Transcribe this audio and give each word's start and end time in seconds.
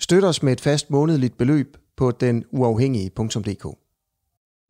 Støt 0.00 0.24
os 0.24 0.42
med 0.42 0.52
et 0.52 0.60
fast 0.60 0.90
månedligt 0.90 1.38
beløb 1.38 1.76
på 1.96 2.10
denuafhængige.dk. 2.10 3.66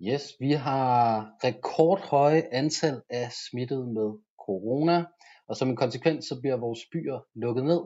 Yes, 0.03 0.23
vi 0.41 0.53
har 0.53 1.31
rekordhøje 1.45 2.43
antal 2.53 3.03
af 3.11 3.33
smittede 3.33 3.87
med 3.87 4.09
corona, 4.47 5.05
og 5.49 5.57
som 5.57 5.69
en 5.69 5.77
konsekvens 5.77 6.25
så 6.25 6.41
bliver 6.41 6.57
vores 6.57 6.81
byer 6.93 7.19
lukket 7.35 7.65
ned. 7.65 7.81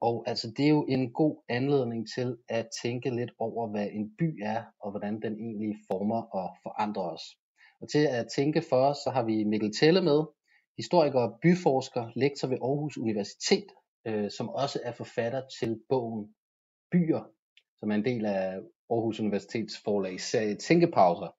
Og 0.00 0.24
altså 0.26 0.52
det 0.56 0.64
er 0.64 0.68
jo 0.68 0.84
en 0.88 1.12
god 1.12 1.42
anledning 1.48 2.06
til 2.14 2.36
at 2.48 2.66
tænke 2.82 3.10
lidt 3.10 3.30
over, 3.38 3.70
hvad 3.70 3.88
en 3.92 4.10
by 4.18 4.42
er, 4.42 4.62
og 4.80 4.90
hvordan 4.90 5.20
den 5.22 5.32
egentlig 5.32 5.76
former 5.86 6.22
og 6.22 6.56
forandrer 6.62 7.02
os. 7.02 7.22
Og 7.80 7.88
til 7.88 8.06
at 8.06 8.26
tænke 8.36 8.62
for 8.68 8.76
os, 8.76 8.96
så 8.96 9.10
har 9.10 9.22
vi 9.22 9.44
Mikkel 9.44 9.72
Telle 9.80 10.02
med, 10.02 10.24
historiker 10.76 11.20
og 11.20 11.38
byforsker, 11.42 12.10
lektor 12.16 12.48
ved 12.48 12.58
Aarhus 12.62 12.98
Universitet, 12.98 13.66
øh, 14.06 14.30
som 14.30 14.48
også 14.48 14.80
er 14.84 14.92
forfatter 14.92 15.42
til 15.60 15.80
bogen 15.88 16.34
Byer, 16.92 17.30
som 17.80 17.90
er 17.90 17.94
en 17.94 18.04
del 18.04 18.26
af 18.26 18.60
Aarhus 18.90 19.20
Universitets 19.20 19.78
forlag 19.84 20.20
serie 20.20 20.54
Tænkepauser. 20.54 21.34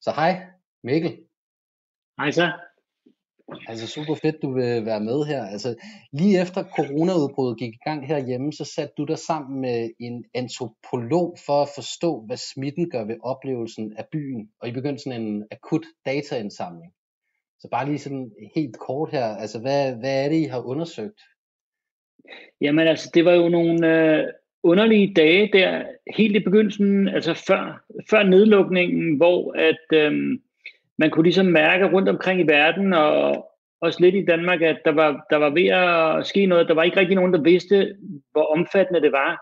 Så 0.00 0.10
hej 0.10 0.46
Mikkel. 0.84 1.18
Hej 2.18 2.30
så. 2.30 2.52
Altså 3.68 3.86
super 3.86 4.14
fedt, 4.14 4.42
du 4.42 4.52
vil 4.52 4.86
være 4.86 5.00
med 5.00 5.24
her. 5.24 5.46
Altså 5.46 5.74
lige 6.12 6.40
efter 6.42 6.64
coronaudbruddet 6.76 7.58
gik 7.58 7.74
i 7.74 7.84
gang 7.84 8.06
herhjemme, 8.06 8.52
så 8.52 8.64
satte 8.64 8.94
du 8.98 9.04
dig 9.04 9.18
sammen 9.18 9.60
med 9.60 9.90
en 10.00 10.24
antropolog 10.34 11.36
for 11.46 11.62
at 11.62 11.68
forstå, 11.74 12.20
hvad 12.26 12.36
smitten 12.36 12.90
gør 12.90 13.04
ved 13.04 13.16
oplevelsen 13.22 13.96
af 13.96 14.06
byen, 14.12 14.50
og 14.60 14.68
I 14.68 14.72
begyndte 14.72 15.02
sådan 15.02 15.22
en 15.22 15.46
akut 15.50 15.86
dataindsamling. 16.06 16.92
Så 17.58 17.68
bare 17.70 17.86
lige 17.86 17.98
sådan 17.98 18.32
helt 18.54 18.78
kort 18.78 19.10
her, 19.10 19.26
altså 19.26 19.60
hvad, 19.60 19.96
hvad 19.96 20.24
er 20.24 20.28
det, 20.28 20.36
I 20.36 20.44
har 20.44 20.60
undersøgt? 20.60 21.20
Jamen 22.60 22.88
altså, 22.88 23.10
det 23.14 23.24
var 23.24 23.32
jo 23.32 23.48
nogle 23.48 23.88
øh, 23.94 24.32
underlige 24.66 25.14
dage 25.14 25.50
der, 25.52 25.82
helt 26.16 26.36
i 26.36 26.38
begyndelsen, 26.38 27.08
altså 27.08 27.34
før, 27.34 27.84
før 28.10 28.22
nedlukningen, 28.22 29.16
hvor 29.16 29.52
at 29.52 29.98
øhm, 29.98 30.40
man 30.98 31.10
kunne 31.10 31.22
ligesom 31.22 31.46
mærke 31.46 31.84
rundt 31.84 32.08
omkring 32.08 32.40
i 32.40 32.46
verden, 32.46 32.92
og 32.92 33.46
også 33.80 33.98
lidt 34.00 34.14
i 34.14 34.24
Danmark, 34.24 34.62
at 34.62 34.78
der 34.84 34.92
var, 34.92 35.26
der 35.30 35.36
var 35.36 35.50
ved 35.50 35.66
at 35.66 36.26
ske 36.26 36.46
noget. 36.46 36.68
Der 36.68 36.74
var 36.74 36.82
ikke 36.82 37.00
rigtig 37.00 37.16
nogen, 37.16 37.32
der 37.32 37.42
vidste, 37.42 37.96
hvor 38.32 38.44
omfattende 38.56 39.00
det 39.00 39.12
var. 39.12 39.40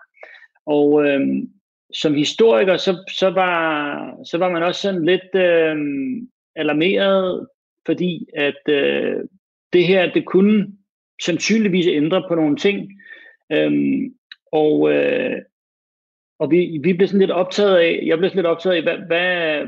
Og 0.66 1.06
øhm, 1.06 1.48
som 1.92 2.14
historiker, 2.14 2.76
så, 2.76 3.12
så, 3.18 3.30
var, 3.30 4.24
så 4.24 4.38
var 4.38 4.50
man 4.50 4.62
også 4.62 4.80
sådan 4.80 5.04
lidt 5.04 5.34
øhm, 5.34 6.28
alarmeret, 6.56 7.46
fordi 7.86 8.26
at 8.36 8.68
øh, 8.68 9.16
det 9.72 9.86
her, 9.86 10.12
det 10.12 10.24
kunne 10.24 10.66
sandsynligvis 11.24 11.86
ændre 11.86 12.24
på 12.28 12.34
nogle 12.34 12.56
ting. 12.56 12.90
Øhm, 13.52 14.14
og 14.54 14.92
øh, 14.92 15.42
og 16.38 16.50
vi, 16.50 16.80
vi 16.82 16.92
blev 16.92 17.08
sådan 17.08 17.20
lidt 17.20 17.30
optaget 17.30 17.76
af, 17.76 18.02
jeg 18.06 18.18
blev 18.18 18.30
sådan 18.30 18.38
lidt 18.38 18.46
optaget 18.46 18.76
af, 18.76 18.82
hvad, 18.82 18.98
hvad, 19.06 19.66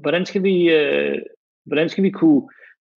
hvordan 0.00 0.26
skal 0.26 0.42
vi, 0.42 0.70
øh, 0.70 1.18
hvordan 1.64 1.88
skal 1.88 2.04
vi 2.04 2.10
kunne, 2.10 2.48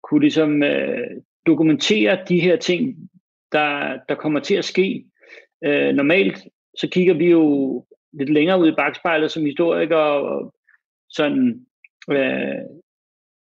kunne 0.03 0.21
ligesom, 0.21 0.63
øh, 0.63 1.11
dokumentere 1.47 2.25
de 2.29 2.41
her 2.41 2.57
ting, 2.57 3.11
der, 3.53 3.99
der 4.09 4.15
kommer 4.15 4.41
til 4.41 4.55
at 4.55 4.65
ske. 4.65 5.05
Øh, 5.65 5.95
normalt 5.95 6.39
så 6.77 6.89
kigger 6.89 7.15
vi 7.15 7.31
jo 7.31 7.85
lidt 8.13 8.31
længere 8.31 8.61
ud 8.61 8.69
i 8.69 8.77
bagspejlet 8.77 9.31
som 9.31 9.45
historikere 9.45 10.13
og 10.31 10.55
sådan 11.09 11.67
øh, 12.11 12.65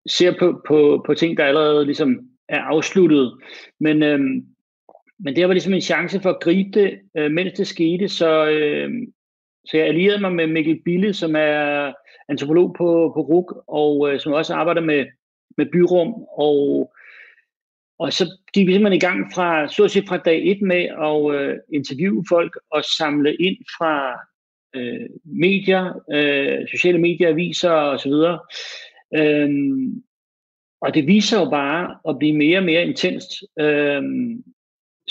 ser 0.09 0.39
på, 0.39 0.63
på, 0.69 1.03
på 1.07 1.15
ting, 1.15 1.37
der 1.37 1.45
allerede 1.45 1.85
ligesom 1.85 2.29
er 2.49 2.61
afsluttet. 2.61 3.39
Men, 3.81 4.03
øh, 4.03 4.21
men 5.19 5.37
det 5.37 5.49
var 5.49 5.53
ligesom 5.53 5.75
en 5.75 5.81
chance 5.81 6.21
for 6.21 6.31
at 6.31 6.41
gribe 6.41 6.81
det, 6.81 7.01
øh, 7.17 7.31
mens 7.31 7.53
det 7.53 7.67
skete, 7.67 8.09
så, 8.09 8.47
øh, 8.49 8.91
så 9.65 9.77
jeg 9.77 9.87
allierede 9.87 10.21
mig 10.21 10.33
med 10.33 10.47
Mikkel 10.47 10.81
Bille, 10.85 11.15
som 11.15 11.37
er 11.37 11.93
antropolog 12.29 12.75
på, 12.79 13.13
på 13.15 13.21
RUK, 13.21 13.65
og 13.69 14.13
øh, 14.13 14.21
som 14.21 14.33
også 14.33 14.55
arbejder 14.55 14.81
med, 14.81 15.07
med 15.57 15.67
byrum, 15.73 16.15
og, 16.39 16.93
og 17.99 18.13
så 18.13 18.39
gik 18.55 18.67
vi 18.67 18.73
simpelthen 18.73 18.97
i 19.03 19.07
gang 19.07 19.33
fra, 19.35 19.69
så 19.69 19.85
at 19.85 19.91
sige, 19.91 20.07
fra 20.09 20.17
dag 20.17 20.51
et 20.51 20.63
med 20.63 20.83
at 20.83 21.41
øh, 21.41 21.59
interviewe 21.73 22.25
folk 22.29 22.59
og 22.71 22.85
samle 22.85 23.35
ind 23.37 23.57
fra 23.79 24.21
øh, 24.77 25.09
medier, 25.25 26.01
øh, 26.13 26.69
sociale 26.69 26.99
medier, 26.99 27.29
aviser 27.29 27.71
osv. 27.71 28.13
Øhm, 29.17 30.03
og 30.81 30.95
det 30.95 31.07
viser 31.07 31.41
jo 31.41 31.51
bare 31.51 31.97
at 32.09 32.19
blive 32.19 32.37
mere 32.37 32.59
og 32.59 32.65
mere 32.65 32.83
intenst, 32.83 33.31
øhm, 33.61 34.45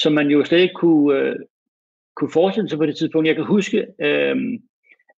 som 0.04 0.14
man 0.14 0.28
jo 0.28 0.44
slet 0.44 0.60
ikke 0.60 0.74
kunne, 0.74 1.20
øh, 1.20 1.36
kunne 2.16 2.32
forestille 2.34 2.70
sig 2.70 2.78
på 2.78 2.86
det 2.86 2.98
tidspunkt. 2.98 3.28
Jeg 3.28 3.36
kan 3.36 3.46
huske, 3.46 3.88
øhm, 4.02 4.64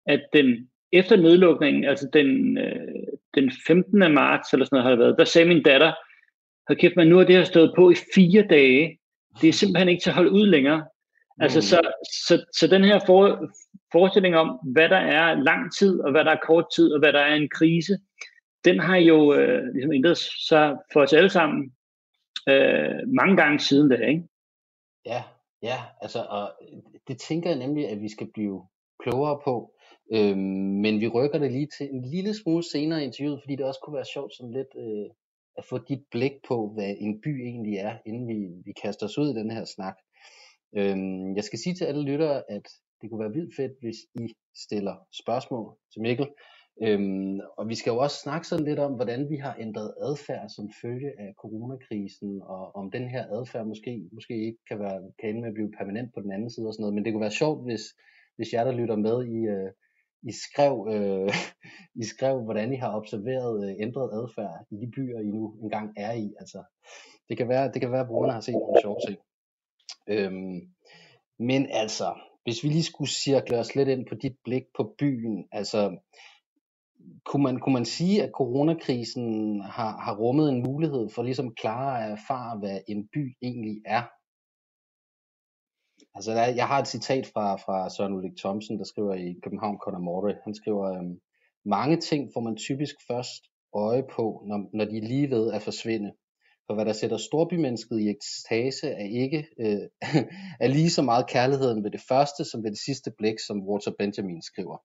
at 0.06 0.22
den 0.34 0.70
efter 0.92 1.16
nedlukningen, 1.16 1.84
altså 1.84 2.10
den, 2.14 2.58
øh, 2.58 2.88
den 3.36 3.52
15. 3.68 4.00
marts 4.14 4.54
eller 4.54 4.66
sådan 4.66 4.76
noget 4.76 4.84
har 4.84 4.90
det 4.90 5.00
været, 5.00 5.16
der 5.18 5.26
sagde 5.26 5.48
min 5.48 5.64
datter, 5.64 5.94
hold 6.68 6.80
kæft, 6.80 6.96
men 6.96 7.08
nu 7.08 7.18
har 7.18 7.24
det 7.24 7.36
her 7.36 7.44
stået 7.44 7.74
på 7.76 7.92
i 7.92 7.96
fire 8.16 8.46
dage. 8.50 9.00
Det 9.42 9.50
er 9.50 9.54
simpelthen 9.54 9.90
ikke 9.90 10.02
til 10.02 10.10
at 10.10 10.16
holde 10.16 10.32
ud 10.32 10.48
længere. 10.48 10.78
Mm. 10.78 11.44
Altså, 11.44 11.62
så, 11.62 11.80
så, 12.28 12.46
så 12.60 12.68
den 12.68 12.84
her 12.84 13.00
for, 13.06 13.52
forestilling 13.92 14.36
om, 14.36 14.60
hvad 14.74 14.90
der 14.90 14.98
er 14.98 15.44
lang 15.44 15.74
tid, 15.74 16.00
og 16.00 16.12
hvad 16.12 16.26
der 16.26 16.32
er 16.32 16.46
kort 16.48 16.66
tid, 16.76 16.94
og 16.94 17.00
hvad 17.00 17.14
der 17.14 17.20
er 17.20 17.36
en 17.36 17.50
krise, 17.50 17.98
den 18.66 18.80
har 18.80 18.98
jo 18.98 19.34
øh, 19.34 19.74
ligesom 19.74 19.94
ændret 19.94 20.18
sig 20.48 20.78
for 20.94 21.02
os 21.02 21.14
alle 21.14 21.30
sammen 21.30 21.72
øh, 22.50 23.08
mange 23.08 23.38
gange 23.38 23.60
siden 23.60 23.92
det, 23.92 24.00
ikke? 24.08 24.24
Ja, 25.06 25.24
ja, 25.62 25.78
altså, 26.02 26.26
og 26.30 26.52
det 27.08 27.20
tænker 27.20 27.50
jeg 27.50 27.60
nemlig, 27.60 27.90
at 27.90 28.02
vi 28.02 28.10
skal 28.10 28.32
blive 28.34 28.68
klogere 29.00 29.40
på. 29.44 29.72
Øhm, 30.12 30.82
men 30.84 31.00
vi 31.00 31.08
rykker 31.08 31.40
det 31.40 31.52
lige 31.52 31.70
til 31.78 31.90
en 31.90 32.06
lille 32.06 32.34
smule 32.34 32.64
senere 32.64 33.02
i 33.02 33.06
interviewet, 33.06 33.42
fordi 33.42 33.56
det 33.56 33.66
også 33.66 33.80
kunne 33.84 33.96
være 33.96 34.14
sjovt 34.14 34.34
sådan 34.34 34.54
lidt 34.54 34.74
øh, 34.78 35.10
at 35.58 35.66
få 35.66 35.78
dit 35.78 36.04
blik 36.12 36.32
på, 36.48 36.74
hvad 36.74 36.96
en 37.00 37.22
by 37.22 37.42
egentlig 37.44 37.76
er, 37.78 37.98
inden 38.06 38.28
vi, 38.28 38.62
vi 38.66 38.72
kaster 38.84 39.06
os 39.06 39.18
ud 39.18 39.30
i 39.30 39.40
den 39.40 39.52
her 39.52 39.66
snak. 39.66 39.96
Øhm, 40.78 41.36
jeg 41.36 41.44
skal 41.44 41.60
sige 41.60 41.76
til 41.76 41.86
alle 41.86 42.04
lyttere, 42.04 42.52
at 42.52 42.68
det 43.02 43.10
kunne 43.10 43.20
være 43.20 43.34
vildt 43.34 43.56
fedt, 43.56 43.72
hvis 43.80 43.96
I 44.16 44.34
stiller 44.56 44.96
spørgsmål 45.24 45.78
til 45.94 46.02
Mikkel. 46.02 46.28
Øhm, 46.82 47.40
og 47.58 47.70
vi 47.70 47.76
skal 47.76 47.92
jo 47.92 47.98
også 47.98 48.18
snakke 48.18 48.48
sådan 48.48 48.66
lidt 48.66 48.80
om, 48.80 48.94
hvordan 48.94 49.30
vi 49.30 49.36
har 49.36 49.56
ændret 49.60 49.94
adfærd 50.02 50.50
som 50.50 50.70
følge 50.82 51.12
af 51.20 51.34
coronakrisen, 51.42 52.42
og 52.42 52.76
om 52.76 52.92
den 52.92 53.10
her 53.10 53.24
adfærd 53.38 53.66
måske, 53.66 54.10
måske 54.12 54.46
ikke 54.46 54.60
kan, 54.70 54.80
være, 54.80 55.02
kan 55.20 55.30
ende 55.30 55.42
med 55.42 55.50
at 55.50 55.54
blive 55.54 55.72
permanent 55.78 56.14
på 56.14 56.22
den 56.22 56.32
anden 56.32 56.50
side 56.50 56.68
og 56.68 56.74
sådan 56.74 56.82
noget. 56.84 56.96
Men 56.96 57.06
det 57.06 57.14
kunne 57.14 57.28
være 57.28 57.42
sjovt, 57.42 57.64
hvis, 57.66 57.84
hvis 58.36 58.54
jer, 58.54 58.64
der 58.64 58.72
lytter 58.72 58.96
med, 58.96 59.18
I, 59.26 59.40
øh, 59.56 59.72
I, 60.30 60.32
skrev, 60.46 60.88
øh, 60.94 61.34
I 62.02 62.04
skrev, 62.04 62.44
hvordan 62.44 62.74
I 62.74 62.76
har 62.76 62.98
observeret 63.00 63.56
øh, 63.66 63.76
ændret 63.86 64.10
adfærd 64.20 64.66
i 64.72 64.76
de 64.86 64.92
byer, 64.96 65.20
I 65.20 65.30
nu 65.38 65.56
engang 65.64 65.94
er 65.98 66.14
i. 66.14 66.34
Altså, 66.40 66.64
det 67.30 67.38
kan 67.38 67.50
være, 67.50 67.72
det 67.72 67.82
kan 67.82 67.92
være 67.92 68.02
at 68.02 68.08
brugerne 68.08 68.34
har 68.34 68.42
set 68.42 68.54
nogle 68.54 68.82
sjove 68.82 69.00
ting. 69.08 69.20
Øhm, 70.08 70.60
men 71.40 71.68
altså, 71.72 72.08
hvis 72.44 72.64
vi 72.64 72.70
lige 72.70 72.84
skulle 72.92 73.10
cirkle 73.10 73.58
os 73.60 73.76
lidt 73.76 73.90
ind 73.90 74.06
på 74.10 74.16
dit 74.16 74.38
blik 74.44 74.64
på 74.78 74.96
byen, 75.00 75.48
altså 75.52 75.98
kunne 77.26 77.44
man, 77.44 77.60
kunne 77.60 77.74
man 77.74 77.86
sige, 77.86 78.24
at 78.24 78.32
coronakrisen 78.34 79.62
har, 79.62 79.98
har 79.98 80.16
rummet 80.16 80.50
en 80.50 80.64
mulighed 80.64 81.10
for 81.10 81.24
ligesom 81.24 81.56
klare 81.56 82.06
at 82.06 82.12
erfare, 82.12 82.60
hvad 82.60 82.80
en 82.88 83.08
by 83.14 83.38
egentlig 83.42 83.82
er? 83.86 84.04
Altså, 86.16 86.32
der, 86.32 86.46
jeg 86.46 86.68
har 86.68 86.80
et 86.80 86.88
citat 86.88 87.28
fra, 87.28 87.56
fra 87.56 87.90
Søren 87.90 88.14
Ulrik 88.14 88.38
Thomsen, 88.38 88.78
der 88.80 88.84
skriver 88.84 89.14
i 89.14 89.36
København 89.44 89.78
Conor 89.78 90.00
Morte. 90.00 90.38
Han 90.44 90.56
skriver, 90.56 90.84
øhm, 90.98 91.20
mange 91.66 91.98
ting 91.98 92.30
får 92.34 92.42
man 92.42 92.56
typisk 92.56 92.96
først 93.08 93.44
øje 93.74 94.04
på, 94.16 94.44
når, 94.48 94.70
når 94.74 94.86
de 94.86 94.98
er 94.98 95.08
lige 95.08 95.30
ved 95.30 95.54
at 95.54 95.62
forsvinde. 95.62 96.12
For 96.68 96.74
hvad 96.76 96.86
der 96.86 96.94
sætter 96.94 97.18
storbymennesket 97.18 98.00
i 98.00 98.10
ekstase 98.10 98.88
er 98.88 99.08
ikke 99.24 99.48
øh, 99.60 99.90
er 100.64 100.68
lige 100.68 100.90
så 100.90 101.02
meget 101.02 101.30
kærligheden 101.30 101.84
ved 101.84 101.92
det 101.92 102.02
første 102.10 102.46
som 102.46 102.64
ved 102.64 102.72
det 102.72 102.80
sidste 102.80 103.12
blik, 103.18 103.40
som 103.48 103.68
Walter 103.68 103.92
Benjamin 104.00 104.42
skriver. 104.42 104.78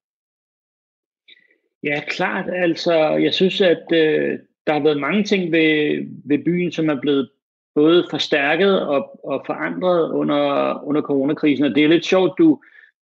Ja, 1.83 2.01
klart. 2.09 2.51
Altså, 2.55 2.93
jeg 3.11 3.35
synes, 3.35 3.61
at 3.61 3.85
øh, 3.93 4.39
der 4.67 4.73
har 4.73 4.81
været 4.81 5.01
mange 5.01 5.25
ting 5.25 5.53
ved, 5.53 6.07
ved 6.25 6.45
byen, 6.45 6.73
som 6.73 6.89
er 6.89 7.01
blevet 7.01 7.31
både 7.75 8.07
forstærket 8.11 8.81
og, 8.81 9.27
og 9.27 9.43
forandret 9.47 10.13
under, 10.13 10.75
under 10.85 11.03
coronakrisen. 11.03 11.65
Og 11.65 11.75
det 11.75 11.85
er 11.85 11.89
lidt 11.89 12.05
sjovt, 12.05 12.39
du, 12.39 12.61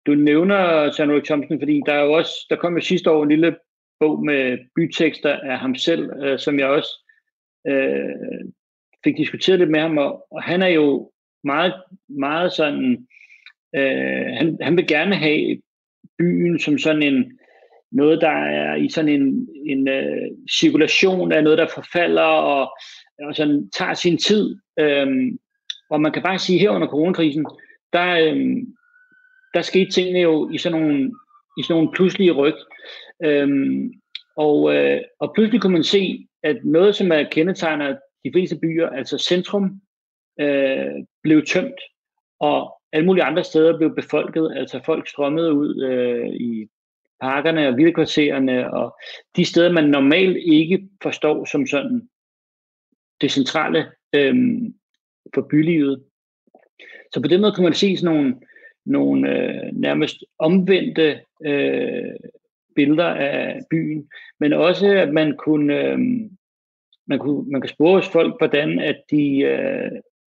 du 0.06 0.14
nævner 0.14 0.90
Samuel 0.90 1.24
Thompson, 1.24 1.60
fordi 1.60 1.82
der 1.86 1.92
er 1.92 2.04
jo 2.04 2.12
også, 2.12 2.46
der 2.50 2.56
kom 2.56 2.74
jo 2.74 2.80
sidste 2.80 3.10
år 3.10 3.22
en 3.22 3.28
lille 3.28 3.56
bog 4.00 4.24
med 4.24 4.58
bytekster 4.76 5.36
af 5.36 5.58
ham 5.58 5.74
selv, 5.74 6.10
øh, 6.22 6.38
som 6.38 6.58
jeg 6.58 6.68
også 6.68 6.90
øh, 7.66 8.44
fik 9.04 9.16
diskuteret 9.16 9.58
lidt 9.58 9.70
med 9.70 9.80
ham, 9.80 9.98
og, 9.98 10.26
og 10.30 10.42
han 10.42 10.62
er 10.62 10.68
jo 10.68 11.10
meget, 11.44 11.74
meget 12.08 12.52
sådan, 12.52 13.06
øh, 13.76 14.26
han, 14.38 14.58
han 14.60 14.76
vil 14.76 14.86
gerne 14.86 15.16
have 15.16 15.60
byen 16.18 16.58
som 16.58 16.78
sådan 16.78 17.02
en, 17.02 17.38
noget, 17.92 18.20
der 18.20 18.30
er 18.30 18.74
i 18.74 18.88
sådan 18.88 19.08
en, 19.08 19.48
en 19.66 19.88
øh, 19.88 20.30
cirkulation 20.60 21.32
af 21.32 21.44
noget, 21.44 21.58
der 21.58 21.66
forfalder 21.74 22.22
og, 22.22 22.76
og 23.22 23.34
sådan 23.34 23.70
tager 23.70 23.94
sin 23.94 24.18
tid. 24.18 24.56
Øhm, 24.80 25.38
og 25.90 26.00
man 26.00 26.12
kan 26.12 26.22
bare 26.22 26.38
sige, 26.38 26.58
her 26.58 26.70
under 26.70 26.88
coronakrisen, 26.88 27.46
der, 27.92 28.30
øhm, 28.30 28.74
der 29.54 29.62
skete 29.62 29.90
tingene 29.90 30.20
jo 30.20 30.50
i 30.50 30.58
sådan 30.58 30.80
nogle, 30.80 31.12
i 31.58 31.62
sådan 31.62 31.74
nogle 31.74 31.92
pludselige 31.94 32.32
ryg. 32.32 32.54
Øhm, 33.24 33.92
og, 34.36 34.74
øh, 34.74 35.00
og 35.20 35.32
pludselig 35.34 35.60
kunne 35.60 35.72
man 35.72 35.84
se, 35.84 36.26
at 36.42 36.56
noget, 36.64 36.94
som 36.94 37.12
er 37.12 37.22
kendetegner 37.30 37.96
de 38.24 38.30
fleste 38.32 38.58
byer, 38.62 38.88
altså 38.88 39.18
centrum, 39.18 39.80
øh, 40.40 40.94
blev 41.22 41.46
tømt, 41.46 41.80
og 42.40 42.76
alle 42.92 43.06
mulige 43.06 43.24
andre 43.24 43.44
steder 43.44 43.78
blev 43.78 43.94
befolket, 43.94 44.52
altså 44.56 44.80
folk 44.86 45.08
strømmede 45.08 45.52
ud 45.52 45.82
øh, 45.82 46.26
i 46.26 46.68
parkerne 47.20 47.68
og 47.68 47.76
vildkvartererne, 47.76 48.74
og 48.74 48.96
de 49.36 49.44
steder, 49.44 49.72
man 49.72 49.84
normalt 49.84 50.36
ikke 50.36 50.88
forstår 51.02 51.44
som 51.44 51.66
sådan 51.66 52.08
det 53.20 53.30
centrale 53.30 53.86
øhm, 54.14 54.74
for 55.34 55.46
bylivet. 55.50 56.04
Så 57.12 57.20
på 57.22 57.28
den 57.28 57.40
måde 57.40 57.52
kan 57.52 57.64
man 57.64 57.74
se 57.74 57.96
sådan 57.96 58.14
nogle, 58.14 58.36
nogle 58.86 59.38
øh, 59.38 59.72
nærmest 59.72 60.16
omvendte 60.38 61.20
øh, 61.44 62.14
billeder 62.74 63.06
af 63.08 63.60
byen, 63.70 64.08
men 64.40 64.52
også 64.52 64.86
at 64.86 65.12
man 65.12 65.36
kunne, 65.36 65.80
øh, 65.80 65.98
man 67.06 67.18
kunne 67.18 67.50
man 67.50 67.60
kan 67.60 67.68
spore 67.68 67.94
hos 67.94 68.08
folk, 68.08 68.34
hvordan 68.38 68.78
at 68.78 69.02
de 69.10 69.38
øh, 69.38 69.90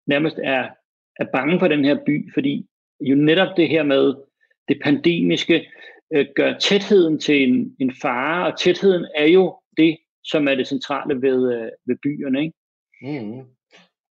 nærmest 0.06 0.36
er, 0.42 0.68
er 1.16 1.24
bange 1.32 1.58
for 1.58 1.68
den 1.68 1.84
her 1.84 1.98
by, 2.06 2.32
fordi 2.34 2.66
jo 3.00 3.14
netop 3.14 3.56
det 3.56 3.68
her 3.68 3.82
med 3.82 4.14
det 4.68 4.80
pandemiske 4.84 5.66
øh, 6.14 6.26
gør 6.36 6.58
tætheden 6.58 7.18
til 7.18 7.48
en, 7.48 7.76
en 7.80 7.92
fare, 8.02 8.52
og 8.52 8.58
tætheden 8.58 9.06
er 9.14 9.26
jo 9.26 9.56
det, 9.76 9.96
som 10.24 10.48
er 10.48 10.54
det 10.54 10.68
centrale 10.68 11.22
ved, 11.22 11.54
øh, 11.54 11.70
ved 11.86 11.96
byerne. 12.02 12.40
Ikke? 12.40 13.24
Mm. 13.24 13.42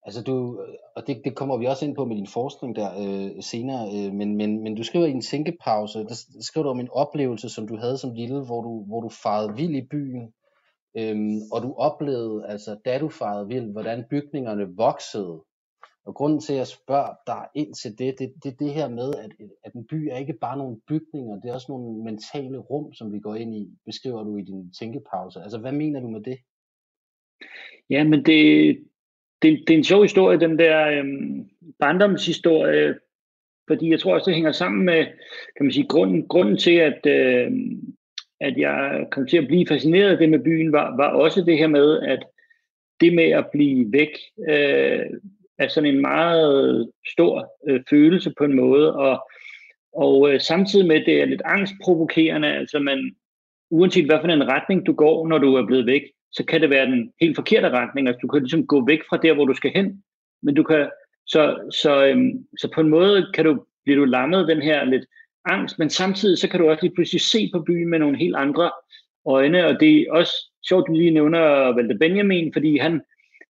Altså 0.04 0.22
du, 0.24 0.60
og 0.96 1.08
det, 1.08 1.22
det 1.26 1.36
kommer 1.36 1.58
vi 1.58 1.66
også 1.66 1.86
ind 1.86 1.96
på 1.96 2.06
med 2.06 2.16
din 2.16 2.28
forskning 2.28 2.76
der 2.76 2.90
øh, 3.04 3.44
senere, 3.44 3.84
øh, 3.96 4.14
men, 4.14 4.36
men, 4.36 4.64
men 4.64 4.76
du 4.76 4.84
skriver 4.84 5.06
i 5.06 5.12
en 5.12 5.22
tænkepause, 5.22 6.00
der 6.00 6.16
skriver 6.42 6.64
du 6.64 6.70
om 6.70 6.80
en 6.80 6.90
oplevelse, 6.92 7.50
som 7.50 7.68
du 7.68 7.78
havde 7.78 7.98
som 7.98 8.14
lille, 8.14 8.46
hvor 8.46 8.62
du, 8.62 8.84
hvor 8.88 9.02
du 9.02 9.10
farede 9.10 9.56
vild 9.56 9.76
i 9.76 9.88
byen, 9.92 10.34
øhm, 10.98 11.40
og 11.52 11.62
du 11.62 11.74
oplevede, 11.78 12.46
altså 12.48 12.78
da 12.86 12.98
du 12.98 13.10
farede 13.10 13.48
vild, 13.48 13.72
hvordan 13.72 14.06
bygningerne 14.10 14.76
voksede. 14.76 15.42
Og 16.06 16.16
grunden 16.16 16.40
til, 16.40 16.54
at 16.54 16.60
jeg 16.60 16.68
spørger 16.68 17.14
dig 17.28 17.48
ind 17.56 17.74
til 17.74 18.00
det, 18.00 18.20
det, 18.20 18.34
det 18.44 18.60
det 18.60 18.74
her 18.74 18.90
med, 18.90 19.14
at, 19.24 19.32
at 19.64 19.74
en 19.74 19.88
by 19.88 20.10
er 20.12 20.18
ikke 20.18 20.34
bare 20.34 20.58
nogle 20.58 20.78
bygninger, 20.88 21.40
det 21.40 21.50
er 21.50 21.54
også 21.54 21.66
nogle 21.70 22.04
mentale 22.04 22.58
rum, 22.58 22.94
som 22.94 23.14
vi 23.14 23.20
går 23.20 23.36
ind 23.36 23.56
i, 23.56 23.70
beskriver 23.86 24.24
du 24.24 24.38
i 24.38 24.42
din 24.42 24.74
tænkepause. 24.80 25.40
Altså 25.42 25.58
hvad 25.58 25.72
mener 25.72 26.00
du 26.00 26.08
med 26.08 26.22
det? 26.22 26.38
Ja, 27.90 28.04
men 28.04 28.26
det, 28.26 28.78
det, 29.42 29.64
det 29.68 29.74
er 29.74 29.78
en 29.78 29.84
sjov 29.84 30.02
historie, 30.02 30.40
den 30.40 30.60
der 30.60 30.88
øhm, 30.88 31.50
barndomshistorie, 31.80 32.96
fordi 33.68 33.90
jeg 33.90 34.00
tror 34.00 34.14
også, 34.14 34.26
det 34.26 34.36
hænger 34.36 34.52
sammen 34.52 34.86
med, 34.86 35.06
kan 35.58 35.66
man 35.66 35.72
sige, 35.72 35.88
grunden, 35.88 36.28
grunden 36.28 36.58
til, 36.58 36.76
at, 36.76 37.06
øh, 37.06 37.52
at 38.40 38.58
jeg 38.58 39.08
kom 39.12 39.28
til 39.28 39.38
at 39.38 39.48
blive 39.48 39.68
fascineret 39.68 40.12
af 40.12 40.18
det 40.18 40.30
med 40.30 40.40
byen, 40.40 40.72
var, 40.72 40.96
var 40.96 41.10
også 41.10 41.42
det 41.42 41.58
her 41.58 41.68
med, 41.68 42.02
at 42.02 42.26
det 43.00 43.16
med 43.16 43.30
at 43.30 43.48
blive 43.52 43.92
væk 43.92 44.10
øh, 44.50 45.06
af 45.60 45.72
sådan 45.72 45.96
en 45.96 46.02
meget 46.02 46.80
øh, 46.80 46.86
stor 47.12 47.54
øh, 47.70 47.82
følelse 47.90 48.34
på 48.38 48.44
en 48.44 48.56
måde, 48.56 48.96
og, 48.96 49.30
og 49.96 50.34
øh, 50.34 50.40
samtidig 50.42 50.88
med, 50.88 51.06
det 51.06 51.22
er 51.22 51.26
lidt 51.26 51.42
angstprovokerende, 51.46 52.48
altså 52.48 52.80
man, 52.80 53.16
uanset 53.70 54.06
hvad 54.06 54.20
for 54.22 54.28
en 54.28 54.52
retning 54.52 54.86
du 54.86 54.94
går, 54.94 55.28
når 55.28 55.38
du 55.38 55.56
er 55.56 55.66
blevet 55.66 55.86
væk, 55.86 56.02
så 56.32 56.46
kan 56.46 56.62
det 56.62 56.70
være 56.70 56.86
den 56.86 57.12
helt 57.22 57.36
forkerte 57.36 57.70
retning. 57.70 58.08
Altså, 58.08 58.20
du 58.22 58.28
kan 58.28 58.42
ligesom 58.42 58.68
gå 58.68 58.86
væk 58.86 59.00
fra 59.10 59.18
der, 59.18 59.34
hvor 59.34 59.46
du 59.46 59.54
skal 59.54 59.72
hen, 59.76 60.04
men 60.44 60.56
du 60.56 60.64
kan, 60.64 60.90
så, 61.26 61.70
så, 61.82 62.06
øhm, 62.06 62.48
så 62.58 62.72
på 62.76 62.82
en 62.82 62.90
måde 62.90 63.28
kan 63.34 63.46
du, 63.46 63.66
bliver 63.84 64.00
du 64.00 64.06
lammet 64.06 64.48
den 64.48 64.62
her 64.62 64.84
lidt 64.84 65.06
angst, 65.46 65.80
men 65.80 65.90
samtidig 65.90 66.38
så 66.38 66.50
kan 66.50 66.60
du 66.60 66.70
også 66.70 66.84
lige 66.84 66.96
pludselig 66.96 67.22
se 67.22 67.50
på 67.54 67.60
byen 67.68 67.90
med 67.90 68.00
nogle 68.00 68.18
helt 68.18 68.36
andre 68.36 68.72
øjne, 69.26 69.66
og 69.66 69.80
det 69.80 70.02
er 70.02 70.12
også 70.12 70.34
sjovt, 70.70 70.84
at 70.84 70.88
du 70.88 70.94
lige 70.94 71.12
nævner 71.12 71.76
Walter 71.76 71.98
Benjamin, 71.98 72.54
fordi 72.54 72.78
han, 72.78 73.02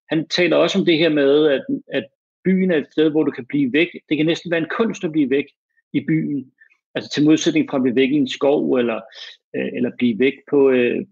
han 0.09 0.27
taler 0.27 0.57
også 0.57 0.79
om 0.79 0.85
det 0.85 0.97
her 0.97 1.09
med, 1.09 1.47
at, 1.47 1.65
at 1.87 2.05
byen 2.45 2.71
er 2.71 2.77
et 2.77 2.91
sted, 2.91 3.09
hvor 3.09 3.23
du 3.23 3.31
kan 3.31 3.45
blive 3.45 3.73
væk. 3.73 3.87
Det 4.09 4.17
kan 4.17 4.25
næsten 4.25 4.51
være 4.51 4.59
en 4.59 4.73
kunst 4.77 5.03
at 5.03 5.11
blive 5.11 5.29
væk 5.29 5.45
i 5.93 6.05
byen. 6.07 6.51
Altså 6.95 7.11
til 7.11 7.25
modsætning 7.25 7.69
fra 7.69 7.77
at 7.77 7.83
blive 7.83 7.95
væk 7.95 8.09
i 8.11 8.15
en 8.15 8.29
skov, 8.29 8.73
eller, 8.73 9.01
øh, 9.55 9.69
eller 9.73 9.91
blive 9.97 10.19
væk 10.19 10.33
på, 10.49 10.69
øh, 10.69 11.05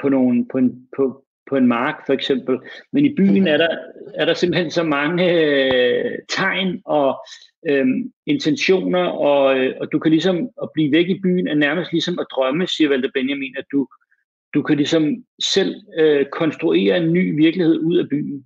på, 0.00 0.08
nogle, 0.08 0.46
på, 0.52 0.58
en, 0.58 0.88
på, 0.96 1.24
på 1.50 1.56
en 1.56 1.66
mark 1.66 2.06
for 2.06 2.12
eksempel. 2.12 2.58
Men 2.92 3.06
i 3.06 3.14
byen 3.14 3.46
er 3.46 3.56
der, 3.56 3.78
er 4.14 4.24
der 4.24 4.34
simpelthen 4.34 4.70
så 4.70 4.82
mange 4.82 5.24
øh, 5.32 6.18
tegn 6.28 6.82
og 6.84 7.26
øh, 7.68 7.86
intentioner, 8.26 9.04
og, 9.04 9.58
øh, 9.58 9.74
og 9.80 9.92
du 9.92 9.98
kan 9.98 10.10
ligesom, 10.10 10.48
at 10.62 10.68
blive 10.74 10.92
væk 10.92 11.08
i 11.08 11.20
byen 11.22 11.48
er 11.48 11.54
nærmest 11.54 11.92
ligesom 11.92 12.18
at 12.18 12.26
drømme, 12.30 12.66
siger 12.66 12.90
Walter 12.90 13.10
Benjamin, 13.14 13.54
at 13.58 13.64
du, 13.72 13.86
du 14.54 14.62
kan 14.62 14.76
ligesom 14.76 15.24
selv 15.42 15.74
øh, 15.98 16.26
konstruere 16.26 16.96
en 16.96 17.12
ny 17.12 17.36
virkelighed 17.36 17.78
ud 17.78 17.96
af 17.96 18.08
byen. 18.08 18.44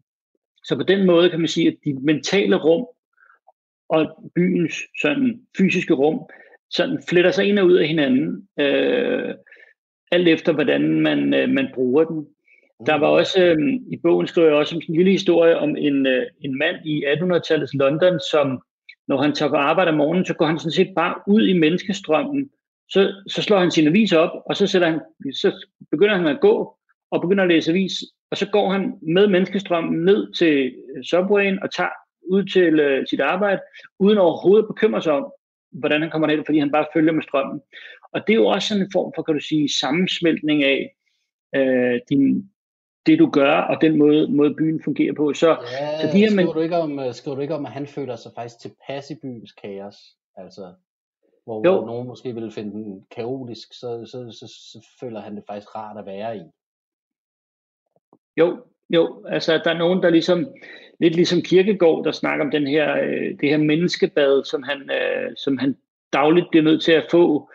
Så 0.65 0.77
på 0.77 0.83
den 0.83 1.07
måde 1.07 1.31
kan 1.31 1.41
man 1.41 1.49
sige, 1.49 1.69
at 1.69 1.77
de 1.85 1.99
mentale 2.03 2.57
rum 2.57 2.87
og 3.89 4.31
byens 4.35 4.75
sådan 5.03 5.41
fysiske 5.59 5.95
rum 5.95 6.21
sådan 6.71 7.03
fletter 7.09 7.31
sig 7.31 7.45
ind 7.49 7.59
og 7.59 7.67
ud 7.67 7.77
af 7.77 7.89
hinanden. 7.89 8.49
Øh, 8.61 9.35
alt 10.13 10.29
efter 10.29 10.53
hvordan 10.53 11.01
man, 11.01 11.35
øh, 11.35 11.49
man 11.49 11.69
bruger 11.75 12.05
den. 12.05 12.27
Der 12.87 12.95
var 12.95 13.11
mm. 13.11 13.17
også, 13.17 13.45
øh, 13.45 13.57
i 13.93 13.97
bogen 14.03 14.27
skriver 14.27 14.49
jeg 14.49 14.57
også 14.57 14.75
en 14.75 14.95
lille 14.97 15.11
historie 15.11 15.59
om 15.59 15.77
en, 15.77 16.07
øh, 16.07 16.27
en 16.41 16.59
mand 16.59 16.77
i 16.85 17.05
1800-tallets 17.05 17.75
London, 17.75 18.21
som 18.31 18.63
når 19.09 19.23
han 19.23 19.33
tager 19.33 19.51
på 19.51 19.57
arbejde 19.57 19.91
om 19.91 19.97
morgenen, 19.97 20.25
så 20.25 20.35
går 20.35 20.47
han 20.47 20.59
sådan 20.59 20.73
set 20.73 20.93
bare 20.97 21.15
ud 21.27 21.49
i 21.49 21.59
menneskestrømmen. 21.59 22.51
Så, 22.89 23.23
så 23.29 23.43
slår 23.43 23.59
han 23.59 23.71
sin 23.71 23.87
avis 23.87 24.13
op, 24.13 24.31
og 24.47 24.57
så, 24.57 24.67
sætter 24.67 24.91
han, 24.91 25.01
så 25.33 25.67
begynder 25.91 26.17
han 26.17 26.27
at 26.27 26.41
gå 26.41 26.77
og 27.11 27.21
begynder 27.21 27.45
at 27.45 27.51
læse 27.51 27.71
avis. 27.71 27.93
Og 28.31 28.37
så 28.37 28.47
går 28.47 28.73
han 28.73 28.99
med 29.03 29.27
menneskestrømmen 29.27 30.05
ned 30.05 30.33
til 30.33 30.75
subwayen 31.11 31.63
og 31.63 31.75
tager 31.75 31.91
ud 32.31 32.45
til 32.45 32.99
uh, 32.99 33.05
sit 33.11 33.21
arbejde, 33.21 33.61
uden 33.99 34.19
overhovedet 34.19 34.63
at 34.63 34.69
bekymre 34.69 35.03
sig 35.03 35.13
om, 35.13 35.33
hvordan 35.73 36.03
han 36.03 36.11
kommer 36.11 36.29
ned, 36.29 36.43
fordi 36.47 36.59
han 36.59 36.73
bare 36.73 36.87
følger 36.95 37.13
med 37.13 37.23
strømmen. 37.23 37.61
Og 38.13 38.27
det 38.27 38.33
er 38.33 38.37
jo 38.37 38.47
også 38.47 38.69
sådan 38.69 38.83
en 38.83 38.91
form 38.93 39.13
for, 39.17 39.23
kan 39.23 39.35
du 39.35 39.41
sige, 39.41 39.69
sammensmeltning 39.81 40.65
af 40.65 40.97
øh, 41.57 42.01
din, 42.11 42.51
det, 43.07 43.19
du 43.19 43.31
gør, 43.31 43.53
og 43.53 43.81
den 43.81 43.99
måde, 43.99 44.33
måde 44.33 44.55
byen 44.55 44.83
fungerer 44.85 45.15
på. 45.15 45.33
Så, 45.33 45.49
ja, 45.49 46.01
så 46.01 46.07
de 46.13 46.19
her, 46.19 46.31
skriver, 46.31 46.53
du 46.53 46.61
ikke 46.61 46.77
om, 46.77 46.99
øh, 46.99 47.15
skriver 47.15 47.35
du 47.35 47.43
ikke 47.43 47.55
om, 47.55 47.67
at 47.67 47.73
han 47.73 47.87
føler 47.87 48.17
sig 48.17 48.33
faktisk 48.35 48.61
tilpas 48.61 49.11
i 49.11 49.15
byens 49.23 49.53
kaos? 49.53 49.97
Altså, 50.37 50.73
hvor, 51.47 51.61
hvor 51.61 51.87
nogen 51.87 52.07
måske 52.07 52.35
ville 52.35 52.53
finde 52.53 52.73
den 52.73 53.07
kaotisk, 53.17 53.69
så, 53.73 54.07
så, 54.11 54.39
så, 54.39 54.47
så 54.47 54.89
føler 55.01 55.21
han 55.21 55.37
det 55.37 55.45
faktisk 55.47 55.77
rart 55.77 55.99
at 55.99 56.07
være 56.07 56.37
i. 56.37 56.43
Jo, 58.37 58.65
jo, 58.91 59.25
altså 59.29 59.61
der 59.65 59.71
er 59.71 59.79
nogen, 59.79 60.03
der 60.03 60.11
ligesom, 60.11 60.47
lidt 61.01 61.15
ligesom 61.15 61.43
Kirkegård, 61.43 62.05
der 62.05 62.13
snakker 62.13 62.45
om 62.45 62.51
den 62.51 62.67
her, 62.67 62.97
øh, 62.97 63.39
det 63.41 63.49
her 63.49 63.59
menneskebad, 63.59 64.45
som 64.45 64.63
han, 64.63 64.91
øh, 64.91 65.37
som 65.37 65.59
han 65.59 65.77
dagligt 66.13 66.47
bliver 66.51 66.65
nødt 66.65 66.83
til 66.83 66.93
at 66.93 67.07
få, 67.11 67.51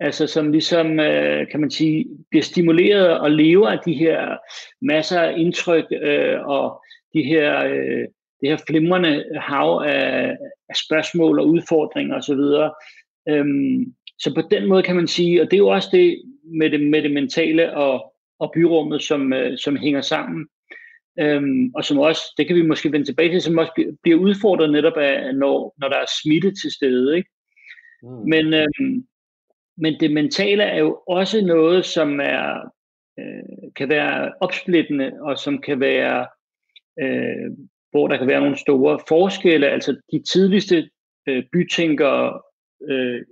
altså 0.00 0.26
som 0.26 0.52
ligesom, 0.52 1.00
øh, 1.00 1.50
kan 1.50 1.60
man 1.60 1.70
sige, 1.70 2.06
bliver 2.30 2.42
stimuleret 2.42 3.20
og 3.20 3.30
lever 3.30 3.68
af 3.68 3.78
de 3.86 3.94
her 3.94 4.36
masser 4.80 5.20
af 5.20 5.34
indtryk 5.36 5.86
øh, 6.02 6.46
og 6.46 6.82
de 7.14 7.22
her, 7.22 7.64
øh, 7.64 8.08
det 8.40 8.48
her 8.48 8.56
flimrende 8.66 9.24
hav 9.36 9.82
af, 9.86 10.36
af 10.68 10.76
spørgsmål 10.86 11.40
og 11.40 11.48
udfordringer 11.48 12.16
osv. 12.16 12.70
Øhm, 13.28 13.94
så 14.18 14.34
på 14.34 14.42
den 14.50 14.68
måde 14.68 14.82
kan 14.82 14.96
man 14.96 15.08
sige, 15.08 15.42
og 15.42 15.46
det 15.50 15.54
er 15.54 15.58
jo 15.58 15.68
også 15.68 15.88
det 15.92 16.22
med 16.44 16.70
det, 16.70 16.80
med 16.80 17.02
det 17.02 17.12
mentale 17.12 17.76
og, 17.76 18.14
og 18.38 18.52
byrummet, 18.54 19.02
som, 19.02 19.32
øh, 19.32 19.58
som 19.58 19.76
hænger 19.76 20.00
sammen. 20.00 20.46
Øhm, 21.20 21.70
og 21.74 21.84
som 21.84 21.98
også, 21.98 22.22
det 22.36 22.46
kan 22.46 22.56
vi 22.56 22.62
måske 22.62 22.92
vende 22.92 23.06
tilbage 23.06 23.30
til, 23.30 23.42
som 23.42 23.58
også 23.58 23.94
bliver 24.02 24.18
udfordret 24.18 24.72
netop 24.72 24.96
af, 24.96 25.34
når, 25.34 25.74
når 25.80 25.88
der 25.88 25.96
er 25.96 26.06
smitte 26.22 26.54
til 26.54 26.72
stede. 26.72 27.16
Ikke? 27.16 27.30
Mm. 28.02 28.08
Men, 28.08 28.54
øhm, 28.54 29.06
men 29.76 30.00
det 30.00 30.10
mentale 30.12 30.62
er 30.62 30.78
jo 30.78 31.02
også 31.06 31.46
noget, 31.46 31.84
som 31.84 32.20
er 32.20 32.70
øh, 33.18 33.72
kan 33.76 33.88
være 33.88 34.32
opsplittende, 34.40 35.12
og 35.20 35.38
som 35.38 35.60
kan 35.60 35.80
være, 35.80 36.26
øh, 37.00 37.50
hvor 37.90 38.08
der 38.08 38.16
kan 38.16 38.26
være 38.26 38.40
nogle 38.40 38.58
store 38.58 38.98
forskelle. 39.08 39.68
Altså 39.68 39.96
de 40.12 40.22
tidligste 40.32 40.90
øh, 41.28 41.44
bytænkere, 41.52 42.40
øh, 42.88 43.22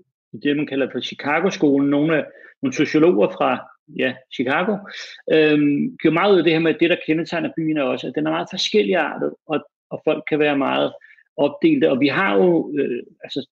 det, 0.43 0.57
man 0.57 0.67
kalder 0.67 0.89
for 0.93 1.01
Chicago-skolen, 1.01 1.91
nogle, 1.91 2.17
af, 2.17 2.25
nogle 2.63 2.75
sociologer 2.75 3.29
fra 3.29 3.69
ja, 3.99 4.15
Chicago, 4.35 4.77
øh, 5.33 5.59
gjorde 6.01 6.15
meget 6.15 6.33
ud 6.33 6.39
af 6.39 6.45
det 6.45 6.53
her 6.53 6.61
med, 6.61 6.75
at 6.75 6.81
det, 6.81 6.91
der 6.91 6.97
kendetegner 7.07 7.51
byen 7.57 7.77
er 7.77 7.83
også, 7.83 8.07
at 8.07 8.15
den 8.15 8.27
er 8.27 8.31
meget 8.31 8.49
forskelligartet, 8.51 9.35
og, 9.47 9.67
og 9.91 10.03
folk 10.05 10.25
kan 10.29 10.39
være 10.39 10.59
meget 10.59 10.93
opdelte. 11.37 11.91
Og 11.91 12.01
vi 12.01 12.09
har 12.09 12.37
jo 12.37 12.75
øh, 12.79 13.03
altså, 13.25 13.49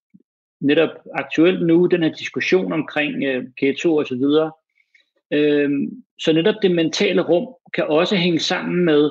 netop 0.61 0.91
aktuelt 1.15 1.67
nu 1.67 1.87
den 1.87 2.03
her 2.03 2.13
diskussion 2.13 2.73
omkring 2.73 3.25
øh, 3.25 3.45
ghetto 3.57 3.97
og 3.97 4.07
så 4.07 4.15
videre. 4.15 4.53
Øhm, 5.33 6.05
så 6.19 6.33
netop 6.33 6.55
det 6.63 6.71
mentale 6.71 7.23
rum 7.23 7.55
kan 7.75 7.85
også 7.87 8.17
hænge 8.17 8.39
sammen 8.39 8.85
med, 8.85 9.11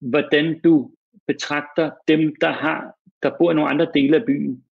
hvordan 0.00 0.60
du 0.64 0.90
betragter 1.26 1.90
dem, 2.08 2.34
der 2.40 2.50
har 2.50 2.94
der 3.22 3.30
bor 3.38 3.50
i 3.50 3.54
nogle 3.54 3.70
andre 3.70 3.88
dele 3.94 4.16
af 4.16 4.24
byen. 4.24 4.64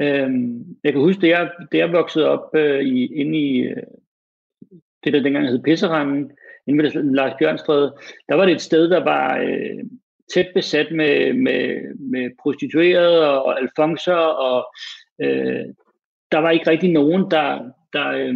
Øhm, 0.00 0.76
jeg 0.84 0.92
kan 0.92 1.00
huske, 1.00 1.20
det 1.20 1.28
jeg, 1.28 1.50
det 1.72 1.78
jeg 1.78 1.92
voksede 1.92 2.28
op 2.28 2.54
øh, 2.54 2.80
i, 2.80 3.06
inde 3.14 3.38
i 3.38 3.58
øh, 3.58 3.82
det, 5.04 5.12
der 5.12 5.22
dengang 5.22 5.48
hed 5.48 5.62
Pisseranden, 5.62 6.32
inde 6.66 6.84
ved 6.84 7.14
Lars 7.14 7.32
Bjørnstræde, 7.38 7.96
der 8.28 8.34
var 8.34 8.44
det 8.44 8.54
et 8.54 8.60
sted, 8.60 8.90
der 8.90 9.04
var 9.04 9.38
øh, 9.38 9.84
tæt 10.34 10.46
besat 10.54 10.92
med, 10.92 11.32
med, 11.32 11.94
med 11.98 12.30
prostituerede 12.42 13.30
og, 13.30 13.44
og 13.44 13.60
alfonser, 13.60 14.14
og 14.14 14.74
øh, 15.20 15.64
der 16.32 16.38
var 16.38 16.50
ikke 16.50 16.70
rigtig 16.70 16.92
nogen, 16.92 17.30
der, 17.30 17.70
der, 17.92 18.08
øh, 18.08 18.34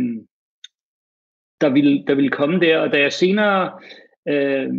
der, 1.60 1.68
ville, 1.68 2.04
der 2.06 2.14
ville 2.14 2.30
komme 2.30 2.60
der. 2.60 2.78
Og 2.78 2.92
da 2.92 3.00
jeg 3.00 3.12
senere 3.12 3.80
øh, 4.28 4.70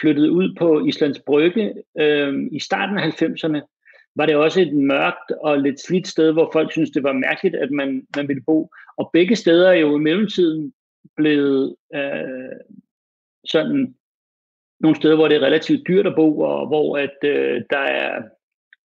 flyttede 0.00 0.32
ud 0.32 0.54
på 0.58 0.86
Islands 0.86 1.20
Brygge 1.26 1.74
øh, 1.98 2.34
i 2.52 2.60
starten 2.60 2.98
af 2.98 3.22
90'erne, 3.22 3.75
var 4.16 4.26
det 4.26 4.36
også 4.36 4.60
et 4.60 4.74
mørkt 4.74 5.30
og 5.40 5.58
lidt 5.58 5.80
slidt 5.80 6.08
sted, 6.08 6.32
hvor 6.32 6.50
folk 6.52 6.72
synes 6.72 6.90
det 6.90 7.02
var 7.02 7.12
mærkeligt, 7.12 7.56
at 7.56 7.70
man, 7.70 8.06
man 8.16 8.28
ville 8.28 8.42
bo. 8.42 8.70
Og 8.96 9.10
begge 9.12 9.36
steder 9.36 9.70
er 9.70 9.74
jo 9.74 9.96
i 9.96 10.00
mellemtiden 10.00 10.72
blevet 11.16 11.76
øh, 11.94 12.56
sådan 13.44 13.94
nogle 14.80 14.96
steder, 14.96 15.16
hvor 15.16 15.28
det 15.28 15.36
er 15.36 15.46
relativt 15.46 15.88
dyrt 15.88 16.06
at 16.06 16.14
bo, 16.16 16.40
og 16.40 16.66
hvor 16.66 16.98
at 16.98 17.16
øh, 17.24 17.62
der 17.70 17.78
er, 17.78 18.22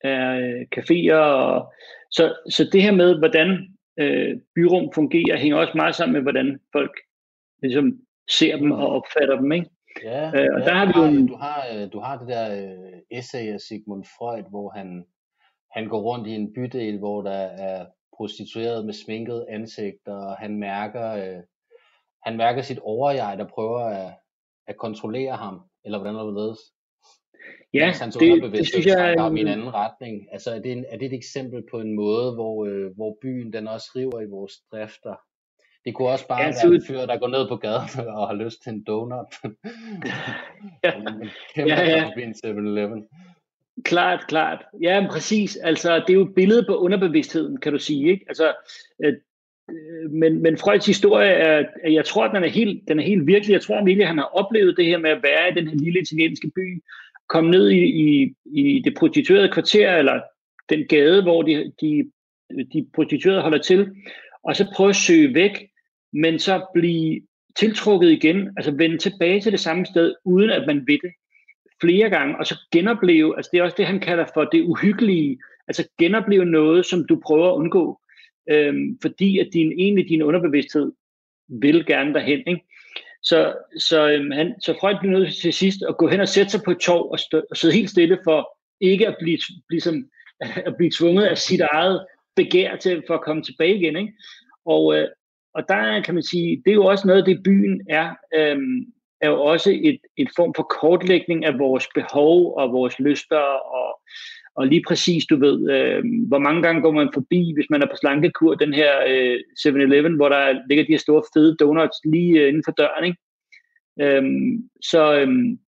er 0.00 0.38
øh, 0.38 0.66
caféer. 0.76 1.14
Og, 1.14 1.72
så, 2.10 2.34
så 2.50 2.68
det 2.72 2.82
her 2.82 2.92
med, 2.92 3.18
hvordan 3.18 3.76
øh, 4.00 4.36
byrum 4.54 4.92
fungerer, 4.94 5.36
hænger 5.36 5.56
også 5.56 5.72
meget 5.76 5.94
sammen 5.94 6.12
med, 6.12 6.22
hvordan 6.22 6.60
folk 6.72 7.00
ligesom 7.62 8.00
ser 8.30 8.56
dem 8.56 8.72
og 8.72 8.88
opfatter 8.88 9.36
dem. 9.40 9.52
Ikke? 9.52 9.70
Ja, 10.04 10.26
øh, 10.26 10.54
og 10.54 10.60
ja, 10.60 10.64
der 10.64 10.74
har 10.74 10.86
vi 10.86 10.92
jo 10.96 11.04
en... 11.04 11.26
du, 11.26 11.36
har, 11.36 11.64
øh, 11.74 11.92
du 11.92 11.98
har 11.98 12.18
det 12.18 12.28
der 12.28 12.46
øh, 12.62 13.18
essay 13.18 13.52
af 13.52 13.60
Sigmund 13.60 14.04
Freud, 14.18 14.44
hvor 14.50 14.70
han, 14.70 15.04
han 15.72 15.88
går 15.88 16.00
rundt 16.00 16.26
i 16.26 16.30
en 16.30 16.52
bydel, 16.54 16.98
hvor 16.98 17.22
der 17.22 17.40
er 17.68 17.86
prostitueret 18.16 18.84
med 18.84 18.94
sminket 18.94 19.46
ansigter, 19.48 20.14
og 20.14 20.36
han 20.36 20.56
mærker, 20.56 21.12
øh, 21.12 21.42
han 22.26 22.36
mærker 22.36 22.62
sit 22.62 22.78
overjeg, 22.78 23.38
der 23.38 23.46
prøver 23.46 23.80
at, 23.80 24.12
at 24.66 24.76
kontrollere 24.76 25.36
ham, 25.36 25.60
eller 25.84 25.98
hvordan 25.98 26.16
er 26.16 26.24
det 26.24 26.34
ledes? 26.34 26.58
Ja, 27.74 27.92
han 28.00 28.10
det, 28.10 28.52
det 28.52 28.66
synes 28.68 28.86
jeg 28.86 29.12
er... 29.12 29.36
i 29.36 29.40
en 29.40 29.48
anden 29.48 29.74
retning. 29.74 30.32
Altså 30.32 30.54
er 30.54 30.58
det, 30.58 30.72
en, 30.72 30.84
er 30.88 30.96
det 30.96 31.06
et 31.06 31.12
eksempel 31.12 31.62
på 31.70 31.80
en 31.80 31.94
måde, 31.94 32.34
hvor, 32.34 32.64
øh, 32.64 32.96
hvor 32.96 33.16
byen 33.22 33.52
den 33.52 33.68
også 33.68 33.90
river 33.96 34.20
i 34.20 34.30
vores 34.30 34.52
drifter? 34.72 35.14
Det 35.84 35.94
kunne 35.94 36.08
også 36.08 36.28
bare 36.28 36.40
ja, 36.40 36.52
være 36.64 36.74
en 36.74 36.82
fyr, 36.86 37.06
der 37.06 37.18
går 37.18 37.28
ned 37.28 37.48
på 37.48 37.56
gaden 37.56 38.08
og 38.18 38.26
har 38.28 38.34
lyst 38.34 38.62
til 38.62 38.72
en 38.72 38.84
donut. 38.84 39.34
ja. 40.84 40.92
Kæmpe 41.54 41.74
ja, 41.74 41.84
ja. 41.84 42.10
en 42.16 42.34
7-Eleven. 42.46 43.08
Klart, 43.84 44.26
klart. 44.28 44.64
Ja, 44.82 45.06
præcis. 45.10 45.56
Altså, 45.56 45.94
det 45.94 46.10
er 46.10 46.14
jo 46.14 46.24
et 46.24 46.34
billede 46.34 46.64
på 46.68 46.76
underbevidstheden, 46.76 47.56
kan 47.56 47.72
du 47.72 47.78
sige. 47.78 48.10
Ikke? 48.10 48.24
Altså, 48.28 48.52
øh, 49.04 49.12
men, 50.10 50.42
men 50.42 50.56
Freuds 50.56 50.86
historie 50.86 51.30
er, 51.30 51.64
jeg 51.90 52.04
tror, 52.04 52.24
at 52.24 52.34
den 52.34 52.44
er, 52.44 52.48
helt, 52.48 52.88
den 52.88 52.98
er 52.98 53.02
helt 53.02 53.26
virkelig. 53.26 53.52
Jeg 53.52 53.62
tror 53.62 53.84
virkelig, 53.84 54.02
at 54.02 54.08
han 54.08 54.18
har 54.18 54.38
oplevet 54.38 54.76
det 54.76 54.86
her 54.86 54.98
med 54.98 55.10
at 55.10 55.22
være 55.22 55.50
i 55.50 55.54
den 55.54 55.68
her 55.68 55.76
lille 55.76 56.00
italienske 56.00 56.50
by, 56.56 56.82
komme 57.28 57.50
ned 57.50 57.70
i, 57.70 57.84
i, 57.84 58.34
i 58.54 58.82
det 58.84 58.94
prostituerede 58.94 59.52
kvarter, 59.52 59.96
eller 59.96 60.20
den 60.68 60.86
gade, 60.88 61.22
hvor 61.22 61.42
de, 61.42 61.72
de, 61.80 62.10
de 62.72 62.86
prostituerede 62.94 63.42
holder 63.42 63.58
til, 63.58 63.88
og 64.42 64.56
så 64.56 64.72
prøve 64.74 64.90
at 64.90 64.96
søge 64.96 65.34
væk, 65.34 65.66
men 66.12 66.38
så 66.38 66.66
blive 66.74 67.20
tiltrukket 67.56 68.10
igen, 68.10 68.48
altså 68.56 68.70
vende 68.70 68.98
tilbage 68.98 69.40
til 69.40 69.52
det 69.52 69.60
samme 69.60 69.86
sted, 69.86 70.14
uden 70.24 70.50
at 70.50 70.66
man 70.66 70.86
ved 70.86 70.98
det 71.02 71.12
flere 71.80 72.10
gange, 72.10 72.38
og 72.38 72.46
så 72.46 72.58
genopleve, 72.72 73.36
altså 73.36 73.48
det 73.52 73.58
er 73.58 73.62
også 73.62 73.76
det, 73.78 73.86
han 73.86 74.00
kalder 74.00 74.26
for 74.34 74.44
det 74.44 74.62
uhyggelige, 74.62 75.38
altså 75.68 75.88
genopleve 75.98 76.44
noget, 76.44 76.86
som 76.86 77.06
du 77.06 77.20
prøver 77.26 77.50
at 77.50 77.56
undgå, 77.56 78.00
øhm, 78.50 78.98
fordi 79.02 79.38
at 79.38 79.48
din, 79.52 79.72
egentlig 79.72 80.08
din 80.08 80.22
underbevidsthed 80.22 80.92
vil 81.48 81.86
gerne 81.86 82.14
derhen, 82.14 82.42
ikke? 82.46 82.60
Så, 83.22 83.54
så, 83.78 84.10
øhm, 84.10 84.30
han, 84.30 84.54
så 84.60 84.76
Freud 84.80 84.96
blev 85.00 85.12
nødt 85.12 85.34
til 85.34 85.52
sidst 85.52 85.82
at 85.88 85.96
gå 85.96 86.08
hen 86.08 86.20
og 86.20 86.28
sætte 86.28 86.50
sig 86.50 86.60
på 86.64 86.70
et 86.70 86.78
tog 86.78 87.12
og, 87.12 87.18
stå, 87.18 87.42
og 87.50 87.56
sidde 87.56 87.74
helt 87.74 87.90
stille 87.90 88.18
for 88.24 88.58
ikke 88.80 89.08
at 89.08 89.16
blive, 89.20 89.38
ligesom, 89.70 90.10
at 90.68 90.76
blive 90.76 90.90
tvunget 90.90 91.24
af 91.24 91.38
sit 91.38 91.60
eget 91.60 92.06
begær 92.36 92.76
til 92.76 93.02
for 93.06 93.14
at 93.14 93.22
komme 93.24 93.42
tilbage 93.42 93.76
igen. 93.76 93.96
Ikke? 93.96 94.12
Og, 94.64 94.96
øh, 94.96 95.08
og 95.54 95.62
der 95.68 96.02
kan 96.02 96.14
man 96.14 96.22
sige, 96.22 96.62
det 96.64 96.70
er 96.70 96.74
jo 96.74 96.84
også 96.84 97.06
noget 97.06 97.20
af 97.20 97.24
det, 97.24 97.42
byen 97.44 97.80
er, 97.88 98.14
øhm, 98.34 98.92
er 99.20 99.28
jo 99.28 99.42
også 99.42 99.70
et, 99.82 100.00
et 100.16 100.28
form 100.36 100.54
for 100.56 100.62
kortlægning 100.62 101.44
af 101.44 101.58
vores 101.58 101.88
behov 101.94 102.54
og 102.56 102.72
vores 102.72 102.98
lyster, 102.98 103.44
og, 103.76 104.00
og 104.54 104.66
lige 104.66 104.84
præcis, 104.88 105.26
du 105.26 105.36
ved, 105.36 105.70
øh, 105.70 106.02
hvor 106.28 106.38
mange 106.38 106.62
gange 106.62 106.82
går 106.82 106.92
man 106.92 107.10
forbi, 107.14 107.52
hvis 107.54 107.70
man 107.70 107.82
er 107.82 107.86
på 107.86 107.96
slankekur, 108.00 108.54
den 108.54 108.74
her 108.74 108.92
øh, 109.08 109.38
7-Eleven, 109.58 110.14
hvor 110.16 110.28
der 110.28 110.60
ligger 110.68 110.84
de 110.84 110.92
her 110.92 110.98
store 110.98 111.22
fede 111.34 111.56
donuts 111.56 111.98
lige 112.04 112.40
øh, 112.40 112.48
inden 112.48 112.64
for 112.64 112.72
døren, 112.72 113.04
ikke? 113.04 113.18
Øhm, 114.00 114.70
så, 114.82 115.14
øhm, 115.14 115.58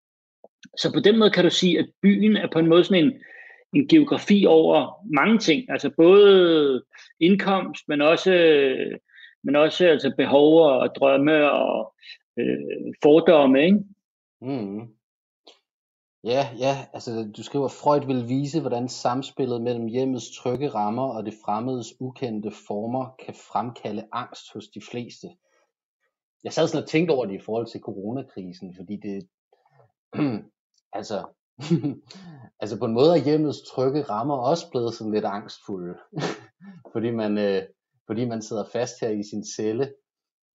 så 0.77 0.93
på 0.95 1.01
den 1.01 1.19
måde 1.19 1.31
kan 1.31 1.45
du 1.45 1.51
sige, 1.51 1.79
at 1.79 1.87
byen 2.03 2.37
er 2.37 2.49
på 2.53 2.59
en 2.59 2.69
måde 2.69 2.85
sådan 2.85 3.05
en, 3.05 3.13
en 3.75 3.89
geografi 3.89 4.45
over 4.47 5.07
mange 5.15 5.39
ting, 5.39 5.71
altså 5.71 5.91
både 5.97 6.83
indkomst, 7.21 7.89
men 7.89 8.01
også, 8.01 8.33
men 9.45 9.57
også 9.57 9.87
altså 9.87 10.13
behov 10.17 10.63
og 10.63 10.95
drømme 10.95 11.51
og 11.51 11.95
øh, 12.39 12.95
fordomme, 13.03 13.65
ikke? 13.65 13.79
Mm. 14.41 14.81
Ja, 16.25 16.49
ja, 16.59 16.87
altså 16.93 17.33
du 17.37 17.43
skriver, 17.43 17.69
Freud 17.69 18.07
vil 18.07 18.29
vise, 18.29 18.61
hvordan 18.61 18.89
samspillet 18.89 19.63
mellem 19.63 19.87
hjemmets 19.87 20.37
trygge 20.37 20.69
rammer 20.69 21.09
og 21.09 21.27
det 21.27 21.35
fremmedes 21.45 22.01
ukendte 22.01 22.51
former 22.67 23.17
kan 23.25 23.35
fremkalde 23.35 24.09
angst 24.13 24.53
hos 24.53 24.69
de 24.69 24.81
fleste. 24.91 25.29
Jeg 26.45 26.53
sad 26.53 26.69
sådan 26.69 26.83
og 26.83 26.89
tænkte 26.89 27.13
over 27.13 27.27
det 27.27 27.35
i 27.35 27.45
forhold 27.45 27.67
til 27.67 27.81
coronakrisen, 27.81 28.75
fordi 28.77 28.97
det, 28.97 29.29
altså, 30.99 31.25
altså 32.61 32.79
på 32.79 32.85
en 32.85 32.95
måde 32.95 33.11
er 33.19 33.25
hjemmets 33.25 33.63
trygge 33.63 34.03
rammer 34.03 34.37
også 34.37 34.71
blevet 34.71 34.95
sådan 34.95 35.13
lidt 35.13 35.25
angstfulde, 35.25 35.95
fordi 36.93 37.11
man, 37.11 37.39
øh, 37.39 37.63
fordi 38.07 38.25
man 38.25 38.43
sidder 38.43 38.65
fast 38.73 39.01
her 39.01 39.09
i 39.09 39.23
sin 39.23 39.45
celle. 39.45 39.95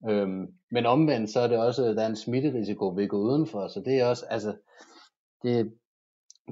Øhm, 0.08 0.46
men 0.70 0.86
omvendt 0.86 1.30
så 1.30 1.40
er 1.40 1.46
det 1.46 1.58
også, 1.58 1.82
der 1.82 2.02
er 2.02 2.06
en 2.06 2.16
smitterisiko 2.16 2.88
ved 2.96 3.04
at 3.04 3.08
gå 3.08 3.16
udenfor, 3.16 3.68
så 3.68 3.82
det 3.84 4.00
er 4.00 4.04
også, 4.04 4.24
altså, 4.30 4.54
det, 5.42 5.72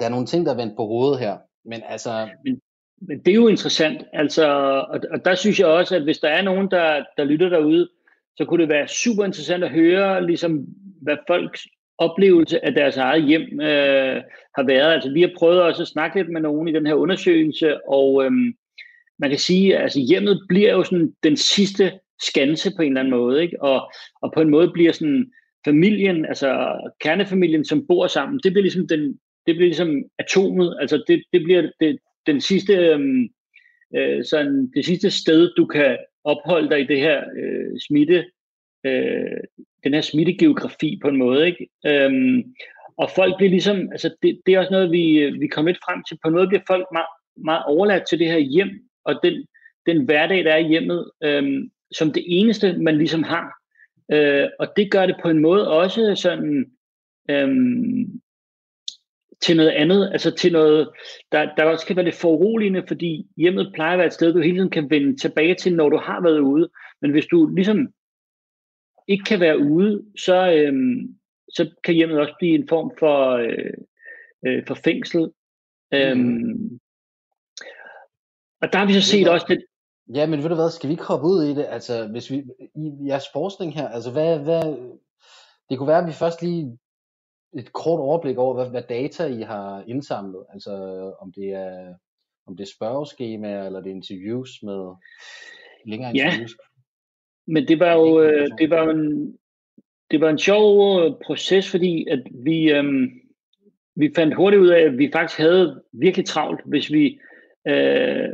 der 0.00 0.06
er 0.06 0.10
nogle 0.10 0.26
ting, 0.26 0.46
der 0.46 0.52
er 0.52 0.56
vendt 0.56 0.76
på 0.76 0.86
hovedet 0.86 1.18
her, 1.18 1.38
men 1.64 1.82
altså... 1.88 2.28
Men, 2.44 2.60
men 3.00 3.18
det 3.18 3.28
er 3.28 3.34
jo 3.34 3.48
interessant, 3.48 4.02
altså, 4.12 4.46
og, 4.88 5.00
og 5.10 5.24
der 5.24 5.34
synes 5.34 5.60
jeg 5.60 5.66
også, 5.66 5.96
at 5.96 6.02
hvis 6.02 6.18
der 6.18 6.28
er 6.28 6.42
nogen, 6.42 6.70
der, 6.70 7.04
der 7.16 7.24
lytter 7.24 7.48
derude, 7.48 7.88
så 8.36 8.44
kunne 8.44 8.62
det 8.62 8.68
være 8.68 8.88
super 8.88 9.24
interessant 9.24 9.64
at 9.64 9.70
høre, 9.70 10.26
ligesom, 10.26 10.66
hvad 11.02 11.16
folks 11.26 11.66
oplevelse 11.98 12.64
af 12.64 12.74
deres 12.74 12.96
eget 12.96 13.24
hjem 13.24 13.60
øh, 13.60 14.22
har 14.56 14.66
været. 14.66 14.92
Altså, 14.92 15.12
vi 15.12 15.20
har 15.20 15.30
prøvet 15.38 15.62
også 15.62 15.82
at 15.82 15.88
snakke 15.88 16.16
lidt 16.16 16.32
med 16.32 16.40
nogen 16.40 16.68
i 16.68 16.72
den 16.72 16.86
her 16.86 16.94
undersøgelse, 16.94 17.88
og 17.88 18.24
øhm, 18.24 18.54
man 19.18 19.30
kan 19.30 19.38
sige, 19.38 19.76
at 19.76 19.82
altså, 19.82 20.00
hjemmet 20.00 20.44
bliver 20.48 20.72
jo 20.72 20.84
sådan 20.84 21.14
den 21.22 21.36
sidste 21.36 21.92
skanse 22.22 22.70
på 22.76 22.82
en 22.82 22.88
eller 22.88 23.00
anden 23.00 23.14
måde, 23.14 23.42
ikke? 23.42 23.62
Og, 23.62 23.92
og 24.22 24.32
på 24.34 24.40
en 24.40 24.50
måde 24.50 24.70
bliver 24.70 24.92
sådan 24.92 25.30
familien, 25.64 26.26
altså 26.26 26.80
kernefamilien, 27.00 27.64
som 27.64 27.86
bor 27.86 28.06
sammen, 28.06 28.40
det 28.44 28.52
bliver 28.52 28.62
ligesom, 28.62 28.88
den, 28.88 29.00
det 29.46 29.54
bliver 29.56 29.68
ligesom 29.68 30.04
atomet, 30.18 30.76
altså 30.80 31.04
det, 31.08 31.22
det 31.32 31.42
bliver 31.44 31.70
det, 31.80 31.98
den 32.26 32.40
sidste, 32.40 32.72
øhm, 32.72 33.28
øh, 33.96 34.24
sådan, 34.24 34.70
det 34.74 34.84
sidste 34.84 35.10
sted, 35.10 35.50
du 35.56 35.66
kan 35.66 35.98
opholde 36.24 36.70
dig 36.70 36.80
i 36.80 36.86
det 36.86 37.00
her 37.00 37.18
øh, 37.18 37.80
smitte, 37.88 38.24
øh, 38.86 39.40
den 39.84 39.94
her 39.94 40.00
smittegeografi 40.00 40.98
på 41.02 41.08
en 41.08 41.16
måde, 41.16 41.46
ikke? 41.46 41.68
Øhm, 41.86 42.42
og 42.98 43.10
folk 43.14 43.36
bliver 43.36 43.50
ligesom, 43.50 43.88
altså 43.92 44.14
det, 44.22 44.40
det 44.46 44.54
er 44.54 44.58
også 44.58 44.72
noget, 44.72 44.90
vi, 44.90 45.30
vi 45.40 45.46
kommer 45.46 45.70
lidt 45.70 45.84
frem 45.84 46.02
til, 46.08 46.18
på 46.24 46.30
noget 46.30 46.48
bliver 46.48 46.62
folk 46.66 46.86
meget, 46.92 47.12
meget 47.36 47.64
overladt 47.66 48.08
til 48.08 48.18
det 48.18 48.26
her 48.26 48.38
hjem, 48.38 48.70
og 49.04 49.14
den, 49.22 49.46
den 49.86 50.04
hverdag, 50.04 50.44
der 50.44 50.52
er 50.52 50.56
i 50.58 50.68
hjemmet, 50.68 51.10
øhm, 51.24 51.70
som 51.92 52.12
det 52.12 52.24
eneste, 52.26 52.78
man 52.78 52.98
ligesom 52.98 53.22
har. 53.22 53.52
Øh, 54.12 54.48
og 54.58 54.68
det 54.76 54.90
gør 54.90 55.06
det 55.06 55.16
på 55.22 55.28
en 55.28 55.38
måde 55.38 55.70
også 55.70 56.14
sådan, 56.14 56.66
øhm, 57.30 58.20
til 59.40 59.56
noget 59.56 59.70
andet, 59.70 60.10
altså 60.12 60.30
til 60.30 60.52
noget, 60.52 60.88
der, 61.32 61.54
der 61.54 61.64
også 61.64 61.86
kan 61.86 61.96
være 61.96 62.04
lidt 62.04 62.20
foruroligende, 62.20 62.84
fordi 62.88 63.26
hjemmet 63.36 63.70
plejer 63.74 63.92
at 63.92 63.98
være 63.98 64.06
et 64.06 64.12
sted, 64.12 64.32
du 64.32 64.40
hele 64.40 64.56
tiden 64.56 64.70
kan 64.70 64.90
vende 64.90 65.16
tilbage 65.16 65.54
til, 65.54 65.74
når 65.76 65.88
du 65.88 65.96
har 65.96 66.22
været 66.22 66.38
ude. 66.38 66.68
Men 67.02 67.10
hvis 67.10 67.26
du 67.26 67.54
ligesom 67.54 67.88
ikke 69.08 69.24
kan 69.24 69.40
være 69.40 69.58
ude, 69.58 70.04
så, 70.18 70.52
øhm, 70.52 71.16
så 71.48 71.70
kan 71.84 71.94
hjemmet 71.94 72.18
også 72.18 72.34
blive 72.38 72.54
en 72.54 72.68
form 72.68 72.92
for, 72.98 73.30
øh, 73.30 73.74
øh, 74.46 74.66
for 74.66 74.74
fængsel. 74.74 75.20
Mm. 75.92 75.98
Øhm, 75.98 76.80
og 78.62 78.72
der 78.72 78.78
har 78.78 78.86
vi 78.86 78.92
så 78.92 79.02
set 79.02 79.28
også 79.28 79.46
det. 79.48 79.64
Ja, 80.14 80.26
men 80.26 80.42
ved 80.42 80.48
du 80.48 80.54
hvad, 80.54 80.70
skal 80.70 80.88
vi 80.88 80.92
ikke 80.92 81.04
hoppe 81.04 81.26
ud 81.26 81.42
i 81.42 81.54
det? 81.54 81.66
Altså, 81.68 82.08
hvis 82.08 82.30
vi, 82.30 82.44
i 82.74 83.06
jeres 83.06 83.24
forskning 83.32 83.74
her, 83.74 83.88
altså 83.88 84.10
hvad, 84.12 84.38
hvad, 84.38 84.92
det 85.70 85.78
kunne 85.78 85.88
være, 85.88 86.02
at 86.02 86.06
vi 86.06 86.12
først 86.12 86.42
lige 86.42 86.78
et 87.58 87.72
kort 87.72 88.00
overblik 88.00 88.38
over, 88.38 88.54
hvad, 88.54 88.70
hvad 88.70 88.82
data 88.82 89.26
I 89.26 89.42
har 89.42 89.84
indsamlet, 89.86 90.44
altså 90.52 90.72
om 91.20 91.32
det 91.32 91.52
er, 91.52 91.94
om 92.46 92.56
det 92.56 92.64
er 92.64 92.74
spørgeskemaer, 92.76 93.66
eller 93.66 93.80
det 93.80 93.90
er 93.90 93.94
interviews 93.94 94.62
med 94.62 94.94
længere 95.86 96.10
interviews. 96.10 96.50
Ja, 96.50 97.52
men 97.52 97.68
det 97.68 97.80
var 97.80 97.92
jo, 97.92 98.22
øh, 98.22 98.48
det 98.58 98.70
var 98.70 98.90
en, 98.90 99.38
det 100.10 100.20
var 100.20 100.30
en 100.30 100.38
sjov 100.38 101.00
øh, 101.00 101.12
proces, 101.24 101.70
fordi 101.70 102.06
at 102.10 102.22
vi, 102.44 102.72
øhm, 102.72 103.10
vi 103.96 104.12
fandt 104.16 104.36
hurtigt 104.36 104.62
ud 104.62 104.68
af, 104.68 104.80
at 104.80 104.98
vi 104.98 105.10
faktisk 105.12 105.38
havde 105.38 105.82
virkelig 105.92 106.26
travlt, 106.26 106.60
hvis 106.64 106.92
vi, 106.92 107.18
øh, 107.68 108.28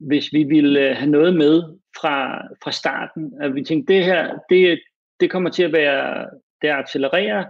hvis 0.00 0.32
vi 0.32 0.44
ville 0.44 0.90
øh, 0.90 0.96
have 0.96 1.10
noget 1.10 1.34
med 1.34 1.62
fra, 2.00 2.46
fra 2.64 2.72
starten. 2.72 3.32
At 3.40 3.54
vi 3.54 3.64
tænkte, 3.64 3.94
det 3.94 4.04
her, 4.04 4.38
det, 4.50 4.80
det 5.20 5.30
kommer 5.30 5.50
til 5.50 5.62
at 5.62 5.72
være, 5.72 6.26
det 6.62 6.68
accelererer. 6.68 7.44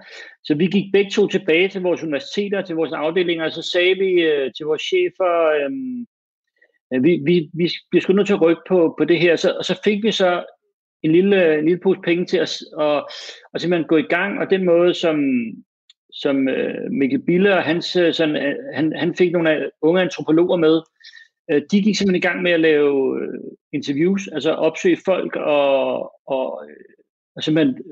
Så 0.44 0.54
vi 0.54 0.66
gik 0.66 0.92
begge 0.92 1.10
to 1.10 1.26
tilbage 1.26 1.68
til 1.68 1.82
vores 1.82 2.02
universiteter, 2.02 2.62
til 2.62 2.76
vores 2.76 2.92
afdelinger, 2.92 3.44
og 3.44 3.52
så 3.52 3.62
sagde 3.62 3.94
vi 3.94 4.10
øh, 4.22 4.52
til 4.56 4.66
vores 4.66 4.82
chefer, 4.82 5.64
øhm, 5.64 6.06
øh, 6.94 7.04
vi, 7.04 7.20
vi, 7.24 7.50
vi 7.54 7.70
bliver 7.90 8.02
sgu 8.02 8.12
nødt 8.12 8.26
til 8.26 8.34
at 8.34 8.42
rykke 8.42 8.62
på, 8.68 8.94
på 8.98 9.04
det 9.04 9.20
her. 9.20 9.36
Så, 9.36 9.54
og 9.58 9.64
så 9.64 9.80
fik 9.84 10.02
vi 10.02 10.12
så 10.12 10.44
en 11.02 11.12
lille, 11.12 11.58
en 11.58 11.64
lille 11.64 11.80
pose 11.82 12.00
penge 12.04 12.26
til 12.26 12.36
at 12.36 12.62
og, 12.72 13.08
og 13.52 13.60
simpelthen 13.60 13.88
gå 13.88 13.96
i 13.96 14.02
gang, 14.02 14.38
og 14.38 14.50
den 14.50 14.64
måde, 14.64 14.94
som, 14.94 15.16
som 16.12 16.48
øh, 16.48 16.90
Mikkel 16.90 17.22
Bille 17.22 17.54
og 17.54 17.62
hans, 17.62 17.96
øh, 17.96 18.14
sådan, 18.14 18.56
han, 18.74 18.92
han 18.96 19.14
fik 19.14 19.32
nogle 19.32 19.70
unge 19.82 20.02
antropologer 20.02 20.56
med, 20.56 20.80
uh, 21.52 21.60
de 21.70 21.82
gik 21.82 21.96
simpelthen 21.96 22.22
i 22.22 22.26
gang 22.28 22.42
med 22.42 22.52
at 22.52 22.60
lave 22.60 22.92
uh, 23.12 23.50
interviews, 23.72 24.28
altså 24.28 24.50
opsøge 24.52 24.98
folk 25.04 25.36
og, 25.36 26.12
og, 26.26 26.62
og 27.36 27.42
simpelthen 27.42 27.82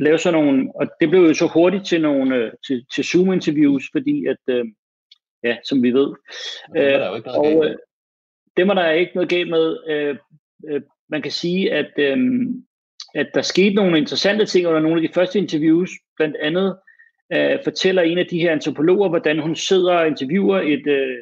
lave 0.00 0.18
sådan 0.18 0.40
nogle, 0.40 0.72
og 0.74 0.86
det 1.00 1.10
blev 1.10 1.20
jo 1.20 1.34
så 1.34 1.46
hurtigt 1.46 1.86
til 1.86 2.02
nogle 2.02 2.52
til, 2.66 2.86
til 2.94 3.04
Zoom-interviews, 3.04 3.84
fordi 3.92 4.26
at, 4.26 4.60
uh, 4.60 4.68
ja, 5.44 5.56
som 5.68 5.82
vi 5.82 5.90
ved. 5.90 6.08
Uh, 6.68 7.22
og, 7.24 7.56
uh, 7.56 7.66
dem 8.56 8.68
er 8.68 8.74
der 8.74 8.90
ikke 8.90 9.12
noget 9.14 9.30
galt 9.30 9.50
med. 9.50 9.76
Uh, 9.90 10.16
uh, 10.74 10.80
man 11.08 11.22
kan 11.22 11.30
sige, 11.30 11.72
at, 11.72 11.92
øhm, 11.98 12.64
at 13.14 13.28
der 13.34 13.42
skete 13.42 13.74
nogle 13.74 13.98
interessante 13.98 14.46
ting 14.46 14.66
under 14.66 14.80
nogle 14.80 15.02
af 15.02 15.08
de 15.08 15.14
første 15.14 15.38
interviews. 15.38 15.90
Blandt 16.16 16.36
andet 16.36 16.76
øh, 17.32 17.58
fortæller 17.64 18.02
en 18.02 18.18
af 18.18 18.26
de 18.26 18.38
her 18.38 18.52
antropologer, 18.52 19.08
hvordan 19.08 19.38
hun 19.38 19.56
sidder 19.56 19.92
og 19.92 20.06
interviewer 20.06 20.60
et, 20.60 20.86
øh, 20.86 21.18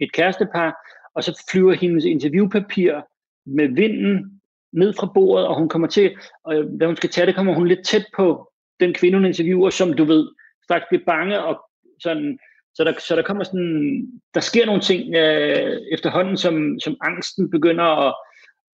et 0.00 0.12
kærestepar, 0.12 0.74
og 1.14 1.24
så 1.24 1.44
flyver 1.52 1.72
hendes 1.72 2.04
interviewpapir 2.04 3.00
med 3.46 3.68
vinden 3.68 4.40
ned 4.72 4.92
fra 4.92 5.10
bordet, 5.14 5.46
og 5.46 5.58
hun 5.58 5.68
kommer 5.68 5.88
til, 5.88 6.16
og 6.44 6.54
da 6.80 6.86
hun 6.86 6.96
skal 6.96 7.10
tage 7.10 7.26
det, 7.26 7.34
kommer 7.34 7.54
hun 7.54 7.68
lidt 7.68 7.86
tæt 7.86 8.06
på 8.16 8.52
den 8.80 8.94
kvinde, 8.94 9.18
hun 9.18 9.26
interviewer, 9.26 9.70
som 9.70 9.92
du 9.92 10.04
ved, 10.04 10.28
straks 10.64 10.84
bliver 10.88 11.04
bange, 11.06 11.42
og 11.44 11.60
sådan, 12.00 12.38
så 12.74 12.84
der, 12.84 12.92
så 12.98 13.16
der 13.16 13.22
kommer 13.22 13.44
sådan, 13.44 14.06
der 14.34 14.40
sker 14.40 14.66
nogle 14.66 14.80
ting 14.80 15.14
øh, 15.14 15.80
efterhånden, 15.92 16.36
som, 16.36 16.80
som 16.80 16.96
angsten 17.00 17.50
begynder 17.50 17.84
at, 17.84 18.14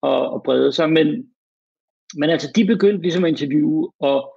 at, 0.03 0.35
at 0.35 0.43
brede 0.43 0.73
sig. 0.73 0.93
Men, 0.93 1.27
men 2.15 2.31
altså, 2.31 2.53
de 2.57 2.65
begyndte 2.65 3.03
ligesom 3.03 3.25
at 3.25 3.29
interviewe, 3.29 3.93
og, 4.01 4.35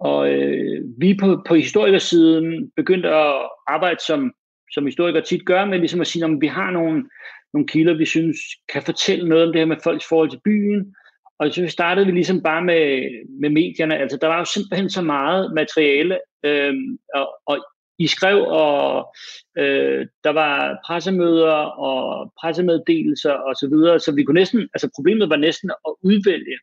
og 0.00 0.34
øh, 0.34 0.84
vi 0.98 1.16
på, 1.20 1.42
på 1.48 1.54
historikersiden 1.54 2.70
begyndte 2.76 3.08
at 3.08 3.34
arbejde 3.66 4.00
som, 4.06 4.32
som 4.72 4.86
historikere 4.86 5.22
tit 5.22 5.46
gør, 5.46 5.64
med 5.64 5.78
ligesom 5.78 6.00
at 6.00 6.06
sige, 6.06 6.24
at 6.24 6.40
vi 6.40 6.46
har 6.46 6.70
nogle, 6.70 7.04
nogle 7.52 7.68
kilder, 7.68 7.94
vi 7.94 8.04
synes 8.04 8.36
kan 8.72 8.82
fortælle 8.82 9.28
noget 9.28 9.46
om 9.46 9.52
det 9.52 9.60
her 9.60 9.66
med 9.66 9.76
folks 9.84 10.08
forhold 10.08 10.30
til 10.30 10.40
byen, 10.44 10.94
og 11.38 11.52
så 11.52 11.68
startede 11.68 12.06
vi 12.06 12.12
ligesom 12.12 12.42
bare 12.42 12.64
med, 12.64 13.08
med 13.40 13.50
medierne. 13.50 13.96
Altså, 13.96 14.18
der 14.20 14.26
var 14.26 14.38
jo 14.38 14.44
simpelthen 14.44 14.90
så 14.90 15.02
meget 15.02 15.54
materiale, 15.54 16.18
øh, 16.44 16.74
og, 17.14 17.28
og 17.46 17.66
i 17.98 18.06
skrev, 18.06 18.38
og 18.46 19.14
øh, 19.58 20.06
der 20.24 20.30
var 20.30 20.78
pressemøder 20.86 21.52
og 21.88 22.32
pressemeddelelser 22.40 23.32
og 23.32 23.54
så 23.54 23.68
videre, 23.68 23.98
så 24.00 24.12
vi 24.14 24.22
kunne 24.22 24.40
næsten, 24.40 24.60
altså 24.60 24.90
problemet 24.94 25.30
var 25.30 25.36
næsten 25.36 25.70
at 25.70 25.94
udvælge, 26.02 26.58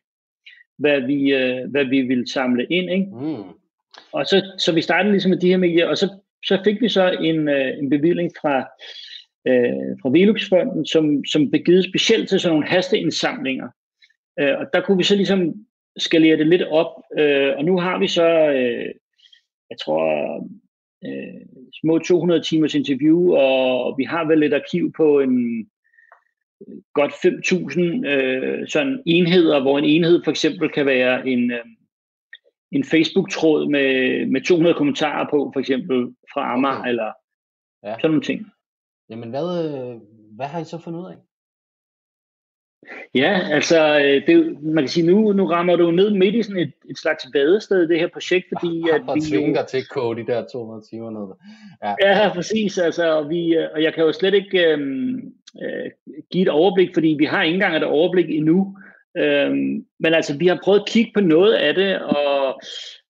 hvad 0.78 1.00
vi, 1.00 1.32
øh, 1.32 1.70
hvad 1.70 1.84
vi 1.84 2.00
ville 2.00 2.28
samle 2.28 2.66
ind, 2.70 2.90
ikke? 2.90 3.06
Mm. 3.12 3.50
Og 4.12 4.26
så, 4.26 4.42
så 4.58 4.72
vi 4.72 4.80
startede 4.80 5.12
ligesom 5.12 5.30
med 5.30 5.40
de 5.40 5.48
her 5.48 5.56
medier, 5.56 5.88
og 5.88 5.98
så, 5.98 6.18
så 6.46 6.60
fik 6.64 6.80
vi 6.80 6.88
så 6.88 7.16
en, 7.20 7.48
øh, 7.48 7.78
en 7.78 7.90
bevilling 7.90 8.30
fra, 8.40 8.56
øh, 9.48 9.96
fra 10.02 10.10
Veluxfonden, 10.10 10.86
som, 10.86 11.24
som 11.24 11.50
blev 11.50 11.62
givet 11.62 11.84
specielt 11.84 12.28
til 12.28 12.40
sådan 12.40 12.52
nogle 12.52 12.68
hasteindsamlinger. 12.68 13.68
Øh, 14.40 14.54
og 14.58 14.66
der 14.72 14.80
kunne 14.80 14.96
vi 14.96 15.02
så 15.02 15.16
ligesom 15.16 15.54
skalere 15.98 16.36
det 16.36 16.46
lidt 16.46 16.62
op, 16.62 16.92
øh, 17.18 17.52
og 17.56 17.64
nu 17.64 17.78
har 17.78 17.98
vi 17.98 18.08
så, 18.08 18.28
øh, 18.50 18.90
jeg 19.70 19.78
tror, 19.84 20.36
øh, 21.06 21.40
små 21.80 21.98
200 21.98 22.42
timers 22.42 22.74
interview, 22.74 23.34
og 23.34 23.98
vi 23.98 24.04
har 24.04 24.24
vel 24.24 24.42
et 24.42 24.54
arkiv 24.54 24.92
på 24.96 25.20
en 25.20 25.60
øh, 26.68 26.76
godt 26.94 27.12
5.000 27.12 28.06
øh, 28.06 28.68
sådan 28.68 29.02
enheder, 29.06 29.62
hvor 29.62 29.78
en 29.78 29.84
enhed 29.84 30.24
for 30.24 30.30
eksempel 30.30 30.68
kan 30.68 30.86
være 30.86 31.28
en, 31.28 31.50
øh, 31.50 31.64
en 32.72 32.84
Facebook-tråd 32.84 33.70
med, 33.70 34.26
med 34.26 34.40
200 34.40 34.74
kommentarer 34.74 35.26
på, 35.30 35.50
for 35.52 35.60
eksempel 35.60 36.14
fra 36.32 36.52
Amager, 36.52 36.78
okay. 36.78 36.88
eller 36.88 37.12
ja. 37.84 37.94
sådan 37.94 38.10
nogle 38.10 38.22
ting. 38.22 38.46
Jamen, 39.10 39.30
hvad, 39.30 39.64
øh, 39.64 40.00
hvad 40.36 40.46
har 40.46 40.60
I 40.60 40.64
så 40.64 40.78
fundet 40.78 41.00
ud 41.00 41.06
af? 41.06 41.16
Ja, 43.14 43.40
altså, 43.50 44.00
øh, 44.00 44.26
det, 44.26 44.62
man 44.62 44.84
kan 44.84 44.88
sige, 44.88 45.06
nu, 45.06 45.32
nu 45.32 45.46
rammer 45.46 45.76
du 45.76 45.90
ned 45.90 46.10
midt 46.10 46.34
i 46.34 46.42
sådan 46.42 46.62
et, 46.62 46.72
et 46.90 46.98
slags 46.98 47.26
vadested, 47.34 47.88
det 47.88 48.00
her 48.00 48.08
projekt, 48.08 48.46
fordi... 48.52 48.82
at 48.94 49.02
vi 49.14 49.20
tvinger 49.20 49.60
dig 49.60 49.68
til 49.68 49.78
at 49.78 49.88
kode 49.90 50.22
de 50.22 50.26
der 50.26 50.44
200 50.52 50.86
timer 50.90 51.10
ned. 51.10 51.34
Ja, 51.82 52.22
ja 52.22 52.32
præcis, 52.34 52.78
altså, 52.78 53.18
og, 53.18 53.28
vi, 53.28 53.54
øh, 53.54 53.68
og 53.74 53.82
jeg 53.82 53.94
kan 53.94 54.04
jo 54.04 54.12
slet 54.12 54.34
ikke 54.34 54.72
øhm, 54.72 55.32
øh, 55.62 55.90
give 56.30 56.42
et 56.42 56.48
overblik, 56.48 56.90
fordi 56.94 57.16
vi 57.18 57.24
har 57.24 57.42
ikke 57.42 57.54
engang 57.54 57.76
et 57.76 57.84
overblik 57.84 58.30
endnu. 58.30 58.76
Øhm, 59.16 59.86
men 60.00 60.14
altså, 60.14 60.38
vi 60.38 60.46
har 60.46 60.60
prøvet 60.64 60.80
at 60.80 60.88
kigge 60.88 61.10
på 61.14 61.20
noget 61.20 61.54
af 61.54 61.74
det, 61.74 62.00
og 62.00 62.60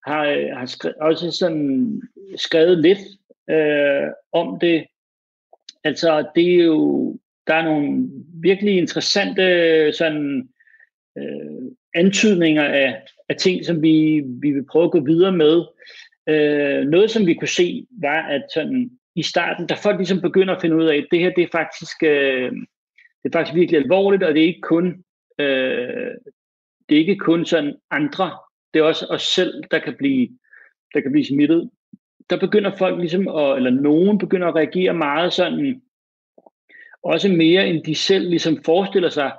har, 0.06 0.54
har 0.58 0.66
skrevet, 0.66 0.96
også 0.96 1.30
sådan 1.30 2.02
skrevet 2.36 2.78
lidt 2.78 2.98
øh, 3.50 4.10
om 4.32 4.58
det. 4.60 4.86
Altså, 5.84 6.26
det 6.34 6.54
er 6.54 6.64
jo 6.64 7.16
der 7.46 7.54
er 7.54 7.64
nogle 7.64 8.08
virkelig 8.34 8.76
interessante 8.76 9.92
sådan, 9.92 10.48
øh, 11.18 11.70
antydninger 11.94 12.64
af, 12.64 13.02
af 13.28 13.36
ting, 13.36 13.64
som 13.64 13.82
vi, 13.82 14.22
vi 14.26 14.50
vil 14.50 14.66
prøve 14.70 14.84
at 14.84 14.90
gå 14.90 15.00
videre 15.00 15.32
med. 15.32 15.64
Øh, 16.28 16.84
noget, 16.84 17.10
som 17.10 17.26
vi 17.26 17.34
kunne 17.34 17.48
se, 17.48 17.86
var, 17.90 18.22
at 18.22 18.42
sådan, 18.54 18.90
i 19.14 19.22
starten, 19.22 19.66
da 19.66 19.74
folk 19.74 19.96
ligesom 19.96 20.20
begynder 20.20 20.54
at 20.54 20.60
finde 20.60 20.76
ud 20.76 20.84
af, 20.84 20.96
at 20.96 21.06
det 21.10 21.18
her 21.18 21.30
det 21.30 21.44
er 21.44 21.48
faktisk, 21.52 22.02
øh, 22.02 22.52
det 23.22 23.34
er 23.34 23.38
faktisk 23.38 23.54
virkelig 23.54 23.80
alvorligt, 23.80 24.22
og 24.22 24.34
det 24.34 24.42
er 24.42 24.46
ikke 24.46 24.60
kun, 24.60 25.04
øh, 25.38 26.14
det 26.88 26.94
er 26.94 27.00
ikke 27.00 27.16
kun 27.16 27.44
sådan 27.44 27.74
andre, 27.90 28.38
det 28.74 28.80
er 28.80 28.84
også 28.84 29.06
os 29.10 29.22
selv, 29.22 29.62
der 29.70 29.78
kan 29.78 29.94
blive, 29.98 30.28
der 30.94 31.00
kan 31.00 31.12
blive 31.12 31.24
smittet. 31.24 31.70
Der 32.30 32.40
begynder 32.40 32.76
folk 32.76 32.98
ligesom, 32.98 33.28
at, 33.28 33.56
eller 33.56 33.70
nogen 33.70 34.18
begynder 34.18 34.48
at 34.48 34.54
reagere 34.54 34.94
meget 34.94 35.32
sådan, 35.32 35.82
også 37.02 37.28
mere 37.28 37.68
end 37.68 37.84
de 37.84 37.94
selv 37.94 38.28
ligesom 38.28 38.62
forestiller 38.64 39.08
sig. 39.08 39.32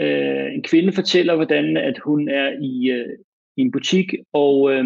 Øh, 0.00 0.54
en 0.54 0.62
kvinde 0.62 0.92
fortæller, 0.92 1.34
hvordan 1.34 1.76
at 1.76 1.98
hun 2.04 2.28
er 2.28 2.48
i, 2.62 2.90
øh, 2.90 3.18
i 3.56 3.60
en 3.60 3.70
butik, 3.70 4.14
og 4.32 4.72
øh, 4.72 4.84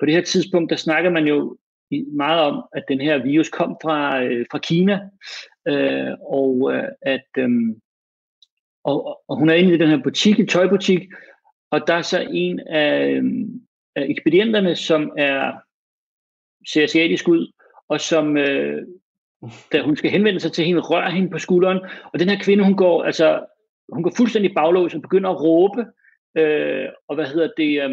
på 0.00 0.06
det 0.06 0.14
her 0.14 0.22
tidspunkt, 0.22 0.70
der 0.70 0.76
snakker 0.76 1.10
man 1.10 1.26
jo 1.26 1.56
meget 2.16 2.40
om, 2.40 2.64
at 2.72 2.84
den 2.88 3.00
her 3.00 3.22
virus 3.22 3.48
kom 3.48 3.76
fra, 3.82 4.22
øh, 4.22 4.46
fra 4.50 4.58
Kina, 4.58 5.00
øh, 5.68 6.12
og 6.20 6.72
øh, 6.74 6.88
at 7.02 7.26
øh, 7.38 7.50
og, 8.86 9.20
og 9.28 9.36
hun 9.36 9.48
er 9.48 9.54
inde 9.54 9.74
i 9.74 9.78
den 9.78 9.88
her 9.88 10.02
butik, 10.02 10.40
en 10.40 10.46
tøjbutik, 10.46 11.08
og 11.70 11.80
der 11.86 11.94
er 11.94 12.02
så 12.02 12.26
en 12.30 12.60
af, 12.60 13.08
øhm, 13.08 13.60
af 13.96 14.06
ekspedienterne, 14.08 14.76
som 14.76 15.12
er 15.18 15.52
ser 16.68 16.84
asiatisk 16.84 17.28
ud, 17.28 17.52
og 17.88 18.00
som 18.00 18.36
øh, 18.36 18.86
da 19.72 19.82
hun 19.82 19.96
skal 19.96 20.10
henvende 20.10 20.40
sig 20.40 20.52
til 20.52 20.64
hende, 20.64 20.80
rører 20.80 21.10
hende 21.10 21.30
på 21.30 21.38
skulderen, 21.38 21.80
og 22.12 22.18
den 22.18 22.28
her 22.28 22.38
kvinde, 22.38 22.64
hun 22.64 22.76
går, 22.76 23.02
altså, 23.02 23.44
hun 23.92 24.02
går 24.02 24.12
fuldstændig 24.16 24.54
baglås 24.54 24.94
og 24.94 25.02
begynder 25.02 25.30
at 25.30 25.42
råbe, 25.42 25.86
øh, 26.36 26.88
og 27.08 27.14
hvad 27.14 27.26
hedder 27.26 27.50
det, 27.56 27.82
øh, 27.82 27.90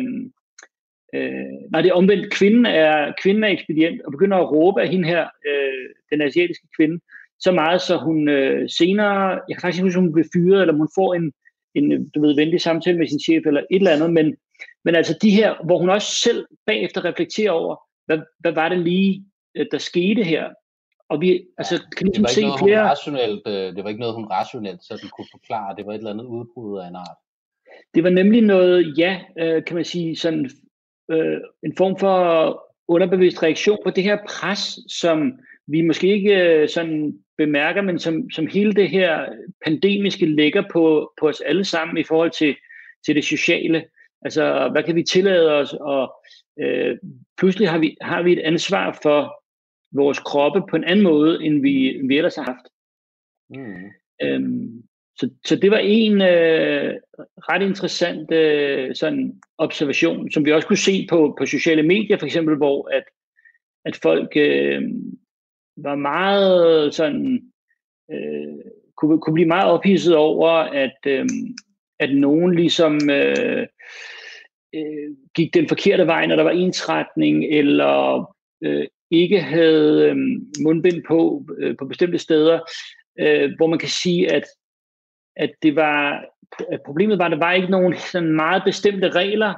øh, 1.16 1.72
nej, 1.72 1.82
det 1.82 1.90
er 1.90 1.94
omvendt, 1.94 2.34
kvinden 2.34 2.66
er, 2.66 3.14
kvinden 3.22 3.44
er 3.44 3.48
ekspedient 3.48 4.02
og 4.02 4.12
begynder 4.12 4.38
at 4.38 4.52
råbe 4.52 4.82
af 4.82 4.90
hende 4.90 5.08
her, 5.08 5.28
øh, 5.48 5.90
den 6.12 6.22
asiatiske 6.22 6.68
kvinde, 6.78 7.00
så 7.44 7.52
meget, 7.52 7.82
så 7.82 7.98
hun 7.98 8.30
øh, 8.30 8.70
senere, 8.70 9.30
jeg 9.48 9.56
kan 9.56 9.62
faktisk 9.62 9.80
ikke 9.80 9.88
huske, 9.88 9.98
om 9.98 10.04
hun 10.04 10.14
bliver 10.14 10.28
fyret, 10.34 10.62
eller 10.62 10.74
hun 10.74 10.90
får 10.96 11.14
en, 11.14 11.34
en 11.76 12.10
du 12.10 12.22
ved, 12.22 12.36
venlig 12.36 12.62
samtale 12.62 12.98
med 12.98 13.08
sin 13.08 13.20
chef, 13.20 13.46
eller 13.46 13.62
et 13.72 13.76
eller 13.76 13.92
andet, 13.92 14.14
men, 14.14 14.36
men 14.86 14.96
altså 14.96 15.18
de 15.22 15.30
her, 15.30 15.66
hvor 15.66 15.78
hun 15.78 15.90
også 15.90 16.16
selv 16.16 16.46
bagefter 16.66 17.06
reflekterer 17.06 17.52
over, 17.52 17.76
hvad, 18.06 18.20
hvad 18.40 18.52
var 18.52 18.70
det 18.70 18.80
lige, 18.80 19.26
øh, 19.56 19.66
der 19.72 19.78
skete 19.78 20.24
her, 20.24 20.50
og 21.10 21.22
vi 21.22 21.46
altså, 21.58 21.84
kan 21.98 22.08
ligesom 22.08 22.26
se 22.26 22.42
noget, 22.42 22.60
flere... 22.60 22.90
Rationelt, 22.90 23.48
øh, 23.48 23.76
det 23.76 23.84
var 23.84 23.90
ikke 23.90 24.00
noget, 24.00 24.16
hun 24.16 24.26
rationelt 24.26 24.84
sådan 24.84 25.10
kunne 25.10 25.28
forklare. 25.32 25.76
Det 25.78 25.86
var 25.86 25.94
et 25.94 25.98
eller 25.98 26.12
andet 26.12 26.26
udbrud 26.26 26.80
af 26.80 26.88
en 26.88 26.96
art. 26.96 27.18
Det 27.94 28.04
var 28.04 28.10
nemlig 28.10 28.42
noget, 28.42 28.98
ja, 28.98 29.22
øh, 29.40 29.66
kan 29.66 29.76
man 29.76 29.86
sige, 29.86 30.16
sådan 30.16 30.50
øh, 31.12 31.38
en 31.64 31.76
form 31.78 31.98
for 31.98 32.14
underbevidst 32.88 33.44
reaktion 33.44 33.78
på 33.84 33.90
det 33.90 34.04
her 34.04 34.18
pres, 34.28 34.80
som 34.88 35.40
vi 35.68 35.82
måske 35.82 36.08
ikke 36.08 36.36
øh, 36.36 36.70
sådan 36.70 37.23
bemærker, 37.38 37.82
men 37.82 38.00
som, 38.00 38.30
som 38.30 38.48
hele 38.48 38.74
det 38.74 38.90
her 38.90 39.26
pandemiske 39.66 40.26
lægger 40.26 40.64
på, 40.72 41.14
på 41.20 41.28
os 41.28 41.42
alle 41.42 41.66
sammen 41.66 41.98
i 41.98 42.04
forhold 42.04 42.32
til, 42.32 42.56
til 43.06 43.16
det 43.16 43.24
sociale. 43.24 43.86
Altså, 44.22 44.70
hvad 44.72 44.84
kan 44.84 44.96
vi 44.96 45.04
tillade 45.04 45.52
os? 45.52 45.74
Og 45.74 46.14
øh, 46.60 46.98
pludselig 47.38 47.70
har 47.70 47.78
vi, 47.78 47.98
har 48.02 48.22
vi 48.22 48.34
et 48.34 48.40
ansvar 48.40 49.00
for 49.04 49.44
vores 49.92 50.20
kroppe 50.20 50.62
på 50.70 50.76
en 50.76 50.84
anden 50.84 51.04
måde, 51.04 51.44
end 51.44 51.62
vi, 51.62 52.02
vi 52.08 52.18
ellers 52.18 52.36
har 52.36 52.44
haft. 52.44 52.66
Mm. 53.50 53.92
Øhm, 54.22 54.84
så, 55.20 55.30
så 55.46 55.56
det 55.56 55.72
var 55.72 55.78
en 55.78 56.22
øh, 56.22 56.94
ret 57.38 57.62
interessant 57.62 58.32
øh, 58.32 58.96
sådan 58.96 59.42
observation, 59.58 60.32
som 60.32 60.46
vi 60.46 60.52
også 60.52 60.68
kunne 60.68 60.78
se 60.78 61.08
på, 61.10 61.36
på 61.40 61.46
sociale 61.46 61.84
medier, 61.84 62.18
for 62.18 62.26
eksempel, 62.26 62.56
hvor 62.58 62.90
at, 62.96 63.04
at 63.86 63.96
folk 63.96 64.32
øh, 64.36 64.82
var 65.78 65.96
meget 65.96 66.94
sådan, 66.94 67.52
øh, 68.12 68.72
kunne, 68.98 69.22
kunne 69.22 69.34
blive 69.34 69.48
meget 69.48 69.72
ophidset 69.72 70.16
over, 70.16 70.50
at, 70.50 70.98
øh, 71.08 71.26
at 72.00 72.16
nogen 72.16 72.56
ligesom 72.56 73.10
øh, 73.10 73.68
øh, 74.76 75.10
gik 75.36 75.54
den 75.54 75.68
forkerte 75.68 76.08
vej, 76.08 76.26
når 76.26 76.36
der 76.36 76.44
var 76.44 76.52
ensretning, 76.52 77.46
eller 77.46 78.26
øh, 78.64 78.88
ikke 79.12 79.40
havde 79.40 80.10
øh, 80.10 80.18
mundbind 80.64 81.04
på 81.08 81.46
øh, 81.58 81.78
på 81.78 81.86
bestemte 81.86 82.18
steder, 82.18 82.60
øh, 83.20 83.52
hvor 83.58 83.68
man 83.68 83.80
kan 83.80 83.90
sige, 83.90 84.32
at, 84.32 84.44
at 85.36 85.52
det 85.62 85.76
var 85.76 86.26
at 86.72 86.82
problemet 86.86 87.18
var, 87.18 87.26
at 87.26 87.32
der 87.32 87.38
var 87.38 87.54
ikke 87.54 87.72
nogen 87.72 87.96
sådan 87.96 88.36
meget 88.36 88.64
bestemte 88.66 89.10
regler, 89.10 89.54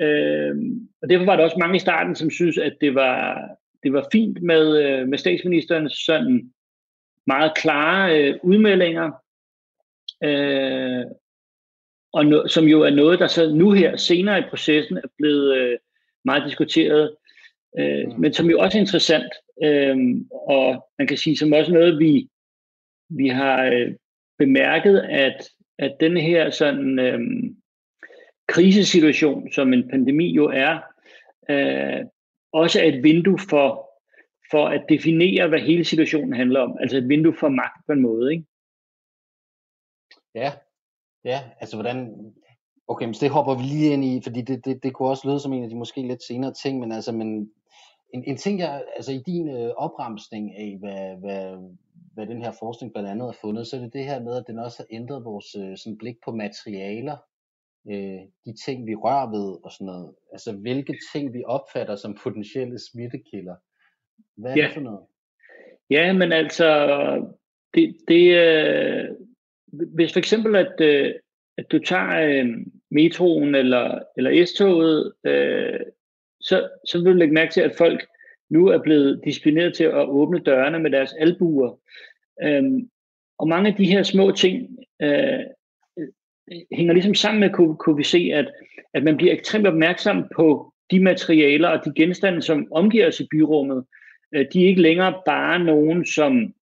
øh, 0.00 0.56
og 1.02 1.10
derfor 1.10 1.24
var 1.24 1.36
der 1.36 1.44
også 1.44 1.56
mange 1.58 1.76
i 1.76 1.86
starten, 1.86 2.14
som 2.14 2.30
synes, 2.30 2.58
at 2.58 2.76
det 2.80 2.94
var, 2.94 3.48
det 3.82 3.92
var 3.92 4.08
fint 4.12 4.42
med, 4.42 4.82
øh, 4.82 5.08
med 5.08 5.18
statsministerens 5.18 5.92
sådan 5.92 6.52
meget 7.26 7.52
klare 7.56 8.22
øh, 8.22 8.38
udmeldinger, 8.42 9.10
øh, 10.24 11.04
og 12.12 12.26
no, 12.26 12.46
som 12.46 12.64
jo 12.64 12.82
er 12.82 12.90
noget, 12.90 13.18
der 13.18 13.26
så 13.26 13.52
nu 13.54 13.72
her 13.72 13.96
senere 13.96 14.38
i 14.38 14.48
processen 14.50 14.96
er 14.96 15.08
blevet 15.18 15.56
øh, 15.56 15.78
meget 16.24 16.44
diskuteret 16.46 17.16
øh, 17.78 18.06
mm. 18.06 18.20
men 18.20 18.32
som 18.32 18.50
jo 18.50 18.58
også 18.58 18.78
er 18.78 18.80
interessant, 18.80 19.32
øh, 19.64 19.96
og 20.32 20.88
man 20.98 21.06
kan 21.06 21.16
sige, 21.16 21.36
som 21.36 21.52
også 21.52 21.72
noget, 21.72 21.98
vi, 21.98 22.28
vi 23.08 23.28
har 23.28 23.64
øh, 23.64 23.94
bemærket, 24.38 24.98
at, 24.98 25.48
at 25.78 25.96
den 26.00 26.16
her 26.16 26.50
sådan 26.50 26.98
øh, 26.98 27.20
krisesituation, 28.48 29.52
som 29.52 29.72
en 29.72 29.88
pandemi 29.88 30.34
jo 30.34 30.44
er, 30.44 30.78
øh, 31.50 32.04
også 32.52 32.80
er 32.80 32.84
et 32.84 33.02
vindue 33.02 33.38
for, 33.50 33.90
for 34.50 34.68
at 34.68 34.84
definere, 34.88 35.48
hvad 35.48 35.60
hele 35.60 35.84
situationen 35.84 36.32
handler 36.32 36.60
om. 36.60 36.76
Altså 36.80 36.96
et 36.96 37.08
vindue 37.08 37.34
for 37.40 37.48
magt 37.48 37.86
på 37.86 37.92
en 37.92 38.02
måde, 38.02 38.32
ikke? 38.32 38.44
Ja, 40.34 40.52
ja, 41.24 41.40
altså 41.60 41.76
hvordan, 41.76 42.14
okay, 42.88 43.04
men 43.04 43.14
det 43.14 43.30
hopper 43.30 43.54
vi 43.54 43.62
lige 43.62 43.92
ind 43.92 44.04
i, 44.04 44.20
fordi 44.22 44.42
det, 44.42 44.64
det, 44.64 44.82
det 44.82 44.94
kunne 44.94 45.08
også 45.08 45.28
lyde 45.28 45.40
som 45.40 45.52
en 45.52 45.64
af 45.64 45.70
de 45.70 45.76
måske 45.76 46.02
lidt 46.02 46.22
senere 46.22 46.52
ting, 46.52 46.80
men 46.80 46.92
altså, 46.92 47.12
men 47.12 47.50
en, 48.14 48.24
en 48.24 48.36
ting, 48.36 48.58
jeg, 48.58 48.84
altså 48.96 49.12
i 49.12 49.22
din 49.26 49.48
øh, 49.48 49.70
opremsning 49.76 50.56
af, 50.56 50.76
hvad, 50.80 51.16
hvad, 51.16 51.56
hvad 52.14 52.26
den 52.26 52.42
her 52.42 52.52
forskning 52.58 52.92
blandt 52.92 53.08
andet 53.08 53.26
har 53.26 53.36
fundet, 53.40 53.66
så 53.66 53.76
er 53.76 53.80
det 53.80 53.92
det 53.92 54.04
her 54.04 54.20
med, 54.20 54.36
at 54.36 54.44
den 54.46 54.58
også 54.58 54.78
har 54.78 54.96
ændret 54.96 55.24
vores 55.24 55.54
øh, 55.54 55.76
sådan 55.76 55.98
blik 55.98 56.16
på 56.24 56.30
materialer, 56.32 57.16
øh, 57.90 58.20
de 58.44 58.52
ting, 58.64 58.86
vi 58.86 58.94
rører 58.94 59.30
ved 59.30 59.64
og 59.64 59.72
sådan 59.72 59.86
noget. 59.86 60.14
Altså 60.32 60.52
hvilke 60.52 60.96
ting, 61.12 61.34
vi 61.34 61.42
opfatter 61.46 61.96
som 61.96 62.18
potentielle 62.22 62.78
smittekilder. 62.78 63.54
Hvad 64.36 64.50
er 64.50 64.56
ja. 64.56 64.64
det 64.66 64.74
for 64.74 64.80
noget? 64.80 65.00
Ja, 65.90 66.12
men 66.12 66.32
altså, 66.32 66.68
det, 67.74 67.96
det 68.08 68.36
øh, 68.36 69.04
hvis 69.72 70.12
for 70.12 70.18
eksempel, 70.18 70.56
at, 70.56 70.80
øh, 70.80 71.14
at 71.58 71.72
du 71.72 71.78
tager 71.78 72.20
øh, 72.20 72.46
metroen 72.90 73.54
eller, 73.54 73.98
eller 74.16 74.46
S-toget, 74.46 75.12
øh, 75.24 75.80
så, 76.40 76.68
så 76.86 76.98
vil 76.98 77.12
du 77.12 77.18
lægge 77.18 77.34
mærke 77.34 77.52
til, 77.52 77.60
at 77.60 77.76
folk 77.78 78.06
nu 78.50 78.66
er 78.66 78.82
blevet 78.82 79.20
disciplineret 79.24 79.74
til 79.74 79.84
at 79.84 80.08
åbne 80.08 80.38
dørene 80.38 80.78
med 80.78 80.90
deres 80.90 81.12
albuer. 81.12 81.78
Øhm, 82.42 82.90
og 83.38 83.48
mange 83.48 83.70
af 83.70 83.76
de 83.76 83.84
her 83.84 84.02
små 84.02 84.30
ting 84.30 84.78
øh, 85.02 85.40
hænger 86.72 86.92
ligesom 86.92 87.14
sammen 87.14 87.40
med, 87.40 87.50
kunne, 87.50 87.76
kunne 87.76 87.96
vi 87.96 88.04
se, 88.04 88.30
at, 88.34 88.46
at 88.94 89.04
man 89.04 89.16
bliver 89.16 89.32
ekstremt 89.32 89.66
opmærksom 89.66 90.24
på 90.36 90.72
de 90.90 91.00
materialer 91.00 91.68
og 91.68 91.84
de 91.84 91.92
genstande, 91.96 92.42
som 92.42 92.66
omgiver 92.72 93.08
os 93.08 93.20
i 93.20 93.26
byrummet. 93.30 93.84
Øh, 94.34 94.46
de 94.52 94.64
er 94.64 94.68
ikke 94.68 94.82
længere 94.82 95.22
bare 95.26 95.64
nogen, 95.64 96.06
som, 96.06 96.54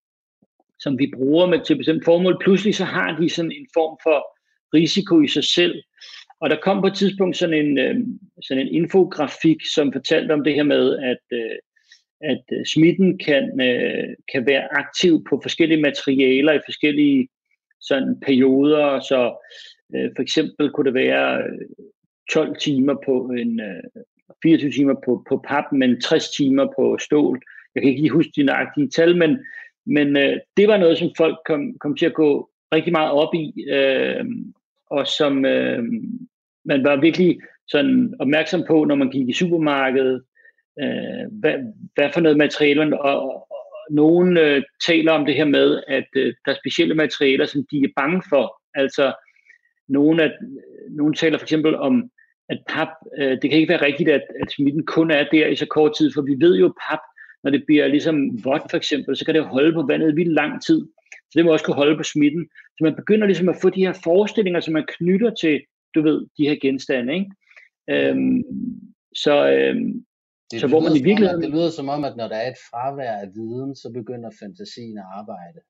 som 0.78 0.98
vi 0.98 1.12
bruger 1.16 1.46
med 1.46 1.64
til 1.64 1.76
bestemt 1.76 2.04
formål. 2.04 2.38
Pludselig 2.40 2.74
så 2.74 2.84
har 2.84 3.16
de 3.20 3.28
sådan 3.28 3.52
en 3.52 3.66
form 3.74 3.98
for 4.02 4.36
risiko 4.74 5.20
i 5.20 5.28
sig 5.28 5.44
selv. 5.44 5.82
Og 6.40 6.50
der 6.50 6.56
kom 6.62 6.80
på 6.80 6.86
et 6.86 6.94
tidspunkt 6.94 7.36
sådan 7.36 7.66
en, 7.66 7.78
øh, 7.78 7.96
sådan 8.42 8.66
en 8.66 8.74
infografik, 8.74 9.56
som 9.74 9.92
fortalte 9.92 10.32
om 10.32 10.44
det 10.44 10.54
her 10.54 10.62
med, 10.62 10.98
at, 10.98 11.38
øh, 11.38 11.56
at 12.20 12.44
øh, 12.52 12.66
smitten 12.66 13.18
kan, 13.18 13.60
øh, 13.60 14.08
kan 14.32 14.46
være 14.46 14.78
aktiv 14.78 15.24
på 15.28 15.40
forskellige 15.42 15.80
materialer 15.80 16.52
i 16.52 16.66
forskellige 16.66 17.28
sådan 17.80 18.20
perioder. 18.26 19.00
Så 19.00 19.46
øh, 19.94 20.10
for 20.16 20.22
eksempel 20.22 20.70
kunne 20.70 20.84
det 20.84 20.94
være 20.94 21.38
øh, 21.38 21.58
12 22.32 22.56
timer 22.58 22.94
på 23.06 23.32
en, 23.38 23.60
øh, 23.60 24.02
24 24.42 24.70
timer 24.70 24.94
på, 25.04 25.24
på 25.28 25.44
pap, 25.48 25.64
men 25.72 26.00
60 26.00 26.30
timer 26.30 26.66
på 26.76 26.98
stål. 27.00 27.40
Jeg 27.74 27.82
kan 27.82 27.90
ikke 27.90 28.00
lige 28.00 28.12
huske 28.12 28.32
de 28.36 28.42
nøjagtige 28.42 28.88
tal, 28.88 29.16
men, 29.16 29.38
men 29.86 30.16
øh, 30.16 30.36
det 30.56 30.68
var 30.68 30.76
noget, 30.76 30.98
som 30.98 31.08
folk 31.16 31.36
kom, 31.46 31.78
kom 31.78 31.96
til 31.96 32.06
at 32.06 32.14
gå 32.14 32.50
rigtig 32.74 32.92
meget 32.92 33.10
op 33.10 33.34
i. 33.34 33.64
Øh, 33.70 34.24
og 34.90 35.06
som 35.06 35.44
øh, 35.44 35.82
man 36.64 36.84
var 36.84 37.00
virkelig 37.00 37.38
sådan 37.68 38.14
opmærksom 38.20 38.64
på, 38.68 38.84
når 38.84 38.94
man 38.94 39.10
gik 39.10 39.28
i 39.28 39.32
supermarkedet, 39.32 40.22
øh, 40.82 41.24
hvad, 41.40 41.54
hvad 41.94 42.10
for 42.14 42.20
noget 42.20 42.38
materiale 42.38 42.78
man, 42.78 42.92
og, 42.92 43.20
og, 43.20 43.46
og 43.50 43.66
nogen 43.90 44.36
øh, 44.36 44.62
taler 44.86 45.12
om 45.12 45.26
det 45.26 45.34
her 45.34 45.44
med, 45.44 45.82
at 45.88 46.08
øh, 46.16 46.34
der 46.44 46.52
er 46.52 46.56
specielle 46.62 46.94
materialer, 46.94 47.46
som 47.46 47.66
de 47.70 47.76
er 47.76 47.92
bange 47.96 48.22
for. 48.28 48.62
Altså, 48.74 49.12
nogen, 49.88 50.20
at, 50.20 50.32
nogen 50.90 51.14
taler 51.14 51.38
for 51.38 51.44
eksempel 51.44 51.74
om, 51.74 52.10
at 52.48 52.58
pap, 52.68 52.88
øh, 53.18 53.30
det 53.30 53.50
kan 53.50 53.58
ikke 53.58 53.68
være 53.68 53.86
rigtigt, 53.86 54.08
at, 54.08 54.22
at 54.42 54.50
smitten 54.50 54.86
kun 54.86 55.10
er 55.10 55.24
der 55.32 55.46
i 55.46 55.56
så 55.56 55.66
kort 55.66 55.92
tid, 55.98 56.10
for 56.14 56.22
vi 56.22 56.36
ved 56.38 56.56
jo, 56.56 56.74
pap, 56.90 56.98
når 57.44 57.50
det 57.50 57.62
bliver 57.66 57.86
ligesom 57.86 58.44
vådt 58.44 58.70
for 58.70 58.76
eksempel, 58.76 59.16
så 59.16 59.24
kan 59.24 59.34
det 59.34 59.44
holde 59.44 59.72
på 59.72 59.82
vandet 59.82 60.12
i 60.12 60.14
vildt 60.14 60.34
lang 60.34 60.62
tid. 60.62 60.80
Så 61.12 61.32
det 61.34 61.44
må 61.44 61.52
også 61.52 61.64
kunne 61.64 61.82
holde 61.82 61.96
på 61.96 62.02
smitten. 62.02 62.48
Så 62.78 62.84
man 62.84 62.94
begynder 62.94 63.26
ligesom 63.26 63.48
at 63.48 63.60
få 63.62 63.70
de 63.70 63.86
her 63.86 63.92
forestillinger, 64.04 64.60
som 64.60 64.72
man 64.72 64.86
knytter 64.88 65.30
til, 65.34 65.60
du 65.94 66.02
ved, 66.02 66.26
de 66.38 66.48
her 66.48 66.56
genstande. 66.62 67.14
Ikke? 67.14 67.30
Øhm, 67.90 68.42
så, 69.14 69.50
øhm, 69.50 70.04
det, 70.50 70.60
så 70.60 70.66
hvor 70.66 70.80
man 70.80 70.96
i 70.96 71.02
virkeligheden... 71.02 71.42
det 71.42 71.50
lyder 71.50 71.70
som 71.70 71.88
om, 71.88 72.04
at 72.04 72.16
når 72.16 72.28
der 72.28 72.36
er 72.36 72.50
et 72.50 72.60
fravær 72.70 73.12
af 73.12 73.28
viden, 73.34 73.76
så 73.76 73.92
begynder 73.94 74.30
fantasien 74.42 74.98
at 74.98 75.04
arbejde. 75.20 75.60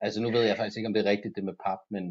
Altså 0.00 0.22
nu 0.22 0.30
ved 0.30 0.42
jeg 0.42 0.56
faktisk 0.56 0.76
ikke, 0.76 0.86
om 0.86 0.94
det 0.94 1.06
er 1.06 1.10
rigtigt 1.10 1.36
det 1.36 1.44
med 1.44 1.54
pap, 1.66 1.78
men... 1.90 2.04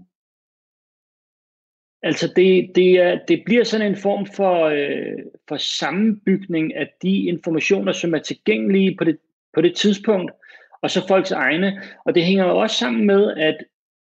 Altså 2.03 2.33
det, 2.35 2.71
det, 2.75 2.91
er, 2.91 3.19
det 3.27 3.41
bliver 3.45 3.63
sådan 3.63 3.87
en 3.87 3.97
form 3.97 4.25
for, 4.25 4.65
øh, 4.65 5.23
for 5.47 5.57
sammenbygning 5.57 6.75
af 6.75 6.89
de 7.01 7.23
informationer, 7.23 7.91
som 7.91 8.13
er 8.13 8.19
tilgængelige 8.19 8.95
på 8.97 9.03
det, 9.03 9.17
på 9.53 9.61
det 9.61 9.75
tidspunkt, 9.75 10.31
og 10.81 10.91
så 10.91 11.07
folks 11.07 11.31
egne. 11.31 11.81
Og 12.05 12.15
det 12.15 12.23
hænger 12.23 12.45
jo 12.45 12.57
også 12.57 12.75
sammen 12.75 13.05
med, 13.05 13.33
at 13.37 13.57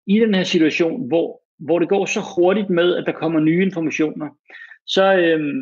i 0.07 0.19
den 0.19 0.35
her 0.35 0.43
situation, 0.43 1.07
hvor, 1.07 1.41
hvor 1.59 1.79
det 1.79 1.89
går 1.89 2.05
så 2.05 2.21
hurtigt 2.35 2.69
med, 2.69 2.95
at 2.95 3.03
der 3.05 3.11
kommer 3.11 3.39
nye 3.39 3.65
informationer, 3.65 4.29
så, 4.85 5.17
øh, 5.17 5.53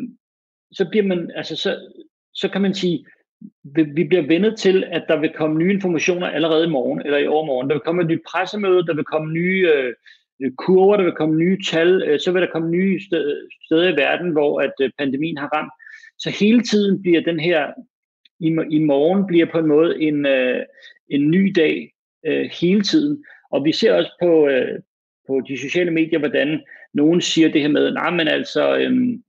så 0.72 0.88
bliver 0.90 1.04
man, 1.04 1.30
altså 1.34 1.56
så, 1.56 1.78
så 2.34 2.48
kan 2.48 2.62
man 2.62 2.74
sige, 2.74 3.06
vi 3.74 4.04
bliver 4.04 4.26
vendet 4.26 4.58
til, 4.58 4.84
at 4.84 5.04
der 5.08 5.20
vil 5.20 5.32
komme 5.32 5.58
nye 5.58 5.72
informationer 5.72 6.26
allerede 6.26 6.64
i 6.64 6.70
morgen, 6.70 7.02
eller 7.04 7.18
i 7.18 7.26
overmorgen. 7.26 7.70
Der 7.70 7.74
vil 7.74 7.82
komme 7.84 8.02
et 8.02 8.08
nyt 8.08 8.22
pressemøde, 8.30 8.86
der 8.86 8.94
vil 8.94 9.04
komme 9.04 9.32
nye 9.32 9.68
øh, 9.74 9.94
Øh, 10.42 10.52
kurver, 10.58 10.96
der 10.96 11.04
vil 11.04 11.12
komme 11.12 11.36
nye 11.36 11.58
tal, 11.70 12.02
øh, 12.02 12.20
så 12.20 12.32
vil 12.32 12.42
der 12.42 12.50
komme 12.52 12.70
nye 12.70 13.00
steder 13.66 13.88
i 13.88 13.96
verden, 13.96 14.30
hvor 14.30 14.60
at 14.60 14.72
øh, 14.80 14.90
pandemien 14.98 15.38
har 15.38 15.50
ramt. 15.54 15.72
så 16.18 16.30
hele 16.30 16.62
tiden 16.62 17.02
bliver 17.02 17.20
den 17.20 17.40
her, 17.40 17.72
i, 18.70 18.78
morgen 18.78 19.26
bliver 19.26 19.46
på 19.46 19.58
en 19.58 19.66
måde 19.66 20.02
en, 20.02 20.26
en 21.08 21.30
ny 21.30 21.52
dag 21.56 21.90
hele 22.60 22.82
tiden. 22.82 23.24
Og 23.50 23.64
vi 23.64 23.72
ser 23.72 23.94
også 23.94 24.10
på, 24.22 24.48
på 25.26 25.40
de 25.48 25.58
sociale 25.58 25.90
medier, 25.90 26.18
hvordan 26.18 26.60
nogen 26.94 27.20
siger 27.20 27.48
det 27.48 27.60
her 27.60 27.68
med, 27.68 27.92
nej, 27.92 28.10
men 28.10 28.28
altså, 28.28 28.76
øhm, 28.76 29.22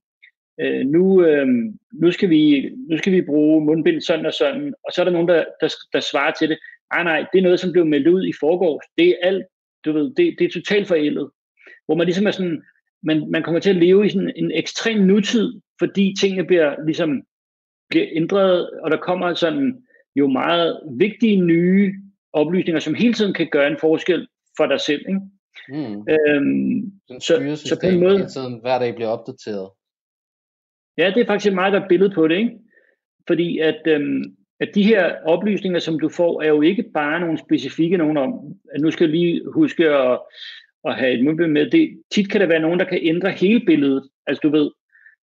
øh, 0.60 0.86
nu, 0.86 1.24
øh, 1.24 1.48
nu, 1.92 2.10
skal 2.10 2.30
vi, 2.30 2.70
nu 2.90 2.98
skal 2.98 3.12
vi 3.12 3.22
bruge 3.22 3.64
mundbind 3.64 4.00
sådan 4.00 4.26
og 4.26 4.32
sådan, 4.32 4.74
og 4.84 4.92
så 4.92 5.00
er 5.00 5.04
der 5.04 5.12
nogen, 5.12 5.28
der, 5.28 5.44
der, 5.60 5.74
der 5.92 6.00
svarer 6.00 6.32
til 6.32 6.48
det, 6.48 6.58
nej, 6.94 7.02
nej, 7.02 7.26
det 7.32 7.38
er 7.38 7.42
noget, 7.42 7.60
som 7.60 7.72
blev 7.72 7.86
meldt 7.86 8.08
ud 8.08 8.26
i 8.26 8.32
forgårs, 8.40 8.84
det 8.98 9.08
er 9.08 9.14
alt, 9.22 9.46
du 9.86 9.92
ved, 9.92 10.14
det, 10.14 10.36
det 10.38 10.44
er 10.44 10.50
totalt 10.60 10.88
forældet. 10.88 11.30
Hvor 11.86 11.94
man 11.94 12.06
ligesom 12.06 12.26
er 12.26 12.30
sådan, 12.30 12.62
man, 13.02 13.30
man 13.30 13.42
kommer 13.42 13.60
til 13.60 13.70
at 13.70 13.76
leve 13.76 14.06
i 14.06 14.08
sådan 14.08 14.32
en 14.36 14.50
ekstrem 14.54 14.98
nutid, 15.00 15.60
fordi 15.78 16.14
tingene 16.20 16.46
bliver 16.46 16.84
ligesom 16.86 17.22
bliver 17.88 18.06
ændret, 18.12 18.70
og 18.82 18.90
der 18.90 18.96
kommer 18.96 19.34
sådan 19.34 19.82
jo 20.16 20.28
meget 20.28 20.80
vigtige 20.98 21.36
nye 21.36 21.94
oplysninger, 22.32 22.80
som 22.80 22.94
hele 22.94 23.14
tiden 23.14 23.34
kan 23.34 23.48
gøre 23.52 23.70
en 23.70 23.78
forskel 23.80 24.28
for 24.56 24.66
dig 24.66 24.80
selv. 24.80 25.04
Ikke? 25.08 25.20
Mm. 25.68 26.06
Øhm, 26.12 26.92
så, 27.20 27.62
så 27.64 27.78
på 27.82 27.86
en 27.86 28.00
måde... 28.00 28.18
Hele 28.18 28.28
tiden, 28.28 28.60
hver 28.60 28.78
dag 28.78 28.94
bliver 28.94 29.08
opdateret. 29.08 29.70
Ja, 30.98 31.12
det 31.14 31.20
er 31.20 31.26
faktisk 31.26 31.48
et 31.48 31.54
meget 31.54 31.72
godt 31.72 31.88
billede 31.88 32.14
på 32.14 32.28
det, 32.28 32.38
ikke? 32.38 32.58
Fordi 33.26 33.58
at, 33.58 33.80
øhm, 33.86 34.36
at 34.60 34.68
de 34.74 34.82
her 34.82 35.14
oplysninger, 35.24 35.78
som 35.78 36.00
du 36.00 36.08
får, 36.08 36.42
er 36.42 36.48
jo 36.48 36.62
ikke 36.62 36.82
bare 36.94 37.20
nogle 37.20 37.38
specifikke 37.38 37.96
nogen 37.96 38.16
om, 38.16 38.56
at 38.74 38.80
nu 38.80 38.90
skal 38.90 39.04
jeg 39.04 39.10
lige 39.10 39.42
huske 39.54 39.90
at, 39.90 40.18
at 40.84 40.94
have 40.94 41.12
et 41.12 41.24
mundbind 41.24 41.52
med. 41.52 41.70
Det, 41.70 42.02
tit 42.10 42.30
kan 42.30 42.40
der 42.40 42.46
være 42.46 42.60
nogen, 42.60 42.78
der 42.78 42.84
kan 42.84 42.98
ændre 43.02 43.30
hele 43.30 43.60
billedet. 43.66 44.08
Altså 44.26 44.40
du 44.42 44.50
ved, 44.50 44.70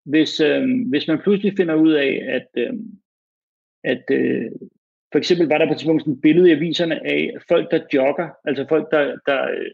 hvis, 0.05 0.41
øh, 0.41 0.69
hvis 0.89 1.09
man 1.09 1.19
pludselig 1.23 1.53
finder 1.57 1.75
ud 1.75 1.93
af, 1.93 2.23
at, 2.29 2.47
øh, 2.57 2.73
at 3.85 4.03
øh, 4.11 4.51
for 5.13 5.19
eksempel 5.19 5.49
var 5.49 5.59
der 5.59 5.67
på 5.67 5.73
et 5.73 5.79
tidspunkt 5.79 6.03
sådan 6.03 6.15
et 6.15 6.23
billede 6.23 6.49
i 6.49 6.53
aviserne 6.53 7.07
af 7.07 7.31
folk, 7.49 7.71
der 7.71 7.81
jogger, 7.95 8.29
altså 8.45 8.67
folk, 8.69 8.91
der, 8.91 9.17
der, 9.27 9.43
øh, 9.43 9.71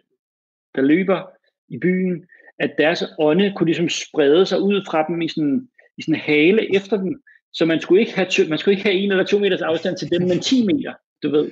der 0.74 0.82
løber 0.82 1.30
i 1.68 1.78
byen, 1.78 2.26
at 2.58 2.74
deres 2.78 3.04
ånde 3.18 3.52
kunne 3.56 3.66
ligesom 3.66 3.88
sprede 3.88 4.46
sig 4.46 4.60
ud 4.60 4.82
fra 4.90 5.06
dem 5.08 5.22
i 5.22 5.28
sådan, 5.28 5.68
i 5.98 6.02
sådan 6.02 6.20
hale 6.20 6.76
efter 6.76 6.96
dem, 6.96 7.22
så 7.52 7.64
man 7.64 7.80
skulle 7.80 8.00
ikke 8.00 8.14
have, 8.14 8.48
man 8.48 8.58
skulle 8.58 8.76
ikke 8.76 8.88
have 8.88 9.00
en 9.00 9.10
eller 9.10 9.24
to 9.24 9.38
meters 9.38 9.62
afstand 9.62 9.96
til 9.96 10.10
dem, 10.10 10.22
men 10.28 10.40
10 10.40 10.66
meter, 10.66 10.94
du 11.22 11.30
ved. 11.30 11.50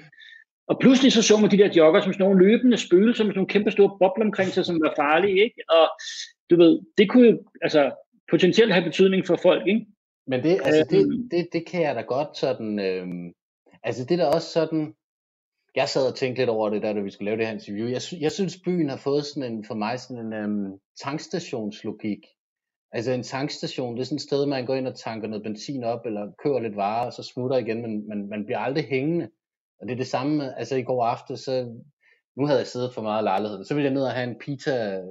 Og 0.68 0.78
pludselig 0.80 1.12
så 1.12 1.22
så 1.22 1.36
man 1.36 1.50
de 1.50 1.58
der 1.58 1.72
jogger 1.76 2.00
som 2.00 2.12
sådan 2.12 2.26
nogle 2.26 2.46
løbende 2.46 2.76
spøgelser 2.76 3.24
med 3.24 3.32
sådan 3.32 3.38
nogle 3.38 3.48
kæmpe 3.48 3.70
store 3.70 3.96
bobler 4.00 4.24
omkring 4.24 4.50
sig, 4.50 4.64
som 4.64 4.80
var 4.82 4.92
farlige, 4.96 5.44
ikke? 5.44 5.60
Og 5.68 5.88
du 6.50 6.56
ved, 6.56 6.80
det 6.98 7.10
kunne 7.10 7.28
jo 7.28 7.38
altså, 7.62 7.90
potentielt 8.30 8.72
have 8.72 8.84
betydning 8.84 9.26
for 9.26 9.38
folk, 9.42 9.66
ikke? 9.66 9.86
Men 10.26 10.42
det, 10.42 10.60
altså, 10.64 10.86
det, 10.90 11.06
øhm. 11.06 11.28
det, 11.30 11.48
det 11.52 11.66
kan 11.66 11.82
jeg 11.82 11.94
da 11.94 12.00
godt 12.00 12.36
sådan, 12.36 12.78
øhm, 12.78 13.32
altså 13.82 14.04
det 14.04 14.20
er 14.20 14.24
da 14.24 14.30
også 14.36 14.52
sådan, 14.52 14.94
jeg 15.76 15.88
sad 15.88 16.08
og 16.10 16.14
tænkte 16.14 16.40
lidt 16.40 16.50
over 16.50 16.70
det 16.70 16.82
der, 16.82 16.92
da 16.92 17.00
vi 17.00 17.10
skulle 17.10 17.24
lave 17.24 17.36
det 17.36 17.46
her 17.46 17.54
interview. 17.54 17.86
Jeg, 17.86 18.00
jeg 18.20 18.32
synes, 18.32 18.60
byen 18.64 18.88
har 18.88 18.96
fået 18.96 19.26
sådan 19.26 19.52
en, 19.52 19.64
for 19.64 19.74
mig 19.74 20.00
sådan 20.00 20.26
en 20.26 20.32
øhm, 20.32 20.78
tankstationslogik. 21.02 22.26
Altså 22.96 23.12
en 23.12 23.22
tankstation, 23.22 23.94
det 23.94 24.00
er 24.00 24.04
sådan 24.04 24.16
et 24.16 24.22
sted, 24.22 24.46
man 24.46 24.66
går 24.66 24.74
ind 24.74 24.86
og 24.86 24.98
tanker 24.98 25.28
noget 25.28 25.42
benzin 25.42 25.84
op, 25.84 26.06
eller 26.06 26.32
køber 26.42 26.60
lidt 26.60 26.76
varer, 26.76 27.06
og 27.06 27.12
så 27.12 27.22
smutter 27.22 27.56
igen, 27.56 27.82
men 27.82 28.08
man, 28.08 28.28
man 28.28 28.44
bliver 28.44 28.58
aldrig 28.58 28.84
hængende. 28.84 29.28
Og 29.80 29.86
det 29.86 29.92
er 29.92 29.96
det 29.96 30.06
samme, 30.06 30.36
med, 30.36 30.54
altså 30.56 30.76
i 30.76 30.82
går 30.82 31.04
aften, 31.04 31.36
så 31.36 31.82
nu 32.36 32.46
havde 32.46 32.58
jeg 32.58 32.66
siddet 32.66 32.94
for 32.94 33.02
meget 33.02 33.24
lejlighed, 33.24 33.64
så 33.64 33.74
ville 33.74 33.84
jeg 33.84 33.94
ned 33.94 34.02
og 34.02 34.12
have 34.12 34.30
en 34.30 34.38
pizza, 34.38 35.02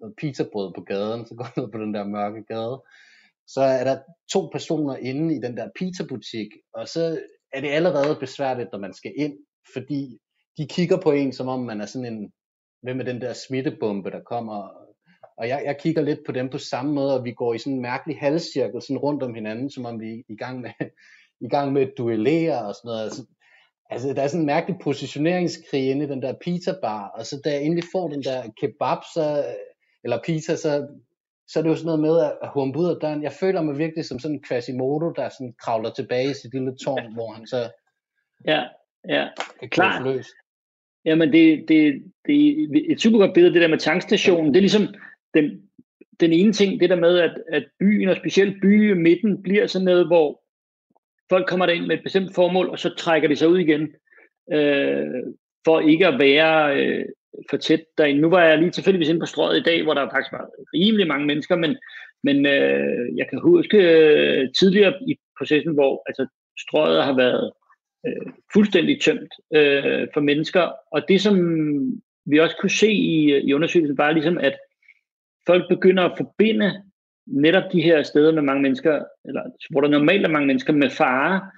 noget 0.00 0.14
pizzabrød 0.16 0.72
på 0.74 0.80
gaden, 0.80 1.26
så 1.26 1.34
går 1.34 1.44
jeg 1.44 1.62
ned 1.62 1.72
på 1.72 1.78
den 1.78 1.94
der 1.94 2.04
mørke 2.04 2.44
gade. 2.44 2.82
Så 3.46 3.60
er 3.60 3.84
der 3.84 3.98
to 4.32 4.48
personer 4.52 4.96
inde 4.96 5.36
i 5.36 5.40
den 5.40 5.56
der 5.56 5.68
pizzabutik, 5.78 6.48
og 6.74 6.88
så 6.88 7.20
er 7.52 7.60
det 7.60 7.68
allerede 7.68 8.16
besværligt, 8.20 8.68
når 8.72 8.78
man 8.78 8.94
skal 8.94 9.12
ind, 9.16 9.38
fordi 9.74 10.18
de 10.58 10.66
kigger 10.66 11.00
på 11.00 11.10
en, 11.10 11.32
som 11.32 11.48
om 11.48 11.60
man 11.60 11.80
er 11.80 11.86
sådan 11.86 12.12
en, 12.12 12.32
hvem 12.82 13.00
er 13.00 13.04
den 13.04 13.20
der 13.20 13.32
smittebombe, 13.32 14.10
der 14.10 14.20
kommer. 14.20 14.81
Og 15.38 15.48
jeg, 15.48 15.62
jeg 15.64 15.76
kigger 15.78 16.02
lidt 16.02 16.20
på 16.26 16.32
dem 16.32 16.48
på 16.48 16.58
samme 16.58 16.92
måde, 16.92 17.18
og 17.18 17.24
vi 17.24 17.32
går 17.32 17.54
i 17.54 17.58
sådan 17.58 17.72
en 17.72 17.82
mærkelig 17.82 18.18
halvcirkel 18.18 18.82
sådan 18.82 18.98
rundt 18.98 19.22
om 19.22 19.34
hinanden, 19.34 19.70
som 19.70 19.86
om 19.86 20.00
vi 20.00 20.12
er 20.12 20.22
i 20.28 20.36
gang 20.36 20.60
med, 20.60 20.70
i 21.46 21.48
gang 21.48 21.72
med 21.72 21.82
at 21.82 21.92
duellere 21.98 22.62
og 22.62 22.74
sådan 22.74 22.88
noget. 22.88 23.04
Altså, 23.04 23.22
altså, 23.90 24.08
der 24.08 24.22
er 24.22 24.26
sådan 24.26 24.40
en 24.40 24.46
mærkelig 24.46 24.78
positioneringskrig 24.82 25.90
inde 25.90 26.04
i 26.04 26.08
den 26.08 26.22
der 26.22 26.34
pizza 26.44 26.74
bar, 26.82 27.08
og 27.08 27.26
så 27.26 27.40
da 27.44 27.50
jeg 27.50 27.62
endelig 27.62 27.84
får 27.92 28.08
den 28.08 28.22
der 28.22 28.42
kebab, 28.60 28.98
så, 29.14 29.44
eller 30.04 30.18
pizza, 30.26 30.56
så, 30.56 30.86
så 31.48 31.58
er 31.58 31.62
det 31.62 31.70
jo 31.70 31.76
sådan 31.76 31.86
noget 31.86 32.00
med 32.00 32.20
at 32.42 32.50
humpe 32.54 32.78
ud 32.78 32.88
af 32.88 32.96
døren. 33.00 33.22
Jeg 33.22 33.32
føler 33.32 33.62
mig 33.62 33.78
virkelig 33.78 34.04
som 34.04 34.18
sådan 34.18 34.36
en 34.36 34.44
Quasimodo, 34.48 35.10
der 35.10 35.28
sådan 35.28 35.54
kravler 35.60 35.90
tilbage 35.90 36.30
i 36.30 36.34
sit 36.34 36.52
lille 36.54 36.76
tårn, 36.84 37.14
hvor 37.14 37.32
han 37.32 37.46
så 37.46 37.70
ja. 38.46 38.62
Ja, 39.08 39.28
klart. 39.70 40.02
Løs. 40.02 40.26
Jamen, 41.04 41.32
det, 41.32 41.64
det, 41.68 42.02
det 42.26 42.48
er 42.48 42.66
et 42.88 43.00
super 43.00 43.18
godt 43.18 43.34
billede, 43.34 43.54
det 43.54 43.62
der 43.62 43.68
med 43.68 43.78
tankstationen. 43.78 44.46
Det 44.46 44.56
er 44.56 44.60
ligesom 44.60 44.94
den, 45.34 45.62
den 46.20 46.32
ene 46.32 46.52
ting, 46.52 46.80
det 46.80 46.90
der 46.90 46.96
med, 46.96 47.18
at, 47.18 47.42
at 47.48 47.64
byen, 47.80 48.08
og 48.08 48.16
specielt 48.16 48.60
by 48.62 48.92
midten, 48.92 49.42
bliver 49.42 49.66
sådan 49.66 49.84
noget, 49.84 50.06
hvor 50.06 50.42
folk 51.30 51.46
kommer 51.48 51.66
derind 51.66 51.86
med 51.86 51.96
et 51.96 52.02
bestemt 52.02 52.34
formål, 52.34 52.68
og 52.68 52.78
så 52.78 52.94
trækker 52.94 53.28
de 53.28 53.36
sig 53.36 53.48
ud 53.48 53.58
igen, 53.58 53.82
øh, 54.52 55.22
for 55.64 55.80
ikke 55.80 56.06
at 56.06 56.18
være 56.18 56.76
øh, 56.76 57.04
for 57.50 57.56
tæt 57.56 57.84
derinde. 57.98 58.20
Nu 58.20 58.30
var 58.30 58.44
jeg 58.44 58.58
lige 58.58 58.70
tilfældigvis 58.70 59.08
inde 59.08 59.20
på 59.20 59.26
strøget 59.26 59.60
i 59.60 59.62
dag, 59.62 59.82
hvor 59.82 59.94
der 59.94 60.10
faktisk 60.10 60.32
var 60.32 60.48
rimelig 60.74 61.06
mange 61.06 61.26
mennesker, 61.26 61.56
men, 61.56 61.76
men 62.22 62.46
øh, 62.46 63.16
jeg 63.16 63.26
kan 63.30 63.40
huske 63.42 63.78
øh, 63.78 64.48
tidligere 64.58 64.94
i 65.08 65.16
processen, 65.38 65.74
hvor 65.74 66.02
altså, 66.06 66.26
strøget 66.58 67.04
har 67.04 67.16
været 67.16 67.52
øh, 68.06 68.32
fuldstændig 68.52 69.00
tømt 69.00 69.32
øh, 69.54 70.06
for 70.14 70.20
mennesker. 70.20 70.72
Og 70.92 71.08
det, 71.08 71.20
som 71.20 71.36
vi 72.26 72.38
også 72.38 72.56
kunne 72.60 72.70
se 72.70 72.92
i, 72.92 73.32
øh, 73.32 73.42
i 73.44 73.52
undersøgelsen, 73.52 73.98
var 73.98 74.12
ligesom, 74.12 74.38
at 74.38 74.56
folk 75.46 75.68
begynder 75.68 76.02
at 76.02 76.16
forbinde 76.16 76.82
netop 77.26 77.72
de 77.72 77.82
her 77.82 78.02
steder 78.02 78.32
med 78.32 78.42
mange 78.42 78.62
mennesker, 78.62 79.04
eller 79.24 79.42
hvor 79.70 79.80
der 79.80 79.88
normalt 79.88 80.24
er 80.24 80.30
mange 80.30 80.46
mennesker, 80.46 80.72
med 80.72 80.90
fare, 80.90 81.50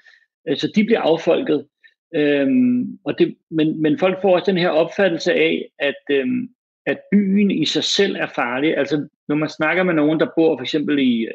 øh, 0.49 0.57
så 0.57 0.73
de 0.75 0.85
bliver 0.85 1.01
affolket. 1.01 1.67
Øhm, 2.15 2.99
og 3.05 3.19
det, 3.19 3.37
men, 3.51 3.83
men 3.83 3.99
folk 3.99 4.23
får 4.23 4.35
også 4.35 4.51
den 4.51 4.61
her 4.61 4.69
opfattelse 4.69 5.33
af, 5.33 5.71
at, 5.79 6.03
øhm, 6.11 6.49
at 6.87 6.99
byen 7.13 7.51
i 7.51 7.67
sig 7.67 7.85
selv 7.85 8.17
er 8.17 8.27
farlig. 8.27 8.79
Altså 8.79 9.09
når 9.29 9.37
man 9.37 9.49
snakker 9.49 9.83
med 9.83 9.95
nogen, 9.95 10.21
der 10.21 10.27
bor 10.37 10.57
for 10.57 10.63
eksempel 10.63 10.99
i 10.99 11.23
øh, 11.23 11.35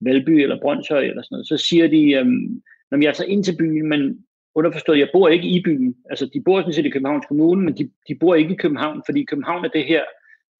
Valby 0.00 0.30
eller 0.30 0.60
Brøndshøj 0.60 1.04
eller 1.04 1.22
sådan 1.22 1.34
noget, 1.34 1.48
så 1.48 1.56
siger 1.56 1.88
de, 1.88 2.12
øhm, 2.12 2.62
når 2.90 2.98
jeg 2.98 3.08
er 3.08 3.12
så 3.12 3.24
ind 3.24 3.44
til 3.44 3.56
byen, 3.58 3.88
men 3.88 4.24
underforstået, 4.54 4.98
jeg 4.98 5.08
bor 5.12 5.28
ikke 5.28 5.48
i 5.48 5.62
byen. 5.62 5.94
Altså, 6.10 6.30
de 6.34 6.42
bor 6.44 6.60
sådan 6.60 6.72
set 6.72 6.86
i 6.86 6.90
Københavns 6.90 7.26
Kommune, 7.26 7.62
men 7.62 7.76
de, 7.78 7.90
de 8.08 8.14
bor 8.14 8.34
ikke 8.34 8.54
i 8.54 8.56
København, 8.56 9.02
fordi 9.06 9.24
København 9.24 9.64
er 9.64 9.68
det 9.68 9.84
her 9.84 10.02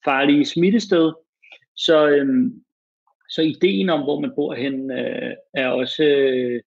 farlige 0.04 0.44
smittested. 0.44 1.12
Så, 1.76 2.08
øhm, 2.08 2.62
så 3.28 3.42
ideen 3.42 3.90
om, 3.90 4.02
hvor 4.02 4.20
man 4.20 4.32
bor 4.36 4.54
hen, 4.54 4.90
øh, 4.90 5.32
er 5.54 5.68
også 5.68 6.04
øh, 6.04 6.60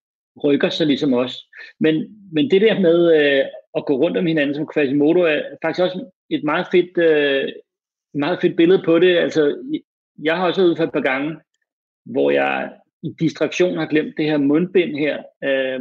rykker 0.43 0.69
sig 0.69 0.87
ligesom 0.87 1.13
også. 1.13 1.45
Men, 1.79 1.95
men 2.31 2.51
det 2.51 2.61
der 2.61 2.79
med 2.79 2.99
øh, 3.21 3.45
at 3.77 3.85
gå 3.85 3.97
rundt 3.97 4.17
om 4.17 4.25
hinanden 4.25 4.55
som 4.55 4.69
Quasimodo 4.73 5.19
er 5.19 5.41
faktisk 5.61 5.83
også 5.83 6.11
et 6.29 6.43
meget 6.43 6.67
fedt, 6.71 6.97
øh, 6.97 7.53
meget 8.13 8.39
fedt 8.41 8.55
billede 8.57 8.81
på 8.85 8.99
det. 8.99 9.17
Altså, 9.17 9.71
jeg 10.23 10.37
har 10.37 10.47
også 10.47 10.61
været 10.61 10.69
ude 10.69 10.77
for 10.77 10.83
et 10.83 10.93
par 10.93 11.01
gange, 11.11 11.37
hvor 12.05 12.31
jeg 12.31 12.73
i 13.03 13.09
distraktion 13.19 13.77
har 13.77 13.85
glemt 13.85 14.17
det 14.17 14.25
her 14.25 14.37
mundbind 14.37 14.97
her. 14.97 15.23
Øh, 15.43 15.79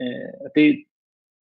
Øh, 0.00 0.32
og 0.40 0.50
det, 0.54 0.84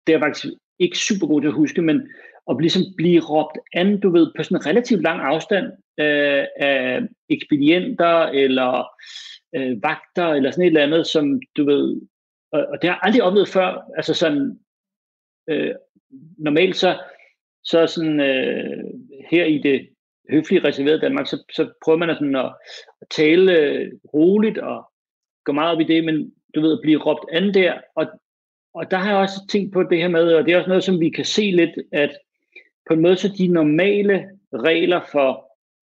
det 0.07 0.13
er 0.13 0.19
jeg 0.19 0.21
faktisk 0.21 0.47
ikke 0.79 0.99
super 0.99 1.27
god 1.27 1.41
til 1.41 1.49
at 1.49 1.55
huske, 1.55 1.83
men 1.83 2.09
og 2.47 2.61
ligesom 2.61 2.83
blive 2.97 3.21
råbt 3.21 3.59
an, 3.75 4.01
du 4.01 4.11
ved, 4.11 4.33
på 4.37 4.43
sådan 4.43 4.57
en 4.57 4.67
relativt 4.67 5.03
lang 5.03 5.21
afstand 5.21 5.67
øh, 6.01 6.45
af 6.57 7.01
ekspedienter 7.31 8.23
eller 8.23 8.87
øh, 9.57 9.83
vagter 9.83 10.29
eller 10.29 10.51
sådan 10.51 10.65
et 10.65 10.67
eller 10.67 10.83
andet, 10.83 11.07
som 11.07 11.41
du 11.57 11.65
ved, 11.65 12.01
og, 12.53 12.67
og 12.67 12.83
det 12.83 12.91
har 12.91 12.97
jeg 12.97 13.01
aldrig 13.03 13.23
oplevet 13.23 13.49
før, 13.49 13.91
altså 13.97 14.15
sådan, 14.15 14.59
øh, 15.51 15.75
normalt 16.39 16.77
så, 16.77 16.99
så 17.65 17.87
sådan 17.87 18.21
øh, 18.21 18.85
her 19.31 19.45
i 19.45 19.59
det 19.59 19.89
høfligt 20.31 20.65
reserverede 20.65 21.01
Danmark, 21.01 21.27
så, 21.27 21.45
så 21.53 21.73
prøver 21.85 21.99
man 21.99 22.11
at, 22.11 22.17
sådan 22.17 22.37
at, 22.37 22.55
at 23.01 23.09
tale 23.11 23.59
øh, 23.59 23.93
roligt 24.15 24.59
og 24.59 24.91
gå 25.45 25.53
meget 25.53 25.75
op 25.75 25.81
i 25.81 25.85
det, 25.85 26.05
men 26.05 26.33
du 26.55 26.61
ved, 26.61 26.73
at 26.73 26.79
blive 26.83 27.03
råbt 27.03 27.25
an 27.33 27.55
der, 27.55 27.81
og 27.97 28.07
og 28.75 28.91
der 28.91 28.97
har 28.97 29.11
jeg 29.11 29.19
også 29.19 29.41
tænkt 29.49 29.73
på 29.73 29.83
det 29.83 29.99
her 29.99 30.09
med, 30.09 30.35
og 30.35 30.45
det 30.45 30.53
er 30.53 30.59
også 30.59 30.69
noget, 30.69 30.85
som 30.85 31.01
vi 31.01 31.11
kan 31.11 31.25
se 31.25 31.43
lidt, 31.43 31.71
at 31.93 32.19
på 32.89 32.95
en 32.95 33.01
måde 33.01 33.17
så 33.17 33.29
de 33.39 33.49
normale 33.49 34.29
regler 34.53 35.01
for 35.13 35.45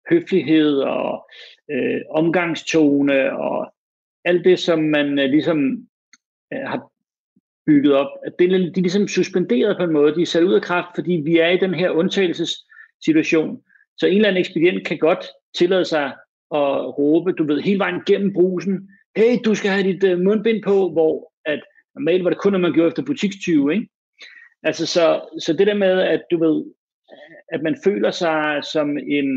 høflighed 0.09 0.77
og 0.77 1.29
øh, 1.71 2.01
omgangstone 2.09 3.39
og 3.39 3.73
alt 4.25 4.45
det, 4.45 4.59
som 4.59 4.79
man 4.79 5.19
øh, 5.19 5.29
ligesom 5.29 5.87
øh, 6.53 6.59
har 6.59 6.91
bygget 7.65 7.93
op, 7.93 8.11
at 8.25 8.33
det, 8.39 8.49
de 8.49 8.55
er 8.55 8.81
ligesom 8.81 9.07
suspenderet 9.07 9.77
på 9.77 9.83
en 9.83 9.93
måde. 9.93 10.15
De 10.15 10.21
er 10.21 10.25
sat 10.25 10.43
ud 10.43 10.53
af 10.53 10.61
kraft, 10.61 10.87
fordi 10.95 11.13
vi 11.25 11.37
er 11.37 11.49
i 11.49 11.57
den 11.57 11.73
her 11.73 11.89
undtagelsessituation. 11.89 13.61
Så 13.97 14.07
en 14.07 14.15
eller 14.15 14.27
anden 14.27 14.39
ekspedient 14.39 14.87
kan 14.87 14.97
godt 14.97 15.25
tillade 15.57 15.85
sig 15.85 16.05
at 16.51 16.97
råbe, 16.97 17.31
du 17.31 17.43
ved, 17.47 17.61
hele 17.61 17.79
vejen 17.79 18.01
gennem 18.05 18.33
brusen, 18.33 18.89
hey, 19.15 19.37
du 19.45 19.55
skal 19.55 19.71
have 19.71 19.93
dit 19.93 20.03
øh, 20.03 20.19
mundbind 20.19 20.63
på, 20.63 20.91
hvor 20.91 21.33
at 21.45 21.61
normalt 21.95 22.23
var 22.23 22.29
det 22.29 22.39
kun, 22.39 22.51
når 22.51 22.59
man 22.59 22.73
gjorde 22.73 22.87
efter 22.87 23.03
butikstyve, 23.05 23.73
ikke? 23.73 23.87
Altså, 24.63 24.85
så, 24.85 25.21
så 25.39 25.53
det 25.53 25.67
der 25.67 25.73
med, 25.73 26.01
at 26.01 26.21
du 26.31 26.39
ved, 26.39 26.65
at 27.51 27.61
man 27.63 27.77
føler 27.83 28.11
sig 28.11 28.63
som 28.63 28.97
en 28.97 29.27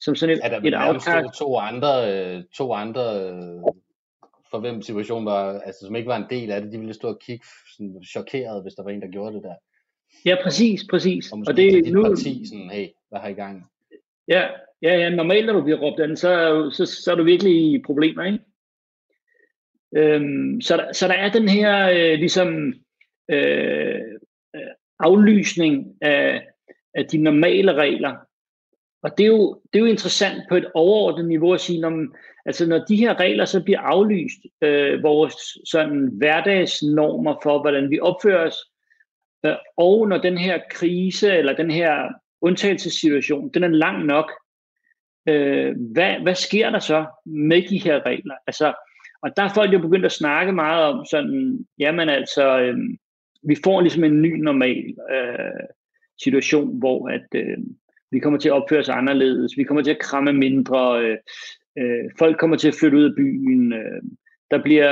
som 0.00 0.14
sådan 0.14 0.36
et, 0.36 0.42
der 0.42 0.60
et 0.64 0.74
afkast. 0.74 1.38
To 1.38 1.56
andre, 1.56 1.92
øh, 2.12 2.44
to 2.54 2.72
andre 2.72 3.02
øh, 3.02 3.62
for 4.50 4.60
hvem 4.60 4.82
situationen 4.82 5.26
var, 5.26 5.60
altså 5.60 5.86
som 5.86 5.96
ikke 5.96 6.08
var 6.08 6.16
en 6.16 6.30
del 6.30 6.50
af 6.50 6.60
det, 6.60 6.72
de 6.72 6.78
ville 6.78 6.94
stå 6.94 7.08
og 7.08 7.18
kigge 7.26 7.46
sådan, 7.76 8.04
chokeret, 8.04 8.62
hvis 8.62 8.74
der 8.74 8.82
var 8.82 8.90
en, 8.90 9.02
der 9.02 9.08
gjorde 9.08 9.36
det 9.36 9.42
der. 9.42 9.54
Ja, 10.24 10.36
præcis, 10.42 10.84
præcis. 10.90 11.32
Og, 11.32 11.44
og 11.46 11.56
det 11.56 11.78
er 11.78 11.92
nu 11.92 12.02
parti 12.02 12.46
sådan, 12.46 12.70
hey, 12.70 12.86
hvad 13.08 13.20
har 13.20 13.28
I 13.28 13.32
gang? 13.32 13.66
Ja, 14.28 14.48
ja, 14.82 14.96
ja, 14.96 15.10
normalt 15.10 15.46
når 15.46 15.52
du 15.52 15.62
bliver 15.62 15.78
råbt 15.78 16.00
an, 16.00 16.16
så, 16.16 16.30
så, 16.72 16.86
så 16.86 17.12
er 17.12 17.16
du 17.16 17.24
virkelig 17.24 17.72
i 17.72 17.82
problemer, 17.86 18.24
ikke? 18.24 18.38
Øhm, 19.96 20.60
så, 20.60 20.76
der, 20.76 20.92
så 20.92 21.08
der 21.08 21.14
er 21.14 21.30
den 21.30 21.48
her 21.48 21.88
øh, 21.88 22.18
ligesom 22.18 22.74
øh, 23.30 24.00
aflysning 24.98 25.96
af, 26.00 26.46
af 26.96 27.06
de 27.06 27.18
normale 27.18 27.72
regler. 27.72 28.16
Og 29.02 29.18
det 29.18 29.24
er, 29.24 29.28
jo, 29.28 29.60
det 29.72 29.78
er 29.78 29.80
jo 29.80 29.90
interessant 29.90 30.42
på 30.48 30.56
et 30.56 30.70
overordnet 30.74 31.28
niveau 31.28 31.52
at 31.52 31.60
sige, 31.60 31.80
når, 31.80 32.06
altså 32.46 32.66
når 32.66 32.78
de 32.78 32.96
her 32.96 33.20
regler 33.20 33.44
så 33.44 33.62
bliver 33.64 33.80
aflyst, 33.80 34.38
øh, 34.62 35.02
vores 35.02 35.34
sådan 35.64 36.10
hverdagsnormer 36.12 37.34
for, 37.42 37.60
hvordan 37.60 37.90
vi 37.90 38.00
opfører 38.00 38.46
os, 38.46 38.56
øh, 39.46 39.54
og 39.76 40.08
når 40.08 40.18
den 40.18 40.38
her 40.38 40.60
krise 40.70 41.32
eller 41.32 41.56
den 41.56 41.70
her 41.70 42.08
undtagelsessituation, 42.40 43.48
den 43.48 43.64
er 43.64 43.68
lang 43.68 44.04
nok, 44.04 44.32
øh, 45.28 45.74
hvad, 45.92 46.14
hvad 46.22 46.34
sker 46.34 46.70
der 46.70 46.78
så 46.78 47.06
med 47.26 47.62
de 47.68 47.78
her 47.78 48.06
regler? 48.06 48.34
Altså, 48.46 48.74
og 49.22 49.36
der 49.36 49.42
er 49.42 49.54
folk 49.54 49.72
jo 49.72 49.78
begyndt 49.78 50.04
at 50.04 50.12
snakke 50.12 50.52
meget 50.52 50.84
om 50.84 51.04
sådan, 51.10 51.66
jamen 51.78 52.08
altså, 52.08 52.60
øh, 52.60 52.76
vi 53.42 53.56
får 53.64 53.80
ligesom 53.80 54.04
en 54.04 54.22
ny 54.22 54.32
normal 54.42 54.94
øh, 55.10 55.66
situation, 56.22 56.78
hvor 56.78 57.08
at 57.08 57.26
øh, 57.34 57.58
vi 58.10 58.18
kommer 58.18 58.38
til 58.38 58.48
at 58.48 58.52
opføre 58.52 58.80
os 58.80 58.88
anderledes, 58.88 59.52
vi 59.56 59.64
kommer 59.64 59.82
til 59.82 59.90
at 59.90 59.98
kramme 59.98 60.32
mindre, 60.32 61.02
øh, 61.02 61.18
øh, 61.78 62.04
folk 62.18 62.38
kommer 62.38 62.56
til 62.56 62.68
at 62.68 62.76
flytte 62.80 62.98
ud 62.98 63.04
af 63.04 63.16
byen, 63.16 63.72
øh, 63.72 64.02
der 64.50 64.62
bliver 64.62 64.90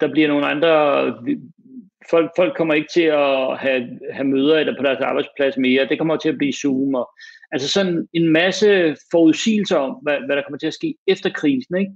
der 0.00 0.12
bliver 0.12 0.28
nogle 0.28 0.46
andre 0.46 1.04
folk, 2.10 2.30
folk 2.36 2.56
kommer 2.56 2.74
ikke 2.74 2.88
til 2.92 3.02
at 3.02 3.58
have, 3.58 3.98
have 4.12 4.28
møder 4.28 4.58
eller 4.58 4.76
på 4.76 4.82
deres 4.82 5.00
arbejdsplads 5.00 5.56
mere. 5.56 5.88
Det 5.88 5.98
kommer 5.98 6.16
til 6.16 6.28
at 6.28 6.38
blive 6.38 6.52
Zoom. 6.52 6.94
Og, 6.94 7.10
altså 7.52 7.68
sådan 7.68 8.08
en 8.12 8.28
masse 8.28 8.96
forudsigelser 9.10 9.76
om, 9.76 9.94
hvad, 10.02 10.18
hvad 10.26 10.36
der 10.36 10.42
kommer 10.42 10.58
til 10.58 10.66
at 10.66 10.74
ske 10.74 10.94
efter 11.06 11.30
krisen. 11.30 11.76
Ikke? 11.76 11.92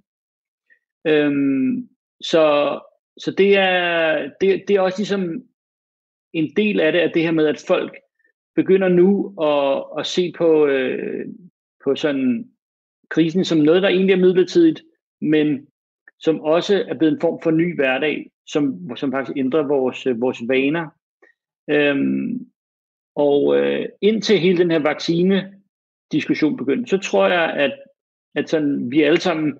Øhm, 1.07 1.89
så, 2.21 2.79
så 3.19 3.31
det 3.31 3.57
er, 3.57 4.19
det, 4.41 4.65
det 4.69 4.77
er 4.77 4.81
også 4.81 4.99
ligesom 4.99 5.43
en 6.33 6.53
del 6.57 6.81
af 6.81 6.93
det, 6.93 6.99
at 6.99 7.15
det 7.15 7.23
her 7.23 7.31
med, 7.31 7.47
at 7.47 7.65
folk 7.67 7.97
begynder 8.55 8.88
nu 8.88 9.35
at, 9.43 9.85
at 9.99 10.07
se 10.07 10.33
på, 10.38 10.67
øh, 10.67 11.27
på 11.85 11.95
sådan 11.95 12.49
krisen 13.11 13.45
som 13.45 13.59
noget, 13.59 13.83
der 13.83 13.88
egentlig 13.88 14.12
er 14.12 14.21
midlertidigt, 14.21 14.83
men 15.21 15.67
som 16.21 16.41
også 16.41 16.85
er 16.88 16.95
blevet 16.95 17.12
en 17.12 17.21
form 17.21 17.41
for 17.43 17.51
ny 17.51 17.75
hverdag, 17.75 18.31
som, 18.47 18.97
som 18.97 19.12
faktisk 19.12 19.37
ændrer 19.37 19.67
vores, 19.67 20.07
øh, 20.07 20.21
vores 20.21 20.38
vaner. 20.49 20.88
Øhm, 21.71 22.47
og 23.15 23.57
øh, 23.57 23.88
indtil 24.01 24.38
hele 24.38 24.59
den 24.59 24.71
her 24.71 24.79
vaccine 24.79 25.55
diskussion 26.12 26.57
begyndte, 26.57 26.91
så 26.91 26.99
tror 26.99 27.29
jeg, 27.29 27.55
at, 27.55 27.79
at 28.35 28.49
sådan, 28.51 28.91
vi 28.91 29.03
alle 29.03 29.21
sammen 29.21 29.59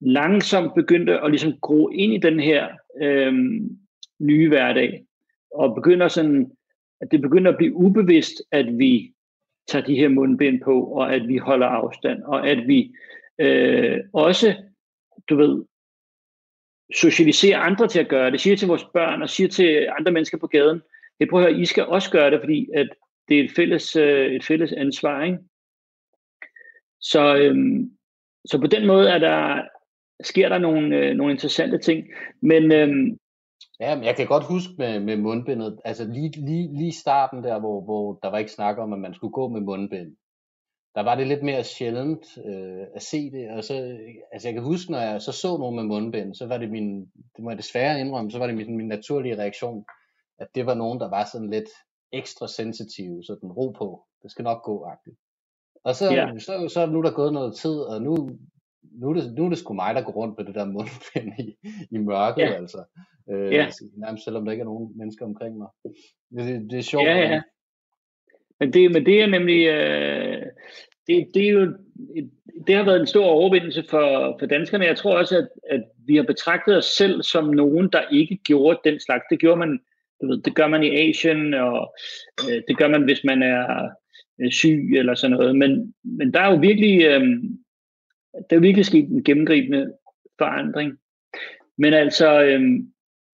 langsomt 0.00 0.74
begyndte 0.74 1.20
at 1.20 1.30
ligesom 1.30 1.52
gro 1.60 1.88
ind 1.88 2.12
i 2.12 2.18
den 2.18 2.40
her 2.40 2.68
øhm, 3.02 3.78
nye 4.20 4.48
hverdag, 4.48 5.04
og 5.54 5.74
begynder 5.74 6.08
sådan, 6.08 6.52
at 7.00 7.10
det 7.10 7.20
begynder 7.20 7.50
at 7.50 7.56
blive 7.56 7.74
ubevidst, 7.74 8.42
at 8.52 8.78
vi 8.78 9.12
tager 9.68 9.84
de 9.84 9.96
her 9.96 10.08
mundbind 10.08 10.60
på, 10.60 10.84
og 10.84 11.14
at 11.14 11.28
vi 11.28 11.36
holder 11.36 11.66
afstand, 11.66 12.22
og 12.22 12.48
at 12.48 12.66
vi 12.66 12.94
øh, 13.38 13.98
også, 14.12 14.54
du 15.28 15.36
ved, 15.36 15.64
socialiserer 16.94 17.58
andre 17.58 17.88
til 17.88 18.00
at 18.00 18.08
gøre 18.08 18.30
det, 18.30 18.40
siger 18.40 18.56
til 18.56 18.68
vores 18.68 18.84
børn, 18.94 19.22
og 19.22 19.30
siger 19.30 19.48
til 19.48 19.88
andre 19.98 20.12
mennesker 20.12 20.38
på 20.38 20.46
gaden, 20.46 20.82
det 21.20 21.28
prøver 21.30 21.46
at 21.46 21.52
høre, 21.52 21.62
I 21.62 21.64
skal 21.64 21.86
også 21.86 22.10
gøre 22.10 22.30
det, 22.30 22.40
fordi 22.40 22.68
at 22.74 22.88
det 23.28 23.40
er 23.40 23.44
et 23.44 23.52
fælles, 23.56 23.96
øh, 23.96 24.32
et 24.32 24.44
fælles 24.44 24.72
ansvar, 24.72 25.24
ikke? 25.24 25.38
Så, 27.00 27.36
øhm, 27.36 27.90
så 28.44 28.60
på 28.60 28.66
den 28.66 28.86
måde 28.86 29.10
er 29.10 29.18
der, 29.18 29.62
sker 30.22 30.48
der 30.48 30.58
nogle, 30.58 30.96
øh, 30.96 31.14
nogle 31.14 31.32
interessante 31.32 31.78
ting. 31.78 32.08
Men, 32.42 32.72
øhm, 32.72 33.18
Ja, 33.80 33.94
men 33.94 34.04
jeg 34.04 34.16
kan 34.16 34.26
godt 34.26 34.44
huske 34.44 34.72
med, 34.78 35.00
med 35.00 35.16
mundbindet, 35.16 35.80
altså 35.84 36.04
lige, 36.04 36.30
lige, 36.30 36.76
lige 36.76 36.92
starten 36.92 37.44
der, 37.44 37.60
hvor, 37.60 37.80
hvor 37.80 38.18
der 38.22 38.30
var 38.30 38.38
ikke 38.38 38.52
snak 38.52 38.78
om, 38.78 38.92
at 38.92 38.98
man 38.98 39.14
skulle 39.14 39.32
gå 39.32 39.48
med 39.48 39.60
mundbind. 39.60 40.16
Der 40.94 41.02
var 41.02 41.14
det 41.14 41.26
lidt 41.26 41.42
mere 41.42 41.64
sjældent 41.64 42.38
øh, 42.46 42.86
at 42.94 43.02
se 43.02 43.30
det, 43.30 43.50
og 43.50 43.64
så, 43.64 43.98
altså 44.32 44.48
jeg 44.48 44.54
kan 44.54 44.62
huske, 44.62 44.92
når 44.92 44.98
jeg 44.98 45.22
så 45.22 45.32
så 45.32 45.56
nogen 45.56 45.76
med 45.76 45.84
mundbind, 45.84 46.34
så 46.34 46.46
var 46.46 46.58
det 46.58 46.70
min, 46.70 47.00
det 47.36 47.44
må 47.44 47.50
jeg 47.50 47.58
desværre 47.58 48.00
indrømme, 48.00 48.30
så 48.30 48.38
var 48.38 48.46
det 48.46 48.56
min, 48.56 48.76
min 48.76 48.88
naturlige 48.88 49.38
reaktion, 49.38 49.84
at 50.38 50.48
det 50.54 50.66
var 50.66 50.74
nogen, 50.74 51.00
der 51.00 51.10
var 51.10 51.28
sådan 51.32 51.50
lidt 51.50 51.70
ekstra 52.12 52.48
sensitive, 52.48 53.24
så 53.24 53.38
den 53.40 53.52
ro 53.52 53.70
på, 53.70 54.04
det 54.22 54.30
skal 54.30 54.42
nok 54.42 54.62
gå, 54.62 54.84
agtigt. 54.84 55.16
Og 55.84 55.94
så, 55.94 56.12
yeah. 56.12 56.40
så, 56.40 56.68
så 56.74 56.86
nu 56.86 56.98
er 56.98 57.02
der 57.02 57.12
gået 57.12 57.32
noget 57.32 57.56
tid, 57.56 57.78
og 57.80 58.02
nu, 58.02 58.30
nu 58.92 59.10
er, 59.10 59.14
det, 59.14 59.34
nu 59.36 59.44
er 59.44 59.48
det 59.48 59.58
sgu 59.58 59.74
mig, 59.74 59.94
der 59.94 60.02
går 60.02 60.12
rundt 60.12 60.38
med 60.38 60.46
det 60.46 60.54
der 60.54 60.64
mundbind 60.64 61.32
i, 61.38 61.56
i 61.90 61.98
mørket, 61.98 62.44
yeah. 62.48 62.56
altså. 62.56 62.78
Øh, 63.30 63.52
yeah. 63.52 63.72
Nærmest 63.96 64.24
selvom 64.24 64.44
der 64.44 64.52
ikke 64.52 64.62
er 64.62 64.64
nogen 64.64 64.98
mennesker 64.98 65.24
omkring 65.24 65.58
mig. 65.58 65.68
Det, 66.30 66.70
det, 66.70 66.78
er 66.78 66.82
sjovt. 66.82 67.06
Ja, 67.06 67.16
ja. 67.18 67.42
Men 68.60 68.72
det, 68.72 68.92
men 68.92 69.06
det 69.06 69.22
er 69.22 69.26
nemlig, 69.26 69.66
øh, 69.66 70.46
det, 71.06 71.28
det 71.34 71.48
er 71.48 71.50
jo, 71.50 71.76
det 72.66 72.74
har 72.74 72.84
været 72.84 73.00
en 73.00 73.06
stor 73.06 73.24
overvindelse 73.24 73.84
for, 73.90 74.36
for 74.38 74.46
danskerne. 74.46 74.84
Jeg 74.84 74.96
tror 74.96 75.18
også, 75.18 75.38
at, 75.38 75.48
at 75.70 75.84
vi 76.06 76.16
har 76.16 76.22
betragtet 76.22 76.76
os 76.76 76.84
selv 76.84 77.22
som 77.22 77.44
nogen, 77.44 77.88
der 77.92 78.02
ikke 78.12 78.36
gjorde 78.36 78.80
den 78.84 79.00
slags. 79.00 79.24
Det 79.30 79.40
gjorde 79.40 79.58
man, 79.58 79.80
du 80.20 80.26
ved, 80.26 80.42
det 80.42 80.54
gør 80.54 80.66
man 80.66 80.82
i 80.82 81.08
Asien, 81.08 81.54
og 81.54 81.94
øh, 82.50 82.62
det 82.68 82.78
gør 82.78 82.88
man, 82.88 83.04
hvis 83.04 83.24
man 83.24 83.42
er 83.42 83.88
øh, 84.40 84.50
syg 84.52 84.92
eller 84.96 85.14
sådan 85.14 85.36
noget. 85.36 85.56
Men, 85.56 85.94
men 86.04 86.34
der 86.34 86.40
er 86.40 86.50
jo 86.52 86.58
virkelig, 86.58 87.02
øh, 87.04 87.22
der 88.50 88.56
er 88.56 88.60
virkelig 88.60 88.86
sket 88.86 89.08
en 89.08 89.24
gennemgribende 89.24 89.92
forandring. 90.38 90.98
Men 91.78 91.94
altså, 91.94 92.42
øh, 92.42 92.60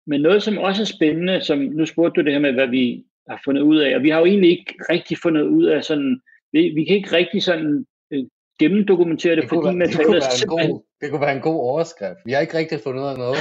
men 0.06 0.20
noget, 0.20 0.42
som 0.42 0.58
også 0.58 0.82
er 0.82 0.86
spændende, 0.86 1.40
som 1.40 1.58
nu 1.58 1.86
spurgte 1.86 2.20
du 2.20 2.24
det 2.24 2.32
her 2.32 2.40
med, 2.40 2.52
hvad 2.52 2.66
vi 2.66 3.04
har 3.28 3.40
fundet 3.44 3.62
ud 3.62 3.78
af, 3.78 3.96
og 3.96 4.02
vi 4.02 4.08
har 4.08 4.18
jo 4.18 4.24
egentlig 4.24 4.50
ikke 4.50 4.74
rigtig 4.90 5.18
fundet 5.22 5.42
ud 5.42 5.64
af 5.64 5.84
sådan, 5.84 6.20
vi, 6.52 6.68
vi 6.68 6.84
kan 6.84 6.96
ikke 6.96 7.12
rigtig 7.16 7.42
sådan 7.42 7.86
øh, 8.12 8.24
gennemdokumentere 8.60 9.36
det, 9.36 9.42
det 9.42 9.48
fordi 9.48 9.76
materialet 9.76 10.22
det 10.22 10.32
simpelthen... 10.32 10.70
God, 10.70 10.82
det 11.00 11.10
kunne 11.10 11.20
være 11.20 11.36
en 11.36 11.42
god 11.42 11.60
overskrift. 11.60 12.18
Vi 12.26 12.32
har 12.32 12.40
ikke 12.40 12.58
rigtig 12.58 12.80
fundet 12.80 13.02
ud 13.02 13.08
af 13.08 13.18
noget. 13.18 13.36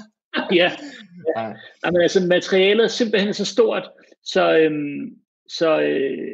ja. 0.60 0.70
ja. 1.36 1.48
ja. 1.84 1.90
men 1.90 2.00
altså 2.00 2.26
materialet 2.26 2.84
er 2.84 2.88
simpelthen 2.88 3.34
så 3.34 3.44
stort, 3.44 3.90
så, 4.24 4.58
øhm, 4.58 5.16
så, 5.48 5.80
øh, 5.80 6.31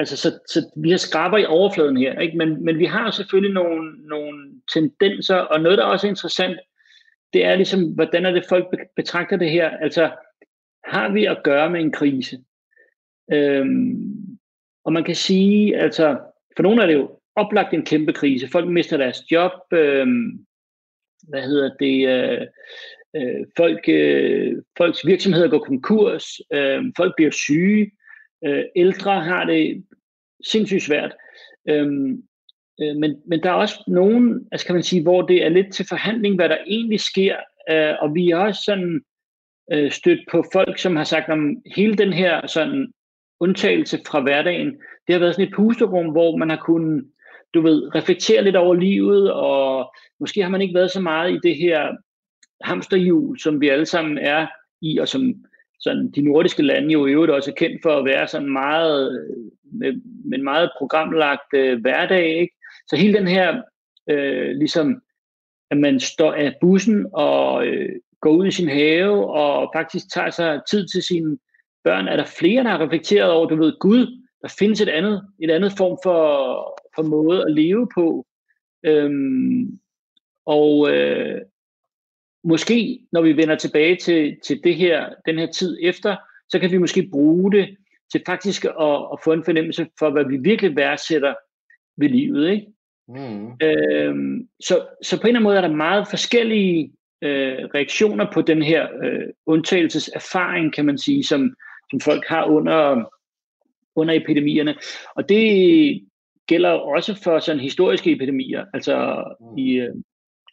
altså, 0.00 0.16
så, 0.16 0.38
så 0.48 0.70
vi 0.76 0.90
har 0.90 0.96
skraber 0.96 1.38
i 1.38 1.44
overfladen 1.44 1.96
her, 1.96 2.20
ikke? 2.20 2.36
Men, 2.36 2.64
men 2.64 2.78
vi 2.78 2.84
har 2.84 3.10
selvfølgelig 3.10 3.54
nogle, 3.54 4.08
nogle 4.08 4.52
tendenser, 4.74 5.36
og 5.36 5.60
noget, 5.60 5.78
der 5.78 5.84
også 5.84 6.06
er 6.06 6.10
interessant, 6.10 6.58
det 7.32 7.44
er 7.44 7.54
ligesom, 7.54 7.82
hvordan 7.94 8.26
er 8.26 8.30
det, 8.30 8.44
folk 8.48 8.66
betragter 8.96 9.36
det 9.36 9.50
her? 9.50 9.70
Altså, 9.70 10.10
har 10.84 11.12
vi 11.12 11.24
at 11.24 11.42
gøre 11.44 11.70
med 11.70 11.80
en 11.80 11.92
krise? 11.92 12.38
Øhm, 13.32 14.38
og 14.84 14.92
man 14.92 15.04
kan 15.04 15.14
sige, 15.14 15.76
altså, 15.76 16.18
for 16.56 16.62
nogle 16.62 16.82
er 16.82 16.86
det 16.86 16.94
jo 16.94 17.18
oplagt 17.36 17.74
en 17.74 17.84
kæmpe 17.84 18.12
krise. 18.12 18.48
Folk 18.52 18.68
mister 18.68 18.96
deres 18.96 19.32
job, 19.32 19.52
øhm, 19.72 20.46
hvad 21.28 21.42
hedder 21.42 21.70
det, 21.80 22.08
øh, 22.08 22.46
øh, 23.16 23.46
folk, 23.56 23.88
øh, 23.88 24.56
folks 24.76 25.06
virksomheder 25.06 25.48
går 25.48 25.58
konkurs, 25.58 26.24
øh, 26.52 26.84
folk 26.96 27.12
bliver 27.16 27.30
syge, 27.30 27.90
øh, 28.44 28.64
ældre 28.76 29.24
har 29.24 29.44
det 29.44 29.84
sindssygt 30.44 30.82
svært. 30.82 31.12
Øhm, 31.68 32.22
øh, 32.82 32.96
men, 32.96 33.16
men 33.26 33.42
der 33.42 33.50
er 33.50 33.54
også 33.54 33.84
nogen, 33.86 34.48
altså 34.52 34.66
kan 34.66 34.74
man 34.74 34.82
sige, 34.82 35.02
hvor 35.02 35.22
det 35.22 35.44
er 35.44 35.48
lidt 35.48 35.72
til 35.72 35.86
forhandling, 35.88 36.34
hvad 36.34 36.48
der 36.48 36.56
egentlig 36.66 37.00
sker, 37.00 37.36
øh, 37.70 37.94
og 38.00 38.14
vi 38.14 38.30
er 38.30 38.36
også 38.36 38.62
sådan 38.64 39.00
øh, 39.72 39.90
stødt 39.90 40.20
på 40.30 40.44
folk, 40.52 40.78
som 40.78 40.96
har 40.96 41.04
sagt 41.04 41.28
om 41.28 41.56
hele 41.76 41.94
den 41.94 42.12
her 42.12 42.46
sådan 42.46 42.92
undtagelse 43.40 43.98
fra 44.06 44.20
hverdagen, 44.20 44.68
det 45.06 45.12
har 45.12 45.18
været 45.18 45.34
sådan 45.34 45.48
et 45.48 45.54
pusterum, 45.54 46.06
hvor 46.06 46.36
man 46.36 46.50
har 46.50 46.56
kunnet, 46.56 47.04
du 47.54 47.60
ved, 47.60 47.94
reflektere 47.94 48.44
lidt 48.44 48.56
over 48.56 48.74
livet, 48.74 49.32
og 49.32 49.94
måske 50.20 50.42
har 50.42 50.48
man 50.48 50.60
ikke 50.60 50.74
været 50.74 50.90
så 50.90 51.00
meget 51.00 51.32
i 51.32 51.38
det 51.42 51.56
her 51.56 51.96
hamsterhjul, 52.60 53.38
som 53.38 53.60
vi 53.60 53.68
alle 53.68 53.86
sammen 53.86 54.18
er 54.18 54.46
i, 54.82 54.98
og 54.98 55.08
som 55.08 55.34
sådan, 55.80 56.10
de 56.10 56.22
nordiske 56.22 56.62
lande 56.62 56.92
jo 56.92 57.06
i 57.06 57.12
øvrigt 57.12 57.32
også 57.32 57.50
er 57.50 57.54
kendt 57.54 57.82
for 57.82 57.90
at 57.90 58.04
være 58.04 58.28
sådan 58.28 58.52
meget, 58.52 59.12
øh, 59.12 59.36
med, 59.72 60.00
med 60.24 60.38
en 60.38 60.44
meget 60.44 60.70
programlagt 60.78 61.54
øh, 61.54 61.80
hverdag. 61.80 62.40
Ikke? 62.40 62.54
Så 62.88 62.96
hele 62.96 63.18
den 63.18 63.28
her 63.28 63.62
øh, 64.10 64.50
ligesom 64.56 65.02
at 65.70 65.78
man 65.78 66.00
står 66.00 66.32
af 66.32 66.56
bussen 66.60 67.06
og 67.12 67.66
øh, 67.66 67.88
går 68.20 68.30
ud 68.30 68.46
i 68.46 68.50
sin 68.50 68.68
have 68.68 69.30
og 69.30 69.70
faktisk 69.74 70.12
tager 70.12 70.30
sig 70.30 70.60
tid 70.70 70.88
til 70.88 71.02
sine 71.02 71.38
børn. 71.84 72.08
Er 72.08 72.16
der 72.16 72.24
flere, 72.24 72.64
der 72.64 72.70
har 72.70 72.80
reflekteret 72.80 73.30
over, 73.30 73.46
du 73.46 73.56
ved, 73.56 73.78
Gud, 73.80 74.06
der 74.42 74.54
findes 74.58 74.80
et 74.80 74.88
andet, 74.88 75.22
et 75.42 75.50
andet 75.50 75.72
form 75.78 75.98
for, 76.02 76.80
for 76.94 77.02
måde 77.02 77.42
at 77.42 77.52
leve 77.52 77.88
på. 77.94 78.26
Øhm, 78.84 79.78
og 80.46 80.90
øh, 80.90 81.40
måske, 82.44 83.00
når 83.12 83.22
vi 83.22 83.36
vender 83.36 83.56
tilbage 83.56 83.96
til, 83.96 84.36
til 84.44 84.60
det 84.64 84.76
her, 84.76 85.08
den 85.26 85.38
her 85.38 85.46
tid 85.46 85.78
efter, 85.82 86.16
så 86.48 86.58
kan 86.58 86.70
vi 86.70 86.78
måske 86.78 87.08
bruge 87.12 87.52
det 87.52 87.76
til 88.12 88.22
faktisk 88.26 88.64
at, 88.64 88.96
at 89.12 89.18
få 89.24 89.32
en 89.32 89.44
fornemmelse 89.44 89.86
for, 89.98 90.10
hvad 90.10 90.24
vi 90.24 90.36
virkelig 90.36 90.76
værdsætter 90.76 91.34
ved 91.96 92.08
livet. 92.08 92.50
Ikke? 92.50 92.66
Mm. 93.08 93.52
Øhm, 93.62 94.48
så, 94.60 94.86
så 95.02 95.20
på 95.20 95.22
en 95.22 95.28
eller 95.28 95.38
anden 95.38 95.42
måde 95.42 95.56
er 95.56 95.60
der 95.60 95.76
meget 95.76 96.08
forskellige 96.10 96.92
øh, 97.22 97.58
reaktioner 97.74 98.26
på 98.32 98.42
den 98.42 98.62
her 98.62 98.88
øh, 99.04 99.28
undtagelseserfaring, 99.46 100.74
kan 100.74 100.86
man 100.86 100.98
sige, 100.98 101.24
som, 101.24 101.54
som 101.90 102.00
folk 102.00 102.24
har 102.26 102.44
under, 102.44 103.04
under 103.96 104.14
epidemierne. 104.14 104.74
Og 105.16 105.28
det 105.28 106.08
gælder 106.46 106.70
også 106.70 107.20
for 107.24 107.38
sådan 107.38 107.60
historiske 107.60 108.12
epidemier. 108.12 108.64
Altså 108.74 109.24
mm. 109.40 109.58
i, 109.58 109.72
øh, 109.72 109.94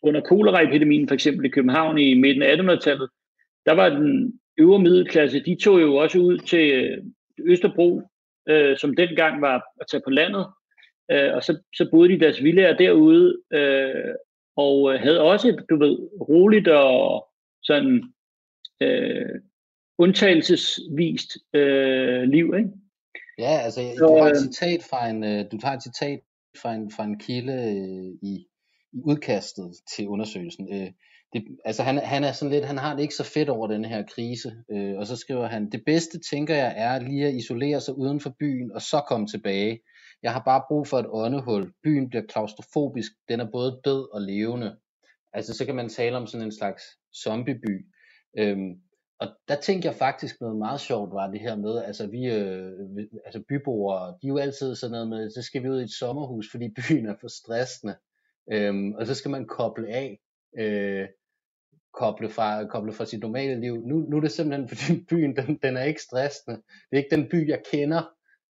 under 0.04 0.22
koleraepidemien 0.22 1.08
for 1.08 1.14
eksempel 1.16 1.46
i 1.46 1.50
København 1.50 1.98
i 1.98 2.14
midten 2.14 2.44
af 2.44 2.56
1800-tallet, 2.56 3.10
der 3.66 3.72
var 3.72 3.90
den 3.90 4.40
øvre 4.58 4.80
middelklasse, 4.80 5.44
de 5.46 5.58
tog 5.64 5.82
jo 5.82 5.96
også 5.96 6.20
ud 6.20 6.38
til 6.38 6.72
øh, 6.72 7.04
Østerbro, 7.40 8.02
øh, 8.50 8.78
som 8.78 8.96
dengang 8.96 9.42
var 9.42 9.64
at 9.82 9.88
tage 9.92 10.02
på 10.06 10.10
landet, 10.10 10.46
øh, 11.12 11.36
og 11.36 11.44
så, 11.44 11.58
så 11.76 11.90
boede 11.92 12.10
de 12.10 12.20
deres 12.20 12.44
villager 12.44 12.78
derude, 12.78 13.38
øh, 13.54 14.14
og 14.56 14.94
øh, 14.94 15.00
havde 15.00 15.22
også 15.22 15.66
du 15.70 15.78
ved, 15.78 15.98
roligt 16.30 16.68
og 16.68 17.28
sådan 17.64 18.04
øh, 18.82 19.36
undtagelsesvist 19.98 21.38
øh, 21.54 22.24
liv, 22.24 22.54
ikke? 22.58 22.70
Ja, 23.38 23.60
altså 23.66 23.82
så, 23.98 24.06
du 24.06 24.18
har 24.18 24.30
et 24.30 24.38
citat 24.38 24.80
fra 24.90 25.10
en, 25.10 25.24
øh, 25.24 25.46
du 25.52 25.58
tager 25.58 25.76
et 25.76 25.84
citat 25.84 26.20
fra 26.62 26.74
en, 26.74 26.92
fra 26.92 27.04
en 27.04 27.20
kilde 27.20 27.54
øh, 27.54 28.30
i, 28.30 28.48
i 28.98 29.02
udkastet 29.06 29.72
til 29.96 30.08
undersøgelsen. 30.08 30.74
Øh, 30.74 30.92
det, 31.34 31.44
altså 31.66 31.84
han, 31.84 31.98
han 31.98 32.24
er 32.24 32.32
sådan 32.32 32.52
lidt, 32.52 32.66
han 32.66 32.78
har 32.78 32.96
det 32.96 33.02
ikke 33.02 33.16
så 33.16 33.24
fedt 33.24 33.50
over 33.50 33.68
den 33.68 33.86
her 33.86 34.04
krise, 34.04 34.56
øh, 34.72 34.98
og 34.98 35.08
så 35.08 35.16
skriver 35.16 35.48
han, 35.48 35.70
det 35.70 35.84
bedste 35.86 36.20
tænker 36.32 36.56
jeg 36.56 36.74
er 36.78 37.00
lige 37.00 37.28
at 37.28 37.34
isolere 37.34 37.82
sig 37.82 37.98
uden 37.98 38.20
for 38.20 38.36
byen, 38.40 38.72
og 38.72 38.82
så 38.82 39.02
komme 39.08 39.28
tilbage. 39.28 39.80
Jeg 40.24 40.34
har 40.34 40.42
bare 40.46 40.64
brug 40.68 40.88
for 40.88 41.00
et 41.00 41.06
åndehul. 41.10 41.74
Byen 41.84 42.10
bliver 42.10 42.24
klaustrofobisk, 42.30 43.12
den 43.30 43.40
er 43.40 43.52
både 43.52 43.82
død 43.86 44.14
og 44.14 44.22
levende. 44.22 44.78
Altså 45.34 45.54
så 45.54 45.66
kan 45.66 45.76
man 45.76 45.90
tale 45.90 46.18
om 46.18 46.28
sådan 46.28 46.46
en 46.46 46.58
slags 46.58 46.84
zombieby. 47.24 47.86
Øhm, 48.40 48.74
og 49.20 49.28
der 49.48 49.56
tænker 49.56 49.90
jeg 49.90 49.98
faktisk 49.98 50.42
noget 50.42 50.58
meget 50.58 50.82
sjovt 50.82 51.14
var 51.14 51.28
det 51.28 51.40
her 51.40 51.56
med, 51.56 51.84
altså 51.84 52.08
vi, 52.08 52.26
øh, 52.26 52.72
altså 53.26 53.44
byboere, 53.50 54.08
de 54.22 54.28
er 54.28 54.30
jo 54.30 54.38
altid 54.38 54.76
sådan 54.76 54.92
noget 54.92 55.08
med, 55.08 55.30
så 55.30 55.42
skal 55.42 55.64
vi 55.64 55.70
ud 55.70 55.80
i 55.80 55.84
et 55.84 55.92
sommerhus, 56.00 56.48
fordi 56.52 56.68
byen 56.70 57.06
er 57.06 57.16
for 57.22 57.28
stressende. 57.28 57.96
Øhm, 58.54 58.94
og 58.94 59.08
så 59.08 59.16
skal 59.16 59.32
man 59.32 59.48
koble 59.48 59.88
af, 59.88 60.20
øh, 60.60 61.08
koble, 61.94 62.30
fra, 62.30 62.66
koble 62.66 62.94
fra 62.94 63.06
sit 63.06 63.20
normale 63.20 63.62
liv. 63.62 63.76
Nu, 63.76 63.96
nu 64.10 64.18
er 64.18 64.22
det 64.22 64.32
simpelthen, 64.32 64.70
fordi 64.70 65.06
byen, 65.10 65.36
den, 65.36 65.60
den 65.64 65.78
er 65.78 65.84
ikke 65.84 66.02
stressende. 66.02 66.58
Det 66.58 66.94
er 66.94 66.98
ikke 66.98 67.16
den 67.16 67.30
by, 67.30 67.50
jeg 67.50 67.62
kender. 67.72 68.02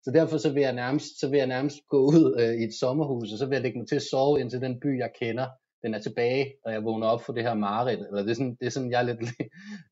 Så 0.02 0.10
derfor 0.14 0.38
så 0.38 0.52
vil 0.52 0.60
jeg 0.60 0.72
nærmest, 0.72 1.20
så 1.20 1.30
vil 1.30 1.38
jeg 1.38 1.46
nærmest 1.46 1.76
gå 1.88 1.98
ud 1.98 2.36
øh, 2.40 2.60
i 2.60 2.64
et 2.64 2.74
sommerhus, 2.74 3.32
og 3.32 3.38
så 3.38 3.46
vil 3.46 3.54
jeg 3.54 3.62
lægge 3.62 3.78
mig 3.78 3.88
til 3.88 3.96
at 3.96 4.02
sove 4.10 4.40
ind 4.40 4.50
til 4.50 4.60
den 4.60 4.80
by, 4.80 4.98
jeg 4.98 5.10
kender 5.20 5.46
den 5.86 5.94
er 5.94 5.98
tilbage, 5.98 6.54
og 6.64 6.72
jeg 6.72 6.84
vågner 6.84 7.06
op 7.06 7.22
for 7.22 7.32
det 7.32 7.42
her 7.42 7.54
mareridt, 7.54 8.00
eller 8.00 8.22
det 8.22 8.30
er 8.30 8.34
sådan, 8.34 8.56
det 8.60 8.66
er 8.66 8.70
sådan 8.70 8.90
jeg 8.90 9.04
lidt 9.04 9.20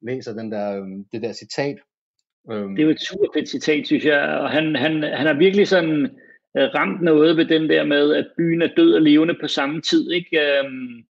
læser 0.09 0.33
den 0.35 0.53
der, 0.53 0.77
øh, 0.77 0.87
det 1.13 1.23
der 1.23 1.33
citat. 1.33 1.77
Øhm. 2.53 2.75
Det 2.75 2.83
er 2.83 2.87
jo 2.87 2.91
et 2.91 3.01
super 3.01 3.27
fedt 3.35 3.49
citat, 3.49 3.87
synes 3.87 4.05
jeg, 4.05 4.21
og 4.21 4.51
han, 4.51 4.77
han, 4.77 4.93
han 5.03 5.27
er 5.27 5.39
virkelig 5.39 5.69
sådan 5.69 6.11
øh, 6.57 6.69
ramt 6.75 7.03
noget 7.03 7.37
ved 7.37 7.45
den 7.45 7.69
der 7.69 7.85
med, 7.85 8.15
at 8.15 8.27
byen 8.37 8.63
er 8.63 8.75
død 8.77 8.95
og 8.95 9.03
levende 9.03 9.37
på 9.41 9.49
samme 9.49 9.81
tid, 9.81 10.11
ikke? 10.11 10.59
Øhm, 10.59 11.05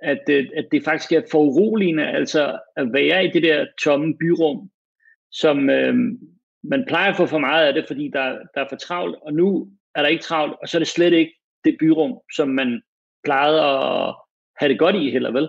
at, 0.00 0.22
øh, 0.30 0.46
at 0.56 0.68
det 0.72 0.84
faktisk 0.84 1.12
er 1.12 1.22
foruroligende, 1.30 2.06
altså 2.06 2.58
at 2.76 2.92
være 2.92 3.24
i 3.24 3.30
det 3.30 3.42
der 3.42 3.66
tomme 3.82 4.14
byrum, 4.18 4.70
som 5.32 5.70
øh, 5.70 5.94
man 6.62 6.84
plejer 6.88 7.10
at 7.10 7.16
få 7.16 7.26
for 7.26 7.38
meget 7.38 7.66
af 7.66 7.74
det, 7.74 7.84
fordi 7.86 8.10
der, 8.12 8.38
der 8.54 8.60
er 8.60 8.68
for 8.68 8.76
travlt, 8.76 9.16
og 9.22 9.32
nu 9.32 9.68
er 9.94 10.02
der 10.02 10.08
ikke 10.08 10.22
travlt, 10.22 10.54
og 10.62 10.68
så 10.68 10.76
er 10.76 10.80
det 10.80 10.88
slet 10.88 11.12
ikke 11.12 11.32
det 11.64 11.76
byrum, 11.80 12.18
som 12.36 12.48
man 12.48 12.82
plejede 13.24 13.60
at 13.60 14.14
have 14.58 14.68
det 14.68 14.78
godt 14.78 14.96
i 14.96 15.10
heller, 15.10 15.32
vel? 15.32 15.48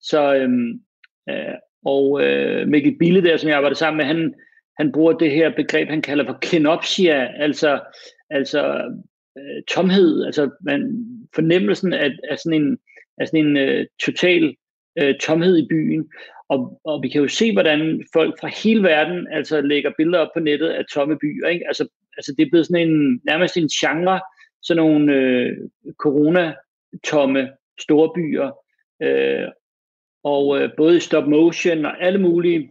Så, 0.00 0.34
øhm, 0.34 0.80
øh, 1.28 1.54
og 1.84 2.22
øh, 2.22 2.68
Mikkel 2.68 2.98
Bille 2.98 3.22
der, 3.22 3.36
som 3.36 3.48
jeg 3.48 3.56
arbejder 3.56 3.76
sammen 3.76 3.96
med, 3.96 4.04
han, 4.04 4.34
han 4.78 4.92
bruger 4.92 5.12
det 5.12 5.30
her 5.30 5.50
begreb, 5.56 5.88
han 5.88 6.02
kalder 6.02 6.26
for 6.26 6.38
kenopsia, 6.42 7.42
altså, 7.42 7.80
altså 8.30 8.92
øh, 9.38 9.62
tomhed, 9.68 10.24
altså 10.24 10.50
man, 10.60 11.04
fornemmelsen 11.34 11.92
af, 11.92 12.10
af 12.30 12.38
sådan 12.38 12.62
en, 12.62 12.78
af 13.18 13.28
sådan 13.28 13.46
en 13.46 13.56
øh, 13.56 13.86
total 14.04 14.56
øh, 14.98 15.14
tomhed 15.18 15.56
i 15.58 15.66
byen. 15.70 16.10
Og, 16.48 16.80
og 16.84 17.02
vi 17.02 17.08
kan 17.08 17.20
jo 17.20 17.28
se, 17.28 17.52
hvordan 17.52 18.04
folk 18.12 18.40
fra 18.40 18.48
hele 18.62 18.82
verden 18.82 19.28
altså 19.32 19.60
lægger 19.60 19.92
billeder 19.96 20.18
op 20.18 20.30
på 20.34 20.40
nettet 20.40 20.68
af 20.68 20.84
tomme 20.94 21.18
byer. 21.18 21.48
Ikke? 21.48 21.66
Altså, 21.66 21.88
altså 22.16 22.34
det 22.38 22.46
er 22.46 22.50
blevet 22.50 22.66
sådan 22.66 22.88
en, 22.88 23.20
nærmest 23.24 23.56
en 23.56 23.68
genre, 23.68 24.20
sådan 24.62 24.82
nogle 24.82 25.14
øh, 25.14 25.56
corona 25.98 26.54
tomme 27.04 27.50
storbyer, 27.80 28.50
øh, 29.02 29.48
og 30.24 30.60
øh, 30.60 30.70
både 30.76 31.00
stop 31.00 31.28
motion 31.28 31.84
og 31.84 32.02
alle 32.02 32.20
mulige. 32.20 32.70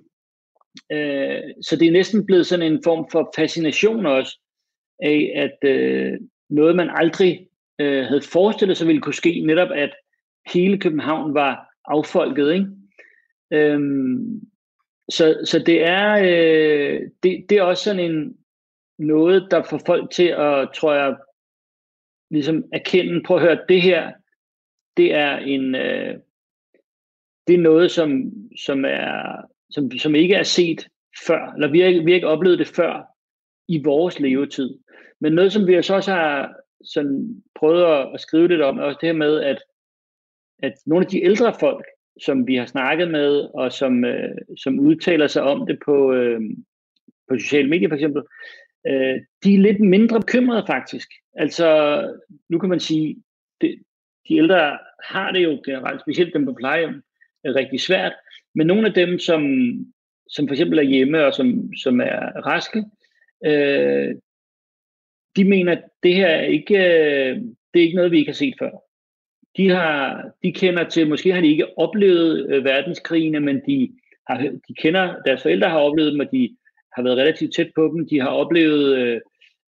Øh, 0.91 1.41
så 1.61 1.75
det 1.79 1.87
er 1.87 1.91
næsten 1.91 2.25
blevet 2.25 2.47
sådan 2.47 2.71
en 2.71 2.81
form 2.83 3.07
for 3.11 3.33
fascination 3.35 4.05
også 4.05 4.39
af, 4.99 5.31
at 5.35 5.69
øh, 5.69 6.19
noget 6.49 6.75
man 6.75 6.89
aldrig 6.89 7.47
øh, 7.79 8.03
havde 8.05 8.21
forestillet 8.21 8.77
sig 8.77 8.87
ville 8.87 9.01
kunne 9.01 9.13
ske, 9.13 9.43
netop 9.45 9.69
at 9.71 9.93
hele 10.53 10.77
København 10.77 11.33
var 11.33 11.69
affolket. 11.85 12.53
Ikke? 12.53 12.67
Øhm, 13.51 14.41
så, 15.09 15.41
så 15.45 15.59
det 15.59 15.87
er 15.87 16.13
øh, 16.13 17.01
det, 17.23 17.45
det 17.49 17.57
er 17.57 17.63
også 17.63 17.83
sådan 17.83 18.11
en 18.11 18.37
noget, 18.99 19.47
der 19.51 19.63
får 19.63 19.81
folk 19.85 20.11
til 20.11 20.27
at, 20.27 20.69
tror 20.75 20.93
jeg, 20.93 21.17
ligesom 22.31 22.63
erkende, 22.73 23.23
prøv 23.23 23.37
at 23.37 23.43
høre, 23.43 23.65
det 23.69 23.81
her, 23.81 24.11
det 24.97 25.13
er 25.13 25.37
en, 25.37 25.75
øh, 25.75 26.19
det 27.47 27.55
er 27.55 27.59
noget, 27.59 27.91
som, 27.91 28.31
som, 28.65 28.85
er, 28.85 29.41
som, 29.69 29.91
som 29.91 30.15
ikke 30.15 30.35
er 30.35 30.43
set 30.43 30.87
før, 31.27 31.53
eller 31.53 31.67
vi 31.67 31.79
har, 31.79 32.03
vi 32.03 32.11
har 32.11 32.15
ikke 32.15 32.27
oplevet 32.27 32.59
det 32.59 32.67
før 32.67 33.16
i 33.67 33.83
vores 33.83 34.19
levetid. 34.19 34.79
Men 35.19 35.33
noget, 35.33 35.53
som 35.53 35.67
vi 35.67 35.81
så 35.81 35.95
også 35.95 36.11
har 36.11 36.53
sådan 36.83 37.43
prøvet 37.55 37.83
at, 37.83 38.13
at 38.13 38.21
skrive 38.21 38.47
lidt 38.47 38.61
om, 38.61 38.77
er 38.77 38.83
også 38.83 38.97
det 39.01 39.09
her 39.09 39.13
med, 39.13 39.41
at, 39.41 39.57
at 40.63 40.73
nogle 40.85 41.05
af 41.05 41.09
de 41.09 41.23
ældre 41.23 41.53
folk, 41.59 41.85
som 42.21 42.47
vi 42.47 42.55
har 42.55 42.65
snakket 42.65 43.11
med, 43.11 43.49
og 43.53 43.71
som, 43.71 44.05
øh, 44.05 44.37
som 44.57 44.79
udtaler 44.79 45.27
sig 45.27 45.41
om 45.43 45.67
det 45.67 45.79
på, 45.85 46.13
øh, 46.13 46.41
på 47.29 47.37
sociale 47.39 47.69
medier 47.69 47.89
for 47.89 47.95
eksempel, 47.95 48.23
øh, 48.87 49.21
de 49.43 49.53
er 49.53 49.59
lidt 49.59 49.79
mindre 49.79 50.19
bekymrede 50.19 50.63
faktisk. 50.67 51.09
Altså, 51.35 52.01
nu 52.49 52.59
kan 52.59 52.69
man 52.69 52.79
sige, 52.79 53.15
det, 53.61 53.79
de 54.29 54.37
ældre 54.37 54.77
har 55.03 55.31
det 55.31 55.43
jo 55.43 55.61
generelt, 55.65 56.01
specielt 56.01 56.33
dem 56.33 56.45
på 56.45 56.53
plejehjem, 56.53 57.01
er 57.43 57.55
rigtig 57.55 57.79
svært. 57.81 58.13
Men 58.55 58.67
nogle 58.67 58.87
af 58.87 58.93
dem, 58.93 59.19
som, 59.19 59.41
som 60.29 60.47
for 60.47 60.53
eksempel 60.53 60.79
er 60.79 60.83
hjemme 60.83 61.25
og 61.25 61.33
som, 61.33 61.73
som 61.83 62.01
er 62.01 62.41
raske, 62.45 62.85
øh, 63.45 64.15
de 65.35 65.43
mener, 65.43 65.71
at 65.71 65.83
det 66.03 66.15
her 66.15 66.27
er 66.27 66.41
ikke, 66.41 66.75
øh, 66.75 67.35
det 67.73 67.79
er 67.79 67.85
ikke 67.85 67.95
noget, 67.95 68.11
vi 68.11 68.17
ikke 68.17 68.31
har 68.31 68.43
set 68.43 68.55
før. 68.59 68.71
De, 69.57 69.69
har, 69.69 70.23
de 70.43 70.51
kender 70.51 70.89
til, 70.89 71.09
måske 71.09 71.33
har 71.33 71.41
de 71.41 71.47
ikke 71.47 71.79
oplevet 71.79 72.49
øh, 72.49 72.63
verdenskrigene, 72.63 73.39
men 73.39 73.61
de, 73.67 73.91
har, 74.29 74.37
de 74.67 74.73
kender, 74.73 75.15
deres 75.25 75.41
forældre 75.41 75.69
har 75.69 75.79
oplevet 75.79 76.11
dem, 76.11 76.19
og 76.19 76.31
de 76.31 76.57
har 76.93 77.03
været 77.03 77.17
relativt 77.17 77.55
tæt 77.55 77.71
på 77.75 77.83
dem. 77.83 78.07
De 78.07 78.19
har 78.19 78.29
oplevet 78.29 78.97
øh, 78.97 79.21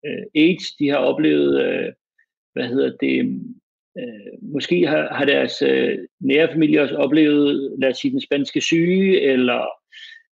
øh 0.05 0.23
AIDS, 0.35 0.71
de 0.79 0.89
har 0.89 0.97
oplevet, 0.97 1.65
øh, 1.65 1.93
hvad 2.53 2.67
hedder 2.67 2.97
det, 3.01 3.19
øh, 3.97 4.33
måske 4.41 4.87
har, 4.87 5.13
har 5.13 5.25
deres 5.25 5.61
øh, 5.61 5.97
nære 6.19 6.51
familie 6.51 6.81
også 6.81 6.95
oplevet, 6.95 7.75
lad 7.79 7.89
os 7.89 7.97
sige, 7.97 8.11
den 8.11 8.21
spanske 8.21 8.61
syge, 8.61 9.21
eller 9.21 9.67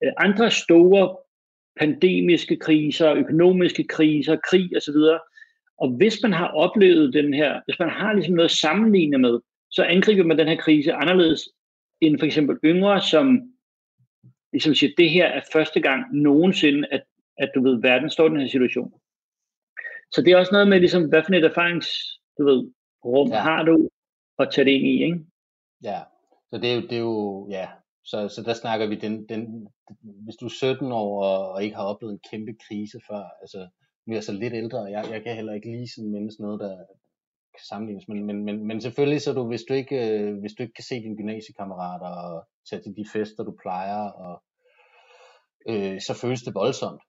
øh, 0.04 0.12
andre 0.18 0.52
store 0.52 1.18
pandemiske 1.80 2.56
kriser, 2.56 3.14
økonomiske 3.14 3.84
kriser, 3.84 4.38
krig 4.50 4.78
osv. 4.78 4.96
Og 5.78 5.90
hvis 5.90 6.22
man 6.24 6.34
har 6.34 6.48
oplevet 6.48 7.14
den 7.14 7.34
her, 7.34 7.62
hvis 7.66 7.80
man 7.80 7.90
har 7.90 8.14
ligesom 8.14 8.36
noget 8.36 8.50
at 8.50 8.58
sammenligne 8.58 9.18
med, 9.18 9.40
så 9.72 9.84
angriber 9.84 10.24
man 10.24 10.38
den 10.38 10.48
her 10.48 10.56
krise 10.56 10.94
anderledes 10.94 11.50
end 12.02 12.20
for 12.20 12.26
eksempel 12.26 12.58
yngre, 12.64 13.02
som 13.02 13.42
ligesom 14.54 14.76
siger, 14.76 14.94
det 14.98 15.10
her 15.10 15.26
er 15.26 15.42
første 15.54 15.80
gang 15.80 16.16
nogensinde, 16.16 16.88
at, 16.92 17.04
at 17.38 17.52
du 17.56 17.64
ved, 17.64 17.82
verden 17.82 18.10
står 18.10 18.26
i 18.26 18.30
den 18.30 18.40
her 18.40 18.48
situation. 18.48 18.94
Så 20.12 20.22
det 20.22 20.34
er 20.34 20.38
også 20.38 20.52
noget 20.52 20.68
med, 20.68 20.80
ligesom, 20.80 21.10
hvad 21.10 21.24
for 21.24 21.34
et 21.34 21.44
erfarings, 21.44 21.88
du 22.38 22.46
ved, 22.46 22.72
rum 23.06 23.30
ja. 23.30 23.40
har 23.40 23.64
du 23.64 23.90
at 24.40 24.50
tage 24.52 24.66
det 24.66 24.72
ind 24.72 24.88
i, 24.88 25.04
ikke? 25.04 25.20
Ja, 25.84 26.00
Så 26.50 26.58
det 26.58 26.72
er 26.72 26.76
jo, 26.76 26.82
det 26.82 26.94
er 26.94 27.00
jo 27.00 27.48
ja, 27.50 27.68
så, 28.06 28.30
så 28.30 28.42
der 28.42 28.54
snakker 28.54 28.88
vi, 28.88 28.96
den, 28.96 29.30
den, 29.30 29.68
hvis 30.02 30.36
du 30.36 30.46
er 30.46 30.50
17 30.50 30.92
år 30.92 31.24
og, 31.24 31.52
og 31.52 31.64
ikke 31.64 31.76
har 31.76 31.84
oplevet 31.84 32.14
en 32.14 32.26
kæmpe 32.32 32.54
krise 32.68 33.00
før, 33.10 33.24
altså 33.42 33.68
nu 34.06 34.14
er 34.14 34.16
jeg 34.16 34.24
så 34.24 34.34
lidt 34.34 34.54
ældre, 34.54 34.80
og 34.80 34.92
jeg, 34.92 35.06
jeg 35.12 35.24
kan 35.24 35.36
heller 35.36 35.54
ikke 35.54 35.72
lige 35.72 35.88
sådan 35.88 36.12
mindes 36.12 36.40
noget, 36.40 36.60
der 36.60 36.76
kan 37.56 37.66
sammenlignes, 37.70 38.08
men, 38.08 38.26
men, 38.26 38.46
men, 38.46 38.68
men 38.68 38.82
selvfølgelig 38.82 39.22
så 39.22 39.34
du, 39.34 39.48
hvis 39.48 39.64
du 39.70 39.74
ikke, 39.74 40.20
øh, 40.20 40.40
hvis 40.40 40.54
du 40.54 40.64
ikke 40.64 40.74
kan 40.74 40.84
se 40.84 40.96
dine 40.96 41.18
gymnasiekammerater 41.18 42.08
og 42.08 42.48
tage 42.70 42.82
til 42.82 42.96
de 42.98 43.06
fester, 43.14 43.44
du 43.44 43.56
plejer, 43.62 44.10
og, 44.10 44.44
øh, 45.70 46.02
så 46.02 46.20
føles 46.22 46.42
det 46.42 46.56
voldsomt. 46.56 47.02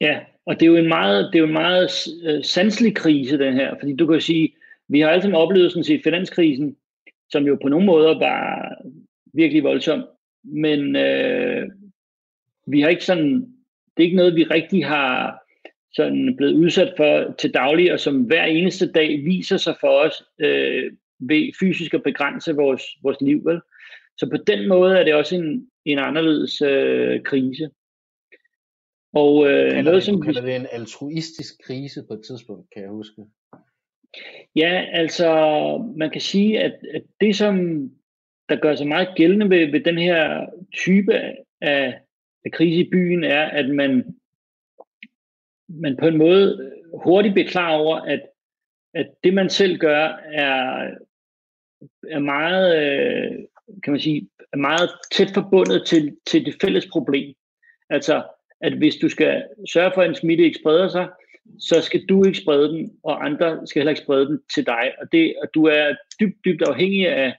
Ja, 0.00 0.20
og 0.46 0.54
det 0.54 0.62
er 0.62 0.70
jo 0.70 0.76
en 0.76 0.88
meget, 0.88 1.28
det 1.32 1.38
er 1.38 1.42
jo 1.42 1.46
en 1.46 1.62
meget 1.64 1.90
øh, 2.22 2.44
sanselig 2.44 2.96
krise, 2.96 3.38
den 3.38 3.54
her, 3.54 3.74
fordi 3.80 3.96
du 3.96 4.06
kan 4.06 4.20
sige, 4.20 4.54
vi 4.88 5.00
har 5.00 5.08
altid 5.08 5.34
oplevet 5.34 5.72
sådan 5.72 5.84
set 5.84 6.00
finanskrisen, 6.04 6.76
som 7.30 7.44
jo 7.44 7.58
på 7.62 7.68
nogle 7.68 7.86
måder 7.86 8.18
var 8.18 8.74
virkelig 9.34 9.64
voldsom, 9.64 10.04
men 10.44 10.96
øh, 10.96 11.70
vi 12.66 12.80
har 12.80 12.88
ikke 12.88 13.04
sådan, 13.04 13.40
det 13.96 14.02
er 14.02 14.04
ikke 14.04 14.16
noget, 14.16 14.36
vi 14.36 14.44
rigtig 14.44 14.86
har 14.86 15.40
sådan 15.92 16.36
blevet 16.36 16.52
udsat 16.52 16.94
for 16.96 17.34
til 17.38 17.54
daglig, 17.54 17.92
og 17.92 18.00
som 18.00 18.22
hver 18.22 18.44
eneste 18.44 18.92
dag 18.92 19.24
viser 19.24 19.56
sig 19.56 19.76
for 19.80 19.88
os 19.88 20.22
øh, 20.38 20.92
ved 21.18 21.52
fysisk 21.60 21.94
at 21.94 22.02
begrænse 22.02 22.54
vores, 22.54 22.82
vores 23.02 23.20
liv. 23.20 23.44
Vel? 23.44 23.60
Så 24.18 24.30
på 24.30 24.36
den 24.46 24.68
måde 24.68 24.98
er 24.98 25.04
det 25.04 25.14
også 25.14 25.36
en, 25.36 25.70
en 25.84 25.98
anderledes 25.98 26.62
øh, 26.62 27.22
krise. 27.22 27.70
Og 29.12 29.46
øh, 29.46 29.70
kalder 29.70 29.82
noget, 29.82 29.96
det, 29.96 30.04
som 30.04 30.20
kalder 30.22 30.40
det 30.40 30.56
en 30.56 30.66
altruistisk 30.72 31.54
krise 31.66 32.04
på 32.08 32.14
et 32.14 32.22
tidspunkt, 32.26 32.70
kan 32.72 32.82
jeg 32.82 32.90
huske. 32.90 33.22
Ja, 34.56 34.86
altså 34.92 35.28
man 35.96 36.10
kan 36.10 36.20
sige, 36.20 36.60
at, 36.60 36.78
at 36.94 37.02
det 37.20 37.36
som 37.36 37.90
der 38.48 38.56
gør 38.56 38.74
sig 38.74 38.86
meget 38.86 39.08
gældende 39.16 39.50
ved, 39.50 39.70
ved 39.70 39.80
den 39.80 39.98
her 39.98 40.46
type 40.72 41.14
af, 41.60 42.00
af 42.44 42.52
krise 42.52 42.80
i 42.80 42.90
byen, 42.90 43.24
er, 43.24 43.44
at 43.44 43.70
man, 43.70 44.14
man 45.68 45.96
på 45.96 46.06
en 46.06 46.18
måde 46.18 46.72
hurtigt 47.04 47.34
bliver 47.34 47.48
klar 47.48 47.70
over, 47.70 47.96
at, 47.96 48.22
at 48.94 49.06
det 49.24 49.34
man 49.34 49.50
selv 49.50 49.78
gør 49.78 50.20
er, 50.32 50.90
er 52.10 52.18
meget, 52.18 52.76
øh, 52.76 53.32
kan 53.84 53.92
man 53.92 54.00
sige, 54.00 54.28
er 54.52 54.56
meget 54.56 54.90
tæt 55.12 55.30
forbundet 55.34 55.86
til, 55.86 56.16
til 56.26 56.46
det 56.46 56.56
fælles 56.60 56.86
problem. 56.92 57.34
Altså, 57.90 58.22
at 58.60 58.72
hvis 58.72 58.96
du 58.96 59.08
skal 59.08 59.44
sørge 59.72 59.90
for, 59.94 60.02
at 60.02 60.08
en 60.08 60.14
smitte 60.14 60.44
ikke 60.44 60.58
spreder 60.58 60.88
sig, 60.88 61.08
så 61.58 61.80
skal 61.80 62.06
du 62.06 62.24
ikke 62.24 62.38
sprede 62.38 62.68
den, 62.68 62.98
og 63.02 63.24
andre 63.24 63.66
skal 63.66 63.80
heller 63.80 63.90
ikke 63.90 64.02
sprede 64.02 64.26
den 64.26 64.40
til 64.54 64.66
dig. 64.66 64.92
Og, 65.00 65.12
det, 65.12 65.34
og 65.42 65.48
du 65.54 65.64
er 65.64 65.94
dybt, 66.20 66.44
dybt 66.44 66.62
afhængig 66.62 67.08
af, 67.08 67.34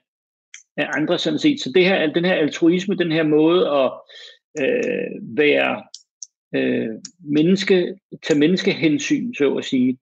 af 0.77 0.89
andre 0.97 1.19
sådan 1.19 1.39
set. 1.39 1.61
Så 1.61 1.71
det 1.75 1.85
her, 1.85 2.13
den 2.13 2.25
her 2.25 2.33
altruisme, 2.33 2.95
den 2.95 3.11
her 3.11 3.23
måde 3.23 3.69
at 3.69 3.91
øh, 4.59 5.37
være 5.37 5.83
øh, 6.55 6.89
menneske, 7.19 7.99
tage 8.23 8.39
menneskehensyn, 8.39 9.33
så 9.33 9.55
at 9.55 9.65
sige, 9.65 9.97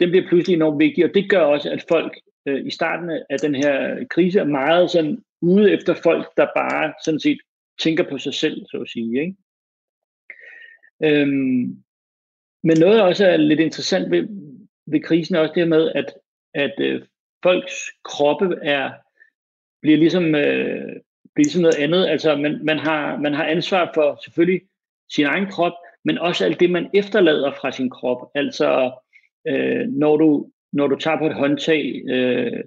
den 0.00 0.10
bliver 0.10 0.28
pludselig 0.28 0.54
enormt 0.54 0.78
vigtig, 0.78 1.04
og 1.04 1.10
det 1.14 1.30
gør 1.30 1.40
også, 1.40 1.70
at 1.70 1.84
folk 1.88 2.18
øh, 2.48 2.66
i 2.66 2.70
starten 2.70 3.10
af 3.30 3.38
den 3.38 3.54
her 3.54 4.04
krise 4.10 4.40
er 4.40 4.44
meget 4.44 4.90
sådan 4.90 5.22
ude 5.40 5.72
efter 5.72 5.94
folk, 6.02 6.26
der 6.36 6.46
bare 6.56 6.94
sådan 7.04 7.20
set 7.20 7.38
tænker 7.82 8.10
på 8.10 8.18
sig 8.18 8.34
selv, 8.34 8.66
så 8.70 8.76
at 8.80 8.88
sige. 8.88 9.20
Ikke? 9.20 9.36
Øhm, 11.02 11.84
men 12.62 12.78
noget 12.80 13.02
også 13.02 13.26
er 13.26 13.36
lidt 13.36 13.60
interessant 13.60 14.10
ved, 14.10 14.28
ved 14.86 15.00
krisen 15.00 15.34
er 15.34 15.40
også 15.40 15.52
det 15.54 15.62
her 15.62 15.68
med, 15.68 15.92
at, 15.94 16.14
at 16.54 16.74
øh, 16.78 17.02
folks 17.42 17.90
kroppe 18.04 18.54
er 18.62 18.90
bliver 19.84 19.98
ligesom, 19.98 20.34
øh, 20.34 20.92
bliver 21.34 21.44
ligesom 21.48 21.62
noget 21.62 21.78
andet. 21.78 22.06
Altså 22.06 22.36
man, 22.36 22.60
man, 22.62 22.78
har, 22.78 23.18
man 23.18 23.34
har 23.34 23.44
ansvar 23.44 23.90
for 23.94 24.18
selvfølgelig 24.24 24.60
sin 25.10 25.24
egen 25.24 25.46
krop, 25.50 25.72
men 26.04 26.18
også 26.18 26.44
alt 26.44 26.60
det, 26.60 26.70
man 26.70 26.90
efterlader 26.94 27.52
fra 27.60 27.72
sin 27.72 27.90
krop. 27.90 28.30
Altså 28.34 28.92
øh, 29.48 29.86
når, 29.88 30.16
du, 30.16 30.50
når 30.72 30.86
du 30.86 30.96
tager 30.96 31.18
på 31.18 31.26
et 31.26 31.34
håndtag, 31.34 32.02
øh, 32.08 32.60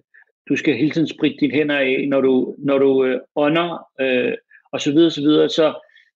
du 0.50 0.56
skal 0.56 0.76
hele 0.76 0.92
tiden 0.92 1.08
spritte 1.08 1.38
dine 1.40 1.54
hænder 1.54 1.78
af, 1.78 2.06
når 2.10 2.22
du, 2.22 2.56
når 2.60 2.78
du 2.78 3.06
øh, 3.06 3.20
ånder, 3.36 3.88
øh, 4.02 4.34
og 4.72 4.82
så 4.82 4.92
videre, 4.92 5.12
så 5.12 5.22
videre. 5.22 5.50
Så, 5.50 5.74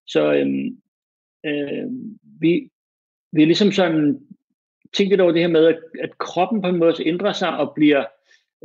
så 0.08 0.34
øh, 0.34 0.48
øh, 1.46 1.88
vi, 2.42 2.70
vi 3.32 3.42
er 3.42 3.46
ligesom 3.46 3.72
sådan 3.72 4.20
tænkt 4.94 5.10
lidt 5.10 5.22
over 5.22 5.32
det 5.32 5.42
her 5.42 5.48
med, 5.48 5.66
at, 5.66 5.80
at 6.04 6.18
kroppen 6.18 6.62
på 6.62 6.68
en 6.68 6.78
måde 6.78 7.08
ændrer 7.08 7.34
sig 7.34 7.58
og 7.58 7.74
bliver 7.76 8.06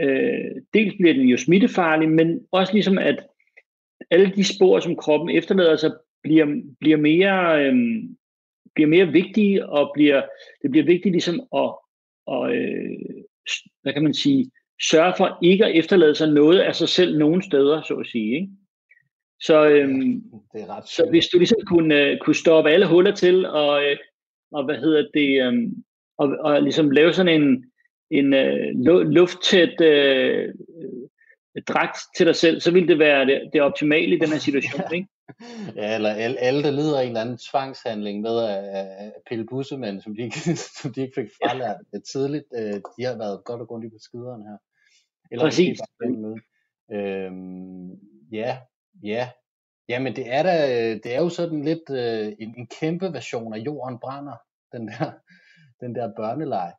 øh, 0.02 0.62
dels 0.74 0.94
bliver 1.00 1.14
den 1.14 1.28
jo 1.28 1.36
smittefarlig, 1.36 2.08
men 2.08 2.40
også 2.50 2.72
ligesom 2.72 2.98
at 2.98 3.26
alle 4.10 4.32
de 4.36 4.44
spor, 4.44 4.80
som 4.80 4.96
kroppen 4.96 5.36
efterlader 5.36 5.76
sig, 5.76 5.92
bliver, 6.22 6.62
bliver, 6.80 6.96
mere, 6.96 7.64
øh, 7.64 7.76
bliver 8.74 8.88
mere 8.88 9.06
vigtige, 9.12 9.66
og 9.66 9.90
bliver, 9.94 10.22
det 10.62 10.70
bliver 10.70 10.86
vigtigt 10.86 11.12
ligesom 11.12 11.40
at, 11.40 11.74
og, 12.26 12.56
øh, 12.56 12.98
hvad 13.82 13.92
kan 13.92 14.02
man 14.02 14.14
sige, 14.14 14.50
sørge 14.82 15.14
for 15.16 15.38
ikke 15.42 15.64
at 15.64 15.76
efterlade 15.76 16.14
sig 16.14 16.32
noget 16.32 16.58
af 16.58 16.74
sig 16.74 16.88
selv 16.88 17.18
nogen 17.18 17.42
steder, 17.42 17.82
så 17.82 17.94
at 17.94 18.06
sige. 18.06 18.34
Ikke? 18.34 18.48
Så, 19.40 19.68
øhm, 19.68 20.22
det 20.52 20.60
er 20.62 20.76
ret 20.76 20.88
så 20.88 21.06
hvis 21.10 21.26
du 21.26 21.38
ligesom 21.38 21.58
kunne, 21.66 22.00
øh, 22.00 22.18
kunne 22.18 22.34
stoppe 22.34 22.70
alle 22.70 22.88
huller 22.88 23.14
til, 23.14 23.46
og, 23.46 23.84
øh, 23.84 23.96
og 24.52 24.64
hvad 24.64 24.76
hedder 24.78 25.06
det, 25.14 25.46
øhm, 25.46 25.84
og, 26.18 26.36
og 26.40 26.62
ligesom 26.62 26.90
lave 26.90 27.12
sådan 27.12 27.42
en, 27.42 27.64
en 28.10 28.34
øh, 28.34 28.74
lufttæt 29.10 29.80
øh, 29.80 30.54
dragt 31.68 31.98
til 32.16 32.26
dig 32.26 32.36
selv, 32.36 32.60
så 32.60 32.70
ville 32.70 32.88
det 32.88 32.98
være 32.98 33.26
det, 33.26 33.50
det 33.52 33.62
optimale 33.62 34.16
i 34.16 34.18
den 34.18 34.28
her 34.28 34.38
situation, 34.38 34.82
ikke? 34.94 35.08
ja, 35.76 35.94
eller 35.94 36.10
alle, 36.10 36.38
alle, 36.38 36.62
der 36.62 36.70
lider 36.70 36.98
af 36.98 37.02
en 37.02 37.08
eller 37.08 37.20
anden 37.20 37.38
tvangshandling 37.50 38.20
med 38.20 38.38
at, 38.38 38.64
at 38.98 39.12
pille 39.28 39.46
bussemænd, 39.46 40.00
som 40.00 40.16
de, 40.16 40.22
ikke, 40.22 40.56
som 40.82 40.92
de 40.92 41.00
ikke 41.00 41.20
fik 41.20 41.30
fralært 41.42 41.76
ja. 41.92 41.98
tidligt, 42.12 42.44
øh, 42.56 42.74
de 42.98 43.04
har 43.04 43.18
været 43.18 43.44
godt 43.44 43.60
og 43.60 43.68
grundigt 43.68 43.92
på 43.92 43.98
skideren 44.00 44.42
her. 44.42 44.56
Eller 45.30 45.44
Præcis. 45.44 45.80
Med. 46.00 46.36
Øhm, 46.92 47.90
ja, 48.32 48.58
ja. 49.02 49.28
Ja, 49.88 49.98
men 49.98 50.16
det 50.16 50.34
er, 50.34 50.42
da, 50.42 50.54
det 50.94 51.14
er 51.14 51.20
jo 51.20 51.28
sådan 51.28 51.64
lidt 51.64 51.90
øh, 51.90 52.32
en, 52.38 52.54
en 52.58 52.66
kæmpe 52.80 53.12
version 53.12 53.54
af 53.54 53.58
Jorden 53.58 53.98
brænder, 53.98 54.36
den 54.72 54.88
der, 54.88 55.12
den 55.82 55.94
der 55.94 56.12
børneleg. 56.16 56.72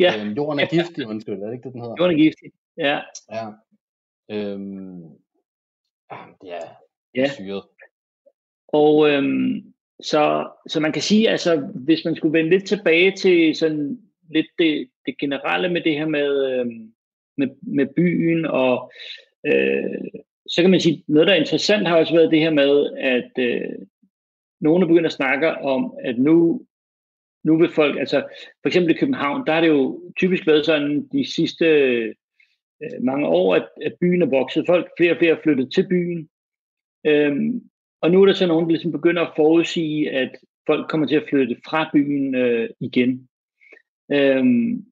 Ja. 0.00 0.20
Øhm, 0.20 0.32
jorden 0.32 0.60
er 0.60 0.66
giftig, 0.66 1.06
undskyld, 1.06 1.42
er 1.42 1.46
det 1.46 1.52
ikke 1.52 1.64
det, 1.64 1.72
den 1.72 1.80
hedder? 1.80 1.96
Jorden 1.98 2.16
er 2.16 2.22
giftig, 2.22 2.52
ja. 2.78 3.00
Ja. 3.32 3.46
Øhm, 4.30 5.02
ja, 6.44 6.60
ja. 7.14 7.28
syret. 7.28 7.62
Og 8.68 9.10
øhm, 9.10 9.74
så, 10.02 10.50
så 10.68 10.80
man 10.80 10.92
kan 10.92 11.02
sige, 11.02 11.30
altså 11.30 11.56
hvis 11.74 12.04
man 12.04 12.16
skulle 12.16 12.38
vende 12.38 12.50
lidt 12.50 12.66
tilbage 12.66 13.16
til 13.16 13.56
sådan 13.56 13.98
lidt 14.30 14.46
det, 14.58 14.90
det 15.06 15.18
generelle 15.18 15.68
med 15.68 15.80
det 15.80 15.94
her 15.94 16.06
med, 16.06 16.52
øhm, 16.52 16.92
med, 17.36 17.48
med 17.62 17.86
byen, 17.96 18.46
og 18.46 18.92
øh, 19.46 20.20
så 20.46 20.60
kan 20.60 20.70
man 20.70 20.80
sige, 20.80 21.04
noget 21.06 21.26
der 21.26 21.34
er 21.34 21.38
interessant 21.40 21.88
har 21.88 21.96
også 21.96 22.14
været 22.14 22.30
det 22.30 22.40
her 22.40 22.50
med, 22.50 22.90
at 22.96 23.30
øh, 23.38 23.86
nogen 24.60 24.82
er 24.82 24.86
begyndt 24.86 25.06
at 25.06 25.12
snakke 25.12 25.50
om, 25.50 25.94
at 26.04 26.18
nu 26.18 26.66
nu 27.44 27.58
vil 27.58 27.72
folk, 27.72 27.98
altså 27.98 28.22
for 28.62 28.66
eksempel 28.66 28.94
i 28.94 28.98
København, 28.98 29.46
der 29.46 29.52
har 29.52 29.60
det 29.60 29.68
jo 29.68 30.12
typisk 30.16 30.46
været 30.46 30.66
sådan 30.66 31.08
de 31.12 31.32
sidste 31.32 31.66
øh, 32.82 33.02
mange 33.02 33.26
år, 33.26 33.54
at, 33.54 33.68
at 33.82 33.94
byen 34.00 34.22
er 34.22 34.26
vokset. 34.26 34.64
Folk, 34.66 34.90
flere 34.98 35.12
og 35.12 35.18
flere 35.18 35.36
er 35.36 35.42
flyttet 35.42 35.72
til 35.72 35.88
byen. 35.88 36.28
Øhm, 37.06 37.62
og 38.00 38.10
nu 38.10 38.22
er 38.22 38.26
der 38.26 38.32
så 38.32 38.46
nogen, 38.46 38.64
der 38.64 38.70
ligesom 38.70 38.92
begynder 38.92 39.22
at 39.22 39.32
forudsige, 39.36 40.10
at 40.10 40.36
folk 40.66 40.90
kommer 40.90 41.06
til 41.06 41.16
at 41.16 41.26
flytte 41.28 41.56
fra 41.64 41.90
byen 41.92 42.34
øh, 42.34 42.70
igen. 42.80 43.28
Øhm, 44.12 44.84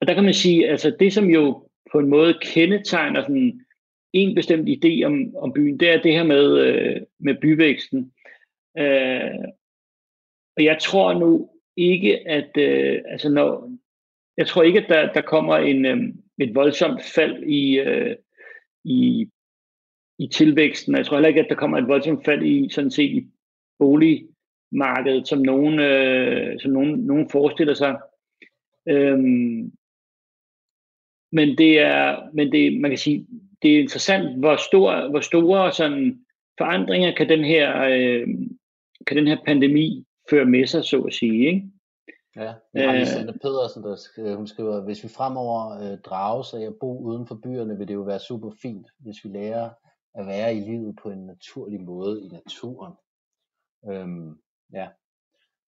og 0.00 0.06
der 0.06 0.14
kan 0.14 0.24
man 0.24 0.34
sige, 0.34 0.68
altså 0.68 0.96
det 1.00 1.12
som 1.12 1.30
jo 1.30 1.68
på 1.92 1.98
en 1.98 2.08
måde 2.08 2.38
kendetegner 2.42 3.22
sådan 3.22 3.66
en 4.12 4.34
bestemt 4.34 4.68
idé 4.68 5.04
om, 5.04 5.36
om 5.36 5.52
byen, 5.52 5.80
det 5.80 5.90
er 5.90 6.02
det 6.02 6.12
her 6.12 6.24
med, 6.24 6.58
øh, 6.58 7.00
med 7.18 7.34
byvæksten. 7.40 8.12
Øh, 8.78 9.44
og 10.56 10.64
jeg 10.64 10.78
tror 10.80 11.18
nu 11.18 11.50
ikke, 11.76 12.28
at 12.28 12.56
øh, 12.58 13.02
altså 13.06 13.28
når, 13.28 13.70
jeg 14.36 14.46
tror 14.46 14.62
ikke, 14.62 14.80
at 14.80 14.88
der, 14.88 15.12
der 15.12 15.20
kommer 15.20 15.56
en, 15.56 15.86
øh, 15.86 15.98
et 16.38 16.54
voldsomt 16.54 17.02
fald 17.14 17.42
i, 17.42 17.78
øh, 17.78 18.16
i, 18.84 19.28
i 20.18 20.28
tilvæksten. 20.28 20.96
Jeg 20.96 21.06
tror 21.06 21.16
heller 21.16 21.28
ikke, 21.28 21.40
at 21.40 21.48
der 21.48 21.54
kommer 21.54 21.78
et 21.78 21.88
voldsomt 21.88 22.24
fald 22.24 22.42
i 22.42 22.68
sådan 22.70 22.90
set 22.90 23.10
i 23.10 23.26
boligmarkedet, 23.78 25.28
som 25.28 25.38
nogen, 25.38 25.78
øh, 25.78 26.60
som 26.60 26.70
nogen, 26.70 27.00
nogen 27.00 27.30
forestiller 27.30 27.74
sig. 27.74 28.00
Øhm, 28.88 29.72
men 31.32 31.58
det 31.58 31.78
er, 31.78 32.30
men 32.32 32.52
det, 32.52 32.80
man 32.80 32.90
kan 32.90 32.98
sige, 32.98 33.26
det 33.62 33.74
er 33.74 33.80
interessant, 33.80 34.38
hvor, 34.38 34.56
stor, 34.56 35.08
hvor 35.08 35.20
store 35.20 35.72
sådan 35.72 36.24
forandringer 36.58 37.14
kan 37.14 37.28
den 37.28 37.44
her, 37.44 37.82
øh, 37.82 38.28
kan 39.06 39.16
den 39.16 39.26
her 39.26 39.38
pandemi 39.46 40.04
føre 40.30 40.44
med 40.44 40.66
sig, 40.66 40.84
så 40.84 41.00
at 41.00 41.14
sige. 41.14 41.46
Ikke? 41.46 41.70
Ja, 42.36 42.54
vi 42.72 42.80
har 42.80 42.92
Lisette 42.92 43.38
Pedersen, 43.42 43.82
der 43.82 44.36
hun 44.36 44.46
skriver, 44.46 44.80
hvis 44.80 45.04
vi 45.04 45.08
fremover 45.08 45.92
øh, 45.92 45.98
drages 45.98 46.54
af 46.54 46.60
at 46.60 46.74
bo 46.80 46.98
uden 46.98 47.26
for 47.26 47.34
byerne, 47.34 47.78
vil 47.78 47.88
det 47.88 47.94
jo 47.94 48.02
være 48.02 48.18
super 48.18 48.50
fint, 48.62 48.86
hvis 48.98 49.24
vi 49.24 49.28
lærer 49.28 49.70
at 50.14 50.26
være 50.26 50.54
i 50.54 50.60
livet 50.60 50.96
på 51.02 51.10
en 51.10 51.26
naturlig 51.26 51.80
måde 51.80 52.24
i 52.24 52.28
naturen. 52.28 52.92
Øhm, 53.90 54.38
ja, 54.72 54.88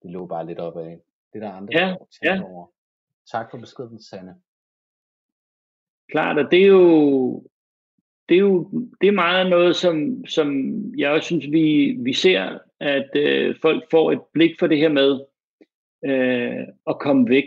det 0.03 0.11
lå 0.11 0.27
bare 0.27 0.47
lidt 0.47 0.59
op 0.59 0.77
af. 0.77 1.01
Det 1.33 1.43
er 1.43 1.47
der 1.47 1.53
andre, 1.53 1.79
ja, 1.79 1.95
der 2.23 2.35
ja. 2.35 2.43
over. 2.45 2.67
Tak 3.31 3.51
for 3.51 3.59
beskeden, 3.59 4.03
Sanne. 4.03 4.35
Klart, 6.11 6.39
og 6.39 6.51
det 6.51 6.63
er 6.63 6.67
jo, 6.67 7.47
det 8.29 8.35
er 8.35 8.41
jo 8.41 8.71
det 9.01 9.09
er 9.09 9.13
meget 9.13 9.51
noget, 9.51 9.77
som, 9.77 10.27
som 10.27 10.49
jeg 10.99 11.11
også 11.11 11.27
synes, 11.27 11.47
vi, 11.51 11.97
vi 11.99 12.13
ser, 12.13 12.59
at 12.83 13.11
øh, 13.17 13.55
folk 13.63 13.85
får 13.91 14.13
et 14.13 14.21
blik 14.35 14.51
for 14.59 14.67
det 14.67 14.79
her 14.79 14.89
med 14.89 15.21
øh, 16.05 16.67
at 16.87 16.99
komme 16.99 17.29
væk. 17.29 17.47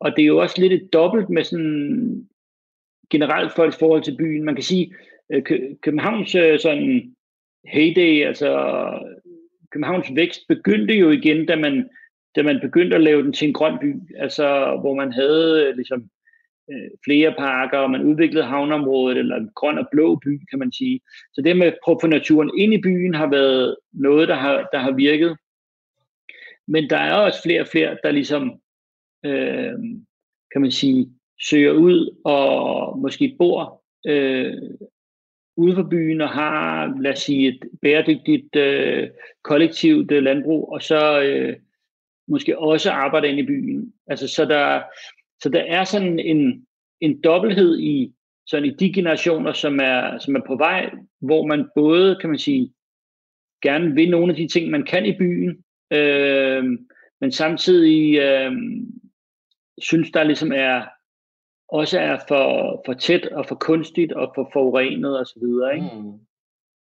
Og 0.00 0.16
det 0.16 0.22
er 0.22 0.26
jo 0.26 0.38
også 0.38 0.60
lidt 0.60 0.72
et 0.72 0.92
dobbelt 0.92 1.30
med 1.30 1.44
sådan 1.44 2.28
generelt 3.10 3.52
folks 3.52 3.78
forhold 3.78 4.02
til 4.02 4.16
byen. 4.16 4.44
Man 4.44 4.54
kan 4.54 4.64
sige, 4.64 4.94
øh, 5.32 5.42
Københavns 5.82 6.34
øh, 6.34 6.58
sådan 6.58 7.14
heyday, 7.64 8.26
altså 8.26 8.50
Københavns 9.70 10.06
vækst 10.14 10.40
begyndte 10.48 10.94
jo 10.94 11.10
igen, 11.10 11.46
da 11.46 11.56
man, 11.56 11.88
da 12.36 12.42
man 12.42 12.60
begyndte 12.60 12.96
at 12.96 13.02
lave 13.02 13.22
den 13.22 13.32
til 13.32 13.48
en 13.48 13.54
grøn 13.54 13.78
by, 13.80 13.94
altså 14.18 14.78
hvor 14.80 14.94
man 14.94 15.12
havde 15.12 15.66
øh, 15.66 15.74
ligesom 15.74 16.08
øh, 16.70 16.90
flere 17.04 17.34
parker, 17.38 17.78
og 17.78 17.90
man 17.90 18.02
udviklede 18.02 18.44
havneområdet, 18.44 19.18
eller 19.18 19.36
en 19.36 19.50
grøn 19.54 19.78
og 19.78 19.88
blå 19.92 20.16
by, 20.16 20.40
kan 20.50 20.58
man 20.58 20.72
sige. 20.72 21.00
Så 21.32 21.42
det 21.42 21.56
med 21.56 21.66
at 21.66 21.78
få 22.00 22.06
naturen 22.06 22.50
ind 22.58 22.74
i 22.74 22.82
byen 22.82 23.14
har 23.14 23.26
været 23.30 23.76
noget, 23.92 24.28
der 24.28 24.34
har, 24.34 24.68
der 24.72 24.78
har 24.78 24.92
virket. 24.92 25.36
Men 26.66 26.90
der 26.90 26.96
er 26.96 27.14
også 27.14 27.42
flere 27.42 27.60
og 27.60 27.68
flere, 27.68 27.98
der 28.02 28.10
ligesom, 28.10 28.60
øh, 29.24 29.72
kan 30.52 30.60
man 30.60 30.70
sige, 30.70 31.10
søger 31.40 31.72
ud 31.72 32.16
og 32.24 32.98
måske 32.98 33.36
bor 33.38 33.82
øh, 34.06 34.54
ude 35.56 35.74
for 35.74 35.82
byen 35.90 36.20
og 36.20 36.28
har, 36.28 36.94
lad 37.00 37.12
os 37.12 37.18
sige, 37.18 37.48
et 37.48 37.64
bæredygtigt 37.82 38.56
øh, 38.56 39.08
kollektivt 39.42 40.12
øh, 40.12 40.22
landbrug, 40.22 40.72
og 40.72 40.82
så 40.82 41.22
øh, 41.22 41.56
måske 42.28 42.58
også 42.58 42.90
arbejder 42.90 43.28
ind 43.28 43.38
i 43.38 43.46
byen. 43.46 43.92
Altså, 44.06 44.28
så 44.28 44.44
der, 44.44 44.82
så 45.42 45.48
der 45.48 45.60
er 45.60 45.84
sådan 45.84 46.18
en, 46.18 46.66
en 47.00 47.20
dobbelthed 47.22 47.78
i, 47.78 48.14
sådan 48.46 48.68
i 48.68 48.74
de 48.74 48.92
generationer, 48.92 49.52
som 49.52 49.80
er, 49.80 50.18
som 50.18 50.36
er 50.36 50.40
på 50.46 50.56
vej, 50.56 50.90
hvor 51.20 51.46
man 51.46 51.68
både, 51.74 52.16
kan 52.20 52.30
man 52.30 52.38
sige, 52.38 52.72
gerne 53.62 53.94
vil 53.94 54.10
nogle 54.10 54.32
af 54.32 54.36
de 54.36 54.48
ting, 54.48 54.70
man 54.70 54.84
kan 54.84 55.06
i 55.06 55.18
byen, 55.18 55.64
øh, 55.90 56.64
men 57.20 57.32
samtidig 57.32 58.18
øh, 58.18 58.52
synes, 59.78 60.10
der 60.10 60.24
ligesom 60.24 60.52
er 60.52 60.84
også 61.68 61.98
er 62.00 62.18
for, 62.28 62.82
for 62.86 62.92
tæt 62.92 63.26
og 63.26 63.46
for 63.46 63.54
kunstigt 63.54 64.12
og 64.12 64.32
for 64.34 64.50
forurenet 64.52 65.18
og 65.18 65.26
så 65.26 65.38
videre, 65.42 65.74
ikke? 65.74 65.90
Mm. 65.94 66.18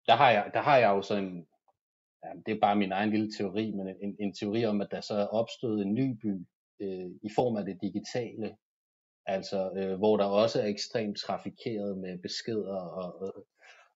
Der 0.07 0.15
har 0.15 0.31
jeg, 0.31 0.51
der 0.53 0.61
har 0.61 0.77
jeg 0.77 0.89
jo 0.89 1.01
sådan 1.01 1.23
en, 1.23 1.47
ja, 2.23 2.29
det 2.45 2.55
er 2.55 2.59
bare 2.59 2.75
min 2.75 2.91
egen 2.91 3.09
lille 3.09 3.31
teori, 3.37 3.71
men 3.71 3.87
en, 4.01 4.15
en 4.19 4.33
teori 4.33 4.65
om, 4.65 4.81
at 4.81 4.91
der 4.91 5.01
så 5.01 5.13
er 5.13 5.27
opstået 5.27 5.81
en 5.81 5.93
ny 5.93 6.17
by 6.21 6.45
øh, 6.79 7.09
i 7.23 7.29
form 7.35 7.55
af 7.55 7.65
det 7.65 7.77
digitale, 7.81 8.55
altså 9.25 9.71
øh, 9.77 9.97
hvor 9.97 10.17
der 10.17 10.25
også 10.25 10.61
er 10.61 10.65
ekstremt 10.65 11.17
trafikeret 11.17 11.97
med 11.97 12.19
beskeder 12.21 12.75
og, 12.75 13.21
og, 13.21 13.47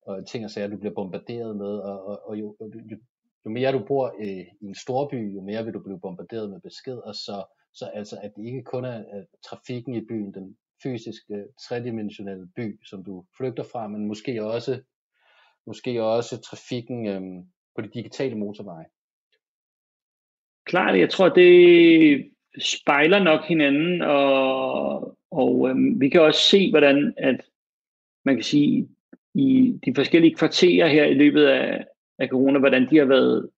og 0.01 0.27
ting 0.27 0.45
og 0.45 0.51
sager, 0.51 0.67
du 0.67 0.77
bliver 0.77 0.93
bombarderet 0.93 1.57
med, 1.57 1.73
og, 1.79 2.05
og, 2.05 2.29
og 2.29 2.39
jo, 2.39 2.55
jo, 2.61 2.97
jo 3.45 3.49
mere 3.49 3.71
du 3.71 3.85
bor 3.87 4.15
øh, 4.19 4.45
i 4.61 4.65
en 4.65 4.75
storby, 4.75 5.35
jo 5.35 5.41
mere 5.41 5.63
vil 5.65 5.73
du 5.73 5.83
blive 5.83 5.99
bombarderet 5.99 6.49
med 6.49 6.61
beskeder, 6.61 7.11
så, 7.11 7.45
så 7.73 7.85
altså 7.85 8.19
at 8.23 8.31
det 8.35 8.45
ikke 8.45 8.63
kun 8.63 8.85
er 8.85 8.97
at 8.97 9.25
trafikken 9.49 9.95
i 9.95 10.05
byen, 10.05 10.33
den 10.33 10.57
fysiske, 10.83 11.45
tredimensionelle 11.67 12.47
by, 12.55 12.85
som 12.85 13.03
du 13.03 13.25
flygter 13.37 13.63
fra, 13.63 13.87
men 13.87 14.07
måske 14.07 14.43
også, 14.43 14.81
måske 15.67 16.03
også 16.03 16.41
trafikken 16.41 17.07
øh, 17.07 17.21
på 17.75 17.81
de 17.81 17.89
digitale 17.93 18.35
motorveje. 18.35 18.85
Klart, 20.65 20.99
jeg 20.99 21.09
tror, 21.09 21.29
det 21.29 22.31
spejler 22.59 23.23
nok 23.23 23.43
hinanden, 23.43 24.01
og, 24.01 25.17
og 25.31 25.69
øhm, 25.69 26.01
vi 26.01 26.09
kan 26.09 26.21
også 26.21 26.41
se, 26.41 26.69
hvordan 26.69 27.13
at 27.17 27.41
man 28.25 28.35
kan 28.35 28.43
sige, 28.43 28.87
i 29.35 29.73
de 29.85 29.95
forskellige 29.95 30.35
kvarterer 30.35 30.87
her 30.87 31.05
i 31.05 31.13
løbet 31.13 31.45
af, 31.45 31.85
af 32.19 32.27
corona, 32.27 32.59
hvordan 32.59 32.89
de 32.89 32.97
har 32.97 33.05
været 33.05 33.49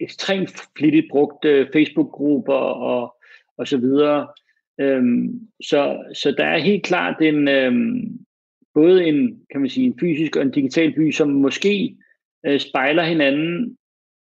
ekstremt 0.00 0.50
flittigt 0.78 1.06
brugt 1.10 1.44
øh, 1.44 1.68
Facebook-grupper 1.72 2.54
og, 2.54 3.16
og 3.58 3.68
så 3.68 3.76
videre. 3.76 4.28
Øhm, 4.80 5.40
så, 5.62 6.12
så 6.14 6.34
der 6.38 6.44
er 6.44 6.58
helt 6.58 6.84
klart 6.84 7.22
en, 7.22 7.48
øhm, 7.48 8.18
både 8.74 9.04
en, 9.04 9.40
kan 9.50 9.60
man 9.60 9.70
sige, 9.70 9.86
en 9.86 9.98
fysisk 10.00 10.36
og 10.36 10.42
en 10.42 10.50
digital 10.50 10.94
by, 10.94 11.10
som 11.12 11.28
måske 11.28 11.96
øh, 12.46 12.60
spejler 12.60 13.02
hinanden, 13.02 13.76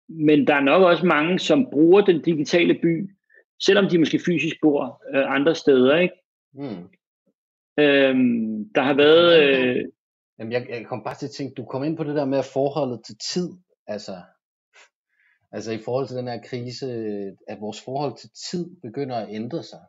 men 0.08 0.46
der 0.46 0.54
er 0.54 0.60
nok 0.60 0.82
også 0.82 1.06
mange, 1.06 1.38
som 1.38 1.68
bruger 1.72 2.00
den 2.00 2.22
digitale 2.22 2.74
by, 2.74 3.10
selvom 3.60 3.88
de 3.88 3.98
måske 3.98 4.20
fysisk 4.26 4.56
bor 4.62 5.02
øh, 5.14 5.34
andre 5.34 5.54
steder, 5.54 5.96
ikke? 5.96 6.14
Mm. 6.54 6.88
Øhm, 7.78 8.72
der 8.74 8.82
har 8.82 8.94
været... 8.94 9.42
Øh, 9.42 9.84
Jamen, 10.38 10.52
jeg, 10.52 10.66
jeg 10.68 10.86
kom 10.86 11.02
bare 11.04 11.14
til 11.14 11.26
at 11.26 11.30
tænke, 11.30 11.54
du 11.54 11.64
kom 11.64 11.84
ind 11.84 11.96
på 11.96 12.04
det 12.04 12.14
der 12.14 12.24
med 12.24 12.42
forholdet 12.42 13.00
til 13.06 13.16
tid, 13.32 13.48
altså, 13.86 14.16
altså 15.52 15.72
i 15.72 15.78
forhold 15.84 16.06
til 16.06 16.16
den 16.16 16.28
her 16.28 16.40
krise, 16.44 16.86
at 17.48 17.60
vores 17.60 17.84
forhold 17.84 18.18
til 18.18 18.30
tid 18.50 18.70
begynder 18.82 19.16
at 19.16 19.28
ændre 19.30 19.62
sig. 19.62 19.80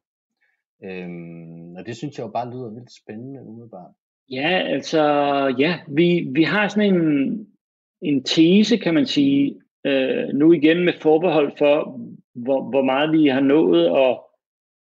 Øhm, 0.84 1.76
og 1.76 1.86
det 1.86 1.98
synes 1.98 2.18
jeg 2.18 2.24
jo 2.26 2.32
bare 2.32 2.52
lyder 2.52 2.70
vildt 2.70 2.96
spændende 3.04 3.44
umiddelbart. 3.44 3.92
Ja, 4.32 4.64
altså, 4.66 5.04
ja, 5.60 5.80
vi, 5.88 6.28
vi 6.32 6.44
har 6.44 6.68
sådan 6.68 6.96
en, 6.96 7.48
en 8.02 8.24
tese, 8.24 8.78
kan 8.78 8.94
man 8.94 9.06
sige, 9.06 9.62
øh, 9.86 10.28
nu 10.34 10.54
igen 10.54 10.86
med 10.86 10.94
forbehold 11.02 11.58
for, 11.58 12.00
hvor, 12.44 12.70
hvor 12.70 12.84
meget 12.84 13.12
vi 13.12 13.28
har 13.28 13.40
nået 13.40 13.86
at, 13.86 14.20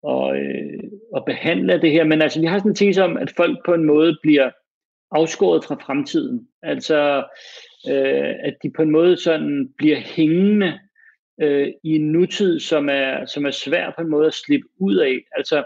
og, 0.03 0.37
øh, 0.37 0.83
at 1.15 1.25
behandle 1.25 1.81
det 1.81 1.91
her. 1.91 2.03
Men 2.03 2.21
altså, 2.21 2.39
vi 2.39 2.45
har 2.45 2.57
sådan 2.57 2.71
en 2.71 2.75
tese 2.75 3.03
om, 3.03 3.17
at 3.17 3.33
folk 3.37 3.57
på 3.65 3.73
en 3.73 3.85
måde 3.85 4.17
bliver 4.21 4.51
afskåret 5.11 5.63
fra 5.63 5.75
fremtiden. 5.75 6.47
Altså, 6.63 7.23
øh, 7.89 8.33
at 8.43 8.55
de 8.63 8.71
på 8.75 8.81
en 8.81 8.91
måde 8.91 9.17
sådan 9.17 9.69
bliver 9.77 9.97
hængende 9.97 10.79
øh, 11.41 11.67
i 11.83 11.95
en 11.95 12.11
nutid, 12.11 12.59
som 12.59 12.89
er, 12.89 13.25
som 13.25 13.45
er 13.45 13.51
svær 13.51 13.93
på 13.97 14.01
en 14.01 14.09
måde 14.09 14.27
at 14.27 14.33
slippe 14.33 14.67
ud 14.79 14.95
af. 14.95 15.17
Altså, 15.37 15.63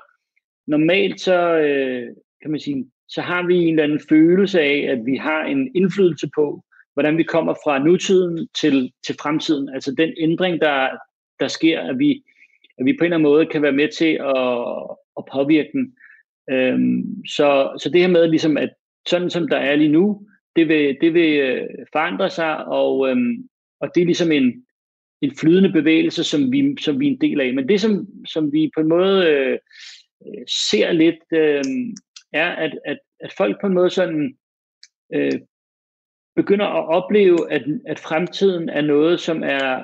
normalt 0.68 1.22
så, 1.22 1.58
øh, 1.58 2.08
kan 2.41 2.52
man 2.52 2.60
sige, 2.60 2.86
så 3.08 3.22
har 3.22 3.48
vi 3.48 3.56
en 3.56 3.70
eller 3.70 3.84
anden 3.84 4.02
følelse 4.10 4.62
af, 4.62 4.86
at 4.89 5.06
vi 5.06 5.16
har 5.16 5.44
en 5.44 5.72
indflydelse 5.76 6.30
på, 6.36 6.64
hvordan 6.94 7.18
vi 7.18 7.24
kommer 7.24 7.54
fra 7.54 7.80
nutiden 7.80 8.48
til, 8.62 8.91
til 9.06 9.16
fremtiden. 9.22 9.70
Altså 9.70 9.96
den 9.98 10.14
ændring, 10.18 10.62
der, 10.62 10.89
der 11.40 11.48
sker, 11.48 11.82
at 11.82 12.00
vi, 12.00 12.24
at 12.78 12.86
vi 12.86 12.94
på 12.94 13.04
en 13.04 13.06
eller 13.06 13.18
anden 13.18 13.32
måde 13.32 13.46
kan 13.46 13.62
være 13.62 13.72
med 13.72 13.90
til 13.98 14.14
at, 14.36 14.98
at 15.18 15.24
påvirke 15.34 15.70
den. 15.74 15.96
Øhm, 16.50 17.26
så, 17.26 17.78
så 17.82 17.90
det 17.90 18.02
her 18.02 18.08
med, 18.08 18.28
ligesom, 18.28 18.58
at 18.58 18.74
sådan 19.08 19.30
som 19.30 19.48
der 19.48 19.58
er 19.58 19.76
lige 19.76 19.92
nu, 19.92 20.28
det 20.56 20.68
vil, 20.68 20.98
det 21.02 21.14
vil 21.14 21.40
øh, 21.40 21.68
forandre 21.92 22.30
sig, 22.30 22.66
og, 22.66 23.10
øhm, 23.10 23.50
og 23.80 23.90
det 23.96 24.02
er 24.02 24.06
ligesom 24.06 24.32
en, 24.32 24.66
en 25.22 25.36
flydende 25.36 25.72
bevægelse, 25.72 26.24
som 26.24 26.52
vi, 26.52 26.76
som 26.82 27.00
vi 27.00 27.08
er 27.08 27.12
en 27.12 27.22
del 27.22 27.42
af. 27.42 27.54
Men 27.54 27.70
det, 27.70 27.82
som, 27.82 28.08
som 28.28 28.54
vi 28.54 28.72
på 28.76 28.82
en 28.82 28.90
måde 28.90 29.28
øh, 29.28 29.60
ser 30.48 30.92
lidt, 30.92 31.24
øh, 31.34 31.64
er, 32.34 32.50
at, 32.50 32.80
at, 32.86 33.00
at 33.20 33.34
folk 33.38 33.62
på 33.62 33.68
en 33.68 33.74
måde 33.74 33.90
sådan 33.90 34.38
øh, 35.14 35.40
begynder 36.36 36.66
at 36.66 36.88
opleve, 36.88 37.52
at, 37.52 37.64
at 37.88 38.00
fremtiden 38.00 38.70
er 38.70 38.82
noget, 38.82 39.20
som 39.20 39.44
er 39.44 39.84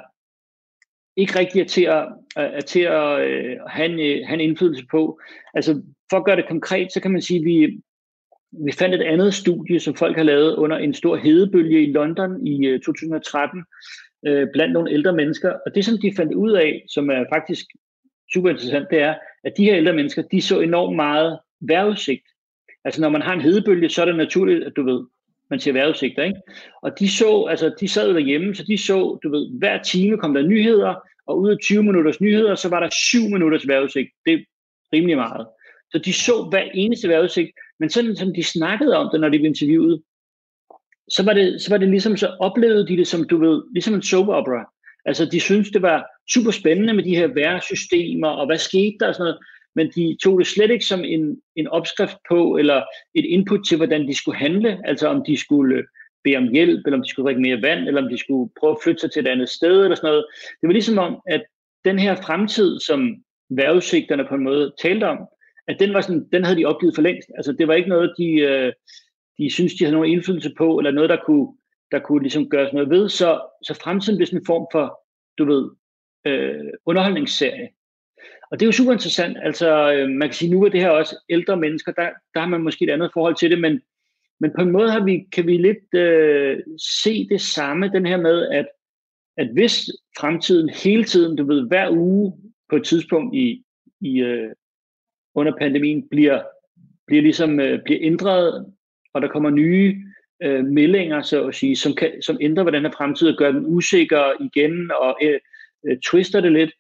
ikke 1.18 1.39
rigtig 1.39 1.62
er 1.62 1.66
til 1.66 1.84
at, 1.84 2.07
øh, 2.38 2.43
er 2.60 2.62
til 2.62 2.80
at 2.80 3.20
øh, 3.20 3.57
have, 3.68 3.86
en, 3.86 3.99
øh, 3.99 4.28
have 4.28 4.34
en 4.34 4.49
indflydelse 4.49 4.86
på. 4.91 5.20
Altså 5.53 5.82
for 6.10 6.18
at 6.18 6.26
gøre 6.26 6.36
det 6.36 6.47
konkret, 6.47 6.93
så 6.93 7.01
kan 7.01 7.12
man 7.12 7.22
sige, 7.22 7.39
at 7.39 7.45
vi, 7.45 7.82
vi 8.51 8.72
fandt 8.72 8.95
et 8.95 9.01
andet 9.01 9.34
studie, 9.34 9.80
som 9.80 9.95
folk 9.95 10.18
har 10.18 10.24
lavet 10.24 10.55
under 10.55 10.78
en 10.78 10.93
stor 10.93 11.16
hedebølge 11.16 11.84
i 11.84 11.91
London 11.91 12.47
i 12.47 12.66
øh, 12.66 12.80
2013, 12.80 13.64
øh, 14.28 14.47
blandt 14.53 14.74
nogle 14.74 14.91
ældre 14.91 15.14
mennesker. 15.14 15.49
Og 15.66 15.76
det, 15.76 15.86
som 15.86 15.97
de 16.01 16.14
fandt 16.16 16.34
ud 16.34 16.51
af, 16.51 16.86
som 16.88 17.10
er 17.10 17.26
faktisk 17.34 17.66
super 18.34 18.49
interessant, 18.49 18.88
det 18.91 18.99
er, 18.99 19.16
at 19.43 19.53
de 19.57 19.64
her 19.64 19.78
ældre 19.78 19.93
mennesker, 19.93 20.22
de 20.22 20.41
så 20.41 20.60
enormt 20.60 20.95
meget 20.95 21.39
vejrudsigt. 21.62 22.24
Altså 22.86 23.01
når 23.01 23.10
man 23.10 23.22
har 23.22 23.34
en 23.34 23.41
hedebølge, 23.41 23.89
så 23.89 24.01
er 24.01 24.05
det 24.05 24.16
naturligt, 24.16 24.64
at 24.64 24.76
du 24.76 24.84
ved, 24.84 25.05
man 25.50 25.60
ser 25.60 25.74
vejrudsigter, 25.74 26.24
ikke? 26.24 26.39
Og 26.82 27.00
de 27.00 27.12
så, 27.12 27.45
altså 27.50 27.74
de 27.80 27.88
sad 27.88 28.14
derhjemme, 28.14 28.56
så 28.56 28.64
de 28.64 28.78
så, 28.78 29.20
du 29.24 29.30
ved, 29.30 29.60
hver 29.60 29.84
time 29.84 30.18
kom 30.18 30.34
der 30.34 30.41
nyheder, 30.41 30.95
og 31.28 31.39
ud 31.39 31.50
af 31.50 31.58
20 31.64 31.84
minutters 31.84 32.22
nyheder, 32.22 32.56
så 32.56 32.70
var 32.70 32.80
der 32.80 32.89
7 32.91 33.20
minutters 33.22 33.68
vejrudsigt. 33.68 34.10
Det 34.26 34.34
er 34.34 34.39
rimelig 34.93 35.18
meget. 35.18 35.47
Så 35.91 35.97
de 35.97 36.14
så 36.14 36.47
hver 36.50 36.64
eneste 36.74 37.10
vejrudsigt, 37.10 37.52
men 37.80 37.89
sådan 37.89 38.16
som 38.16 38.34
de 38.34 38.43
snakkede 38.43 38.97
om 38.97 39.10
det, 39.12 39.20
når 39.20 39.30
de 39.30 39.38
blev 39.38 39.50
interviewet, 39.50 40.02
så 41.10 41.24
var 41.24 41.34
det, 41.34 41.62
så 41.62 41.70
var 41.70 41.78
det 41.78 41.89
ligesom, 41.89 42.18
så 42.18 42.28
oplevede 42.39 42.88
de 42.88 42.97
det 42.97 43.08
som, 43.08 43.28
du 43.28 43.38
ved, 43.38 43.64
ligesom 43.74 43.93
en 43.93 44.02
soap 44.02 44.28
opera. 44.28 44.72
Altså, 45.06 45.26
de 45.26 45.39
syntes, 45.39 45.72
det 45.72 45.82
var 45.82 46.06
super 46.34 46.52
spændende 46.52 46.93
med 46.93 47.04
de 47.04 47.16
her 47.16 47.28
værsystemer, 47.28 48.28
og 48.28 48.45
hvad 48.45 48.58
skete 48.58 48.95
der 49.00 49.08
og 49.08 49.16
sådan 49.16 49.24
noget, 49.24 49.39
men 49.80 49.88
de 49.95 50.17
tog 50.23 50.39
det 50.39 50.47
slet 50.47 50.71
ikke 50.71 50.86
som 50.86 51.03
en, 51.03 51.41
en 51.55 51.67
opskrift 51.67 52.17
på, 52.30 52.57
eller 52.57 52.84
et 53.15 53.25
input 53.25 53.61
til, 53.67 53.77
hvordan 53.77 54.07
de 54.07 54.15
skulle 54.15 54.38
handle, 54.38 54.71
altså 54.89 55.07
om 55.07 55.23
de 55.27 55.38
skulle 55.38 55.84
bede 56.23 56.38
om 56.38 56.51
hjælp, 56.51 56.82
eller 56.86 56.97
om 56.97 57.03
de 57.03 57.09
skulle 57.09 57.25
drikke 57.27 57.41
mere 57.41 57.61
vand, 57.61 57.88
eller 57.88 58.01
om 58.01 58.09
de 58.09 58.17
skulle 58.17 58.51
prøve 58.59 58.71
at 58.71 58.82
flytte 58.84 59.01
sig 59.01 59.11
til 59.11 59.19
et 59.19 59.27
andet 59.27 59.49
sted, 59.49 59.84
eller 59.84 59.95
sådan 59.95 60.07
noget. 60.07 60.25
Det 60.61 60.67
var 60.67 60.73
ligesom 60.73 60.97
om, 60.97 61.21
at 61.27 61.43
den 61.86 61.99
her 61.99 62.15
fremtid, 62.15 62.80
som 62.80 62.99
vejrudsigterne 63.49 64.25
på 64.30 64.36
en 64.36 64.43
måde 64.43 64.73
talte 64.82 65.05
om, 65.07 65.17
at 65.67 65.80
den, 65.80 65.93
var 65.93 66.01
sådan, 66.01 66.27
den 66.34 66.43
havde 66.43 66.59
de 66.59 66.65
opgivet 66.65 66.95
for 66.95 67.01
længst. 67.01 67.30
Altså, 67.38 67.51
det 67.51 67.67
var 67.67 67.73
ikke 67.73 67.89
noget, 67.89 68.13
de, 68.17 68.30
øh, 68.51 68.73
de 69.38 69.53
synes, 69.53 69.73
de 69.73 69.84
havde 69.84 69.95
nogen 69.95 70.11
indflydelse 70.11 70.51
på, 70.57 70.77
eller 70.80 70.91
noget, 70.91 71.09
der 71.09 71.19
kunne, 71.25 71.47
der 71.91 71.99
kunne 71.99 72.21
ligesom 72.21 72.49
gøres 72.49 72.73
noget 72.73 72.89
ved. 72.89 73.09
Så, 73.09 73.41
så 73.63 73.73
fremtiden 73.73 74.17
blev 74.17 74.27
sådan 74.27 74.39
en 74.39 74.45
form 74.45 74.67
for, 74.71 74.86
du 75.38 75.45
ved, 75.45 75.69
øh, 76.25 76.73
underholdningsserie. 76.86 77.69
Og 78.52 78.60
det 78.60 78.66
er 78.66 78.68
jo 78.68 78.72
super 78.72 78.91
interessant. 78.91 79.38
Altså, 79.41 79.93
øh, 79.93 80.10
man 80.10 80.28
kan 80.28 80.34
sige, 80.34 80.52
nu 80.52 80.64
er 80.64 80.70
det 80.70 80.82
her 80.82 80.89
også 80.89 81.16
ældre 81.30 81.58
mennesker, 81.58 81.91
der, 81.91 82.10
der 82.34 82.39
har 82.39 82.47
man 82.47 82.62
måske 82.62 82.86
et 82.86 82.89
andet 82.89 83.10
forhold 83.14 83.36
til 83.36 83.52
det, 83.52 83.62
men, 83.62 83.82
men 84.39 84.52
på 84.56 84.62
en 84.62 84.72
måde 84.72 84.91
har 84.91 85.04
vi, 85.04 85.28
kan 85.32 85.47
vi 85.47 85.58
lidt 85.58 85.93
øh, 85.93 86.60
se 87.02 87.28
det 87.30 87.41
samme, 87.41 87.89
den 87.89 88.06
her 88.06 88.18
med, 88.18 88.47
at, 88.47 88.68
at 89.38 89.47
hvis 89.54 89.89
fremtiden 90.20 90.70
hele 90.70 91.04
tiden, 91.04 91.38
du 91.38 91.45
ved, 91.45 91.68
hver 91.68 91.89
uge 91.91 92.34
på 92.70 92.76
et 92.76 92.84
tidspunkt 92.84 93.36
i, 93.36 93.64
i 94.02 94.22
øh, 94.22 94.52
under 95.36 95.58
pandemien 95.58 96.10
bliver, 96.10 96.43
bliver 97.08 97.22
ligesom 97.22 97.60
øh, 97.60 97.84
bliver 97.84 98.00
ændret, 98.02 98.74
og 99.14 99.22
der 99.22 99.28
kommer 99.28 99.50
nye 99.50 99.95
øh, 100.43 100.66
meldinger, 100.66 101.22
så 101.22 101.47
at 101.47 101.56
sige, 101.56 101.76
som, 101.76 101.95
kan, 101.95 102.22
som 102.22 102.38
ændrer, 102.41 102.64
hvordan 102.64 102.86
er 102.86 102.91
fremtid 102.97 103.28
og 103.28 103.38
gør 103.38 103.52
den 103.52 103.66
usikker 103.66 104.32
igen 104.41 104.91
og 104.91 105.18
øh, 105.24 105.39
øh, 105.88 105.97
twister 106.00 106.41
det 106.41 106.52
lidt, 106.52 106.72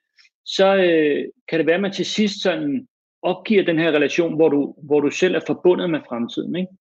så 0.55 0.75
øh, 0.75 1.25
kan 1.47 1.59
det 1.59 1.65
være, 1.65 1.75
at 1.75 1.81
man 1.81 1.93
til 1.93 2.05
sidst 2.05 2.41
sådan 2.41 2.87
opgiver 3.21 3.65
den 3.65 3.79
her 3.79 3.91
relation, 3.91 4.35
hvor 4.35 4.49
du, 4.49 4.75
hvor 4.83 4.99
du 4.99 5.09
selv 5.09 5.35
er 5.35 5.39
forbundet 5.47 5.89
med 5.89 5.99
fremtiden. 6.09 6.55
Ikke? 6.55 6.71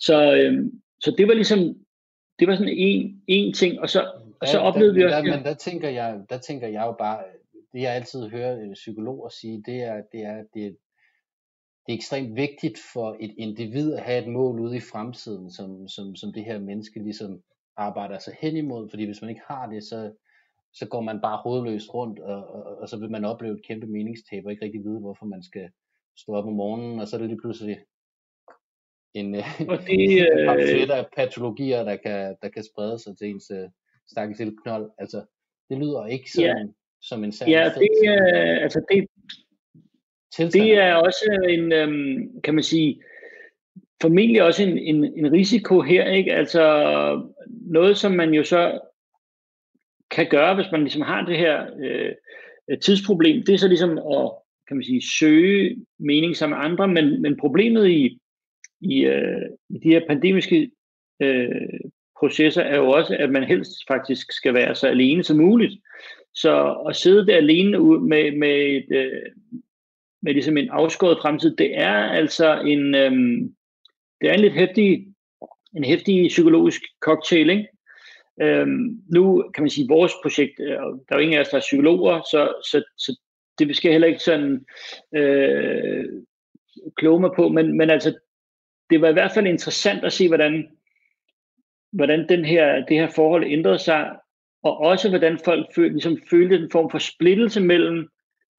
Så, 0.00 0.34
øh, 0.34 0.70
så 1.00 1.14
det 1.18 1.28
var 1.28 1.34
ligesom, 1.34 1.58
det 2.38 2.48
var 2.48 2.54
sådan 2.54 2.74
en, 2.76 3.22
en 3.28 3.54
ting, 3.54 3.80
og 3.80 3.88
så, 3.90 4.00
og 4.40 4.48
så 4.48 4.58
oplevede 4.58 4.94
der, 4.94 4.98
vi 4.98 5.04
også... 5.04 5.16
Der, 5.16 5.36
men 5.36 5.44
der 5.44 5.54
tænker, 5.54 5.88
jeg, 5.88 6.20
der 6.30 6.38
tænker 6.38 6.68
jeg 6.68 6.82
jo 6.86 6.92
bare, 6.98 7.24
det 7.72 7.80
jeg 7.80 7.94
altid 7.94 8.28
hører 8.28 8.60
øh, 8.60 8.72
psykologer 8.72 9.28
sige, 9.28 9.62
det 9.66 9.82
er, 9.82 10.02
det 10.12 10.20
er, 10.20 10.42
det 10.54 10.66
er, 10.66 10.72
det 11.86 11.92
er 11.92 11.96
ekstremt 11.96 12.36
vigtigt 12.36 12.78
for 12.92 13.16
et 13.20 13.34
individ 13.38 13.94
at 13.94 14.02
have 14.02 14.22
et 14.22 14.32
mål 14.32 14.60
ude 14.60 14.76
i 14.76 14.80
fremtiden, 14.92 15.50
som, 15.50 15.88
som, 15.88 16.16
som 16.16 16.32
det 16.32 16.44
her 16.44 16.58
menneske 16.58 17.02
ligesom 17.02 17.42
arbejder 17.76 18.18
sig 18.18 18.34
hen 18.40 18.56
imod, 18.56 18.90
fordi 18.90 19.04
hvis 19.04 19.20
man 19.22 19.30
ikke 19.30 19.42
har 19.48 19.66
det, 19.66 19.84
så, 19.84 20.12
så 20.74 20.88
går 20.88 21.00
man 21.00 21.20
bare 21.20 21.36
hovedløst 21.36 21.94
rundt, 21.94 22.18
og, 22.18 22.46
og, 22.54 22.78
og 22.78 22.88
så 22.88 22.96
vil 22.98 23.10
man 23.10 23.24
opleve 23.24 23.54
et 23.54 23.66
kæmpe 23.66 23.86
meningstab, 23.86 24.44
og 24.44 24.50
ikke 24.52 24.64
rigtig 24.64 24.84
vide, 24.84 25.00
hvorfor 25.00 25.26
man 25.26 25.42
skal 25.42 25.70
stå 26.18 26.32
op 26.32 26.46
om 26.46 26.52
morgenen, 26.52 27.00
og 27.00 27.08
så 27.08 27.16
er 27.16 27.20
det 27.20 27.28
lige 27.28 27.40
pludselig 27.40 27.78
en, 29.14 29.34
øh, 29.34 29.44
og 29.68 29.78
det, 29.86 30.28
øh... 30.32 30.98
af 30.98 31.06
patologier, 31.16 31.84
der 31.84 31.96
kan, 31.96 32.36
der 32.42 32.48
kan 32.48 32.64
sprede 32.64 32.98
sig 32.98 33.18
til 33.18 33.28
ens 33.28 33.50
uh, 33.50 33.70
stakkels 34.08 34.38
lille 34.38 34.56
knold. 34.62 34.90
Altså, 34.98 35.24
det 35.70 35.78
lyder 35.78 36.06
ikke 36.06 36.30
som, 36.30 36.44
ja. 36.44 36.54
som 37.00 37.24
en 37.24 37.32
særlig 37.32 37.52
Ja, 37.52 37.64
det, 37.64 37.88
øh, 38.08 38.62
altså 38.62 38.84
det, 38.88 39.08
det 40.52 40.78
er 40.78 40.94
også 40.94 41.46
en, 41.48 41.72
øhm, 41.72 42.40
kan 42.40 42.54
man 42.54 42.64
sige, 42.64 43.02
formentlig 44.02 44.42
også 44.42 44.62
en, 44.62 44.78
en, 44.78 45.04
en 45.04 45.32
risiko 45.32 45.80
her, 45.80 46.10
ikke? 46.10 46.32
Altså 46.32 46.62
noget, 47.48 47.96
som 47.96 48.12
man 48.12 48.34
jo 48.34 48.44
så 48.44 48.80
kan 50.12 50.26
gøre, 50.30 50.54
hvis 50.54 50.72
man 50.72 50.80
ligesom 50.80 51.02
har 51.02 51.24
det 51.24 51.38
her 51.38 51.66
øh, 51.84 52.78
tidsproblem, 52.78 53.42
det 53.46 53.54
er 53.54 53.58
så 53.58 53.68
ligesom 53.68 53.98
at 53.98 54.32
kan 54.68 54.76
man 54.76 54.84
sige, 54.84 55.02
søge 55.18 55.76
mening 55.98 56.36
sammen 56.36 56.58
med 56.58 56.64
andre, 56.64 56.88
men, 56.88 57.22
men 57.22 57.36
problemet 57.36 57.88
i, 57.88 58.18
i, 58.80 59.04
øh, 59.04 59.42
i 59.70 59.78
de 59.78 59.88
her 59.88 60.00
pandemiske 60.08 60.70
øh, 61.22 61.80
processer 62.18 62.62
er 62.62 62.76
jo 62.76 62.88
også, 62.88 63.16
at 63.16 63.30
man 63.30 63.44
helst 63.44 63.72
faktisk 63.88 64.32
skal 64.32 64.54
være 64.54 64.74
så 64.74 64.86
alene 64.86 65.24
som 65.24 65.36
muligt. 65.36 65.72
Så 66.34 66.82
at 66.88 66.96
sidde 66.96 67.26
der 67.26 67.36
alene 67.36 67.78
med, 67.98 68.36
med, 68.36 68.56
et, 68.76 68.96
øh, 68.96 69.22
med 70.22 70.32
ligesom 70.32 70.56
en 70.56 70.68
afskåret 70.70 71.18
fremtid, 71.22 71.56
det 71.56 71.78
er 71.78 71.94
altså 71.94 72.60
en, 72.60 72.94
øh, 72.94 73.12
det 74.20 74.30
er 74.30 74.34
en 74.34 74.40
lidt 74.40 74.54
hæftig, 74.54 75.06
en 75.76 75.84
hæftig 75.84 76.28
psykologisk 76.28 76.82
cocktail, 77.00 77.50
ikke? 77.50 77.68
Øhm, 78.40 79.02
nu 79.14 79.50
kan 79.54 79.62
man 79.62 79.70
sige, 79.70 79.84
at 79.84 79.88
vores 79.88 80.12
projekt, 80.22 80.60
øh, 80.60 80.68
der 80.68 81.08
er 81.08 81.16
jo 81.16 81.18
ingen 81.18 81.38
af 81.38 81.40
os, 81.40 81.48
der 81.48 81.56
er 81.56 81.60
psykologer, 81.60 82.20
så, 82.20 82.54
så, 82.70 82.84
så 82.98 83.20
det 83.58 83.76
skal 83.76 83.92
heller 83.92 84.08
ikke 84.08 84.20
sådan 84.20 84.64
øh, 85.14 86.04
kloge 86.96 87.20
mig 87.20 87.30
på, 87.36 87.48
men, 87.48 87.76
men 87.76 87.90
altså, 87.90 88.18
det 88.90 89.00
var 89.00 89.08
i 89.08 89.12
hvert 89.12 89.32
fald 89.34 89.46
interessant 89.46 90.04
at 90.04 90.12
se, 90.12 90.28
hvordan, 90.28 90.68
hvordan 91.92 92.28
den 92.28 92.44
her, 92.44 92.86
det 92.86 92.96
her 92.96 93.08
forhold 93.08 93.44
ændrede 93.46 93.78
sig, 93.78 94.16
og 94.62 94.78
også 94.78 95.08
hvordan 95.08 95.38
folk 95.44 95.66
følte, 95.74 95.92
ligesom 95.92 96.18
følte 96.30 96.56
en 96.56 96.70
form 96.70 96.90
for 96.90 96.98
splittelse 96.98 97.60
mellem, 97.60 98.08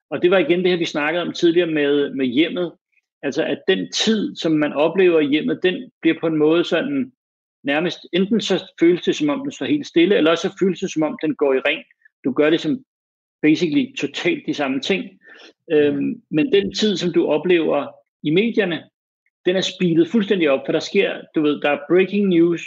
og 0.09 0.21
det 0.21 0.31
var 0.31 0.37
igen 0.37 0.59
det 0.59 0.69
her, 0.71 0.77
vi 0.77 0.85
snakkede 0.85 1.21
om 1.21 1.33
tidligere 1.33 1.71
med, 1.71 2.13
med 2.13 2.25
hjemmet, 2.25 2.73
altså 3.21 3.43
at 3.43 3.61
den 3.67 3.91
tid, 3.91 4.35
som 4.35 4.51
man 4.51 4.73
oplever 4.73 5.19
i 5.19 5.27
hjemmet, 5.27 5.59
den 5.63 5.91
bliver 6.01 6.19
på 6.19 6.27
en 6.27 6.37
måde 6.37 6.63
sådan 6.63 7.11
nærmest, 7.63 7.99
enten 8.13 8.41
så 8.41 8.71
føles 8.79 9.01
det 9.01 9.15
som 9.15 9.29
om 9.29 9.39
den 9.39 9.51
står 9.51 9.65
helt 9.65 9.87
stille, 9.87 10.17
eller 10.17 10.35
så 10.35 10.55
føles 10.61 10.79
det 10.79 10.91
som 10.91 11.03
om 11.03 11.17
den 11.21 11.35
går 11.35 11.53
i 11.53 11.59
ring. 11.59 11.83
Du 12.23 12.31
gør 12.31 12.49
det 12.49 12.59
som 12.59 12.83
basically 13.41 13.95
totalt 13.97 14.43
de 14.45 14.53
samme 14.53 14.79
ting. 14.79 15.03
Øhm, 15.71 16.21
men 16.31 16.51
den 16.51 16.73
tid, 16.73 16.97
som 16.97 17.13
du 17.13 17.27
oplever 17.27 17.87
i 18.23 18.29
medierne, 18.29 18.83
den 19.45 19.55
er 19.55 19.61
speedet 19.61 20.07
fuldstændig 20.07 20.49
op, 20.49 20.61
for 20.65 20.71
der 20.71 20.79
sker, 20.79 21.21
du 21.35 21.41
ved, 21.41 21.61
der 21.61 21.69
er 21.69 21.85
breaking 21.89 22.27
news, 22.27 22.61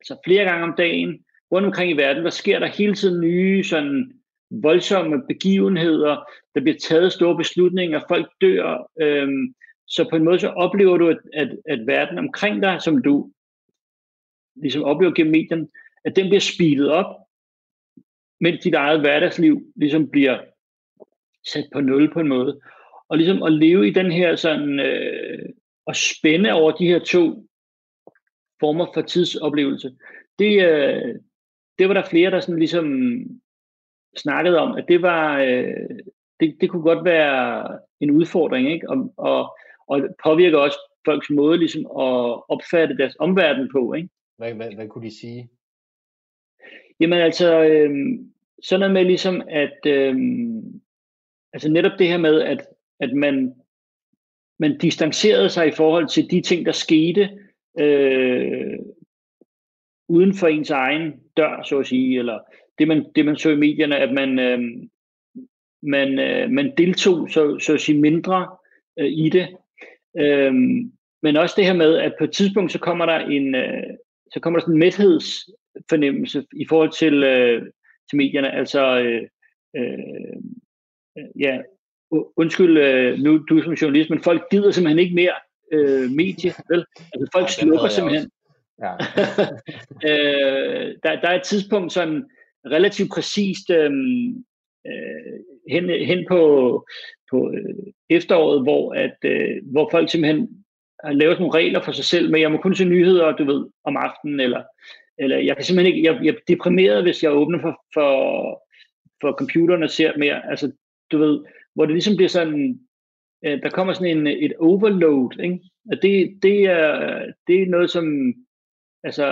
altså 0.00 0.16
flere 0.26 0.44
gange 0.44 0.64
om 0.64 0.74
dagen, 0.78 1.18
rundt 1.52 1.66
omkring 1.66 1.90
i 1.90 1.96
verden, 1.96 2.24
der 2.24 2.30
sker 2.30 2.58
der 2.58 2.66
hele 2.66 2.94
tiden 2.94 3.20
nye 3.20 3.64
sådan 3.64 4.12
voldsomme 4.50 5.22
begivenheder, 5.28 6.16
der 6.54 6.60
bliver 6.60 6.78
taget 6.88 7.12
store 7.12 7.36
beslutninger, 7.36 8.00
folk 8.08 8.28
dør, 8.40 8.90
øhm, 9.00 9.54
så 9.86 10.06
på 10.10 10.16
en 10.16 10.24
måde 10.24 10.38
så 10.38 10.48
oplever 10.48 10.96
du, 10.96 11.08
at, 11.08 11.18
at, 11.32 11.48
at 11.68 11.86
verden 11.86 12.18
omkring 12.18 12.62
dig, 12.62 12.82
som 12.82 13.02
du 13.02 13.30
ligesom 14.62 14.82
oplever 14.82 15.14
gennem 15.14 15.32
medierne, 15.32 15.68
at 16.04 16.16
den 16.16 16.28
bliver 16.28 16.40
speedet 16.40 16.90
op, 16.90 17.16
mens 18.40 18.64
dit 18.64 18.74
eget 18.74 19.00
hverdagsliv 19.00 19.62
ligesom 19.76 20.10
bliver 20.10 20.38
sat 21.46 21.64
på 21.72 21.80
nul 21.80 22.12
på 22.12 22.20
en 22.20 22.28
måde. 22.28 22.60
Og 23.08 23.18
ligesom 23.18 23.42
at 23.42 23.52
leve 23.52 23.88
i 23.88 23.92
den 23.92 24.12
her 24.12 24.36
sådan, 24.36 24.80
øh, 24.80 25.48
og 25.86 25.96
spænde 25.96 26.52
over 26.52 26.72
de 26.72 26.86
her 26.86 26.98
to 26.98 27.48
former 28.60 28.86
for 28.94 29.02
tidsoplevelse, 29.02 29.90
det, 30.38 30.66
øh, 30.68 31.14
det 31.78 31.88
var 31.88 31.94
der 31.94 32.04
flere, 32.10 32.30
der 32.30 32.40
sådan 32.40 32.58
ligesom 32.58 32.86
snakkede 34.16 34.58
om, 34.58 34.76
at 34.76 34.84
det 34.88 35.02
var, 35.02 35.40
øh, 35.40 35.98
det, 36.40 36.56
det 36.60 36.70
kunne 36.70 36.82
godt 36.82 37.04
være 37.04 37.78
en 38.00 38.10
udfordring, 38.10 38.72
ikke? 38.72 38.90
Og, 38.90 39.14
og, 39.16 39.58
og 39.88 40.02
påvirker 40.24 40.58
også 40.58 40.78
folks 41.04 41.30
måde 41.30 41.58
ligesom 41.58 41.80
at 41.80 42.42
opfatte 42.48 42.96
deres 42.96 43.16
omverden 43.18 43.68
på, 43.72 43.94
ikke? 43.94 44.08
Hvad, 44.38 44.54
hvad, 44.54 44.74
hvad 44.74 44.88
kunne 44.88 45.06
de 45.06 45.18
sige? 45.20 45.50
Jamen 47.00 47.18
altså, 47.18 47.62
øh, 47.64 47.90
sådan 48.62 48.80
noget 48.80 48.94
med 48.94 49.04
ligesom, 49.04 49.42
at 49.48 49.78
øh, 49.86 50.16
altså 51.52 51.70
netop 51.70 51.98
det 51.98 52.08
her 52.08 52.18
med, 52.18 52.40
at, 52.42 52.66
at 53.00 53.12
man, 53.12 53.54
man 54.58 54.78
distancerede 54.78 55.50
sig 55.50 55.68
i 55.68 55.76
forhold 55.76 56.08
til 56.08 56.30
de 56.30 56.40
ting, 56.40 56.66
der 56.66 56.72
skete 56.72 57.38
øh, 57.78 58.78
uden 60.08 60.34
for 60.34 60.46
ens 60.46 60.70
egen 60.70 61.20
dør, 61.36 61.62
så 61.62 61.78
at 61.78 61.86
sige, 61.86 62.18
eller 62.18 62.38
det 62.78 62.88
man, 62.88 63.06
det 63.14 63.24
man 63.24 63.36
så 63.36 63.50
i 63.50 63.56
medierne, 63.56 63.96
at 63.96 64.12
man, 64.12 64.38
øh, 64.38 64.88
man, 65.82 66.18
øh, 66.18 66.50
man 66.50 66.72
deltog 66.76 67.30
så, 67.30 67.58
så 67.58 67.74
at 67.74 67.80
sige 67.80 68.00
mindre 68.00 68.56
øh, 68.98 69.06
i 69.06 69.28
det. 69.28 69.48
Øh, 70.18 70.54
men 71.22 71.36
også 71.36 71.54
det 71.56 71.66
her 71.66 71.74
med, 71.74 71.96
at 71.96 72.14
på 72.18 72.24
et 72.24 72.32
tidspunkt, 72.32 72.72
så 72.72 72.78
kommer 72.78 73.06
der 73.06 73.18
en, 73.18 73.54
øh, 73.54 73.96
så 74.32 74.40
kommer 74.40 74.58
der 74.58 74.64
sådan 74.64 74.74
en 74.74 74.78
mæthedsfornemmelse 74.78 76.46
i 76.52 76.66
forhold 76.68 76.92
til, 76.92 77.24
øh, 77.24 77.62
til 78.10 78.16
medierne. 78.16 78.52
Altså, 78.52 78.98
øh, 78.98 79.22
øh, 79.76 80.36
ja, 81.40 81.58
undskyld, 82.36 82.78
øh, 82.78 83.18
nu 83.18 83.38
du 83.38 83.62
som 83.62 83.72
journalist, 83.72 84.10
men 84.10 84.22
folk 84.22 84.50
gider 84.50 84.70
simpelthen 84.70 84.98
ikke 84.98 85.14
mere 85.14 85.34
øh, 85.72 86.10
medie, 86.10 86.52
vel? 86.68 86.84
Altså, 87.12 87.28
folk 87.32 87.44
ja, 87.44 87.62
slukker 87.62 87.88
simpelthen. 87.88 88.30
Ja. 88.82 88.92
øh, 90.08 90.94
der, 91.02 91.20
der 91.20 91.28
er 91.28 91.34
et 91.34 91.42
tidspunkt 91.42 91.92
sådan 91.92 92.24
relativt 92.66 93.10
præcist 93.10 93.70
øh, 93.70 93.90
øh, 94.86 95.38
hen, 95.70 96.06
hen 96.06 96.24
på, 96.28 96.40
på 97.30 97.50
øh, 97.50 97.92
efteråret, 98.10 98.62
hvor, 98.62 98.92
at, 98.92 99.16
øh, 99.24 99.56
hvor 99.72 99.88
folk 99.90 100.10
simpelthen 100.10 100.64
har 101.04 101.12
lavet 101.12 101.38
nogle 101.38 101.54
regler 101.54 101.82
for 101.82 101.92
sig 101.92 102.04
selv, 102.04 102.30
men 102.30 102.40
jeg 102.40 102.52
må 102.52 102.58
kun 102.58 102.74
se 102.74 102.84
nyheder, 102.84 103.36
du 103.36 103.44
ved, 103.44 103.66
om 103.84 103.96
aftenen, 103.96 104.40
eller, 104.40 104.62
eller 105.18 105.38
jeg 105.38 105.56
kan 105.56 105.64
simpelthen 105.64 105.94
ikke, 105.94 106.12
jeg, 106.12 106.24
jeg 106.24 106.34
er 106.34 106.38
deprimeret, 106.48 107.02
hvis 107.02 107.22
jeg 107.22 107.32
åbner 107.32 107.60
for, 107.60 107.80
for, 107.94 108.12
for 109.20 109.32
computeren 109.32 109.82
og 109.82 109.90
ser 109.90 110.18
mere, 110.18 110.50
altså, 110.50 110.72
du 111.12 111.18
ved, 111.18 111.44
hvor 111.74 111.84
det 111.86 111.94
ligesom 111.94 112.16
bliver 112.16 112.28
sådan, 112.28 112.80
øh, 113.44 113.62
der 113.62 113.70
kommer 113.70 113.92
sådan 113.92 114.18
en, 114.18 114.26
et 114.26 114.52
overload, 114.58 115.40
ikke? 115.40 115.60
Og 115.90 116.02
det, 116.02 116.38
det, 116.42 116.64
er, 116.64 117.24
det 117.46 117.62
er 117.62 117.66
noget, 117.66 117.90
som 117.90 118.34
altså, 119.04 119.26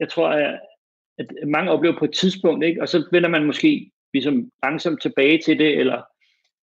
jeg 0.00 0.08
tror, 0.08 0.28
at, 0.28 0.60
at 1.18 1.26
mange 1.48 1.70
oplever 1.70 1.98
på 1.98 2.04
et 2.04 2.14
tidspunkt, 2.14 2.64
ikke? 2.64 2.82
og 2.82 2.88
så 2.88 3.08
vender 3.12 3.28
man 3.28 3.44
måske 3.44 3.90
ligesom 4.14 4.50
langsomt 4.62 5.02
tilbage 5.02 5.38
til 5.44 5.58
det, 5.58 5.78
eller 5.78 6.02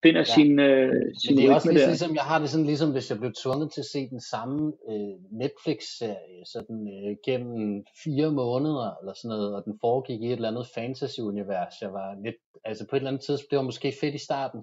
finder 0.05 0.23
ja. 0.27 0.33
sin, 0.35 0.59
øh, 0.59 0.93
sin 1.21 1.37
det 1.37 1.45
er 1.45 1.53
også 1.53 1.71
ligesom, 1.71 1.89
ligesom, 1.89 2.15
jeg 2.15 2.23
har 2.23 2.39
det 2.39 2.49
sådan 2.49 2.65
ligesom, 2.65 2.91
hvis 2.91 3.09
jeg 3.09 3.19
blev 3.19 3.31
tvunget 3.43 3.71
til 3.73 3.81
at 3.81 3.91
se 3.95 4.09
den 4.09 4.21
samme 4.21 4.73
øh, 4.89 5.15
Netflix-serie 5.41 6.41
sådan 6.53 6.79
øh, 6.95 7.15
gennem 7.25 7.85
fire 8.03 8.31
måneder, 8.31 8.87
eller 8.99 9.13
sådan 9.13 9.29
noget, 9.29 9.55
og 9.55 9.61
den 9.65 9.75
foregik 9.81 10.21
i 10.21 10.25
et 10.25 10.31
eller 10.31 10.51
andet 10.53 10.67
fantasy-univers. 10.75 11.75
Jeg 11.81 11.91
var 11.99 12.09
lidt, 12.25 12.39
altså 12.65 12.83
på 12.89 12.95
et 12.95 12.99
eller 12.99 13.11
andet 13.11 13.25
tidspunkt, 13.25 13.51
det 13.51 13.57
var 13.57 13.69
måske 13.71 13.93
fedt 14.01 14.15
i 14.15 14.25
starten, 14.29 14.59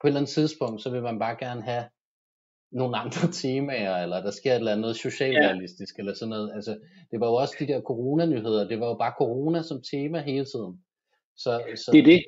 på 0.00 0.06
et 0.06 0.08
eller 0.08 0.20
andet 0.20 0.34
tidspunkt, 0.38 0.82
så 0.82 0.90
vil 0.90 1.02
man 1.02 1.18
bare 1.18 1.36
gerne 1.44 1.62
have 1.62 1.84
nogle 2.72 2.96
andre 2.96 3.24
temaer, 3.42 3.96
eller 4.02 4.22
der 4.22 4.30
sker 4.30 4.52
et 4.52 4.56
eller 4.56 4.72
andet 4.72 4.96
socialrealistisk, 4.96 5.98
ja. 5.98 6.00
eller 6.00 6.14
sådan 6.14 6.30
noget. 6.30 6.52
Altså, 6.54 6.78
det 7.10 7.20
var 7.20 7.26
jo 7.26 7.34
også 7.34 7.54
de 7.58 7.66
der 7.66 7.80
coronanyheder, 7.80 8.68
det 8.68 8.80
var 8.80 8.86
jo 8.86 8.94
bare 8.94 9.14
corona 9.18 9.62
som 9.62 9.82
tema 9.90 10.18
hele 10.20 10.44
tiden. 10.44 10.74
Så, 11.36 11.62
så, 11.76 11.90
det 11.92 11.98
er 11.98 12.04
det. 12.04 12.22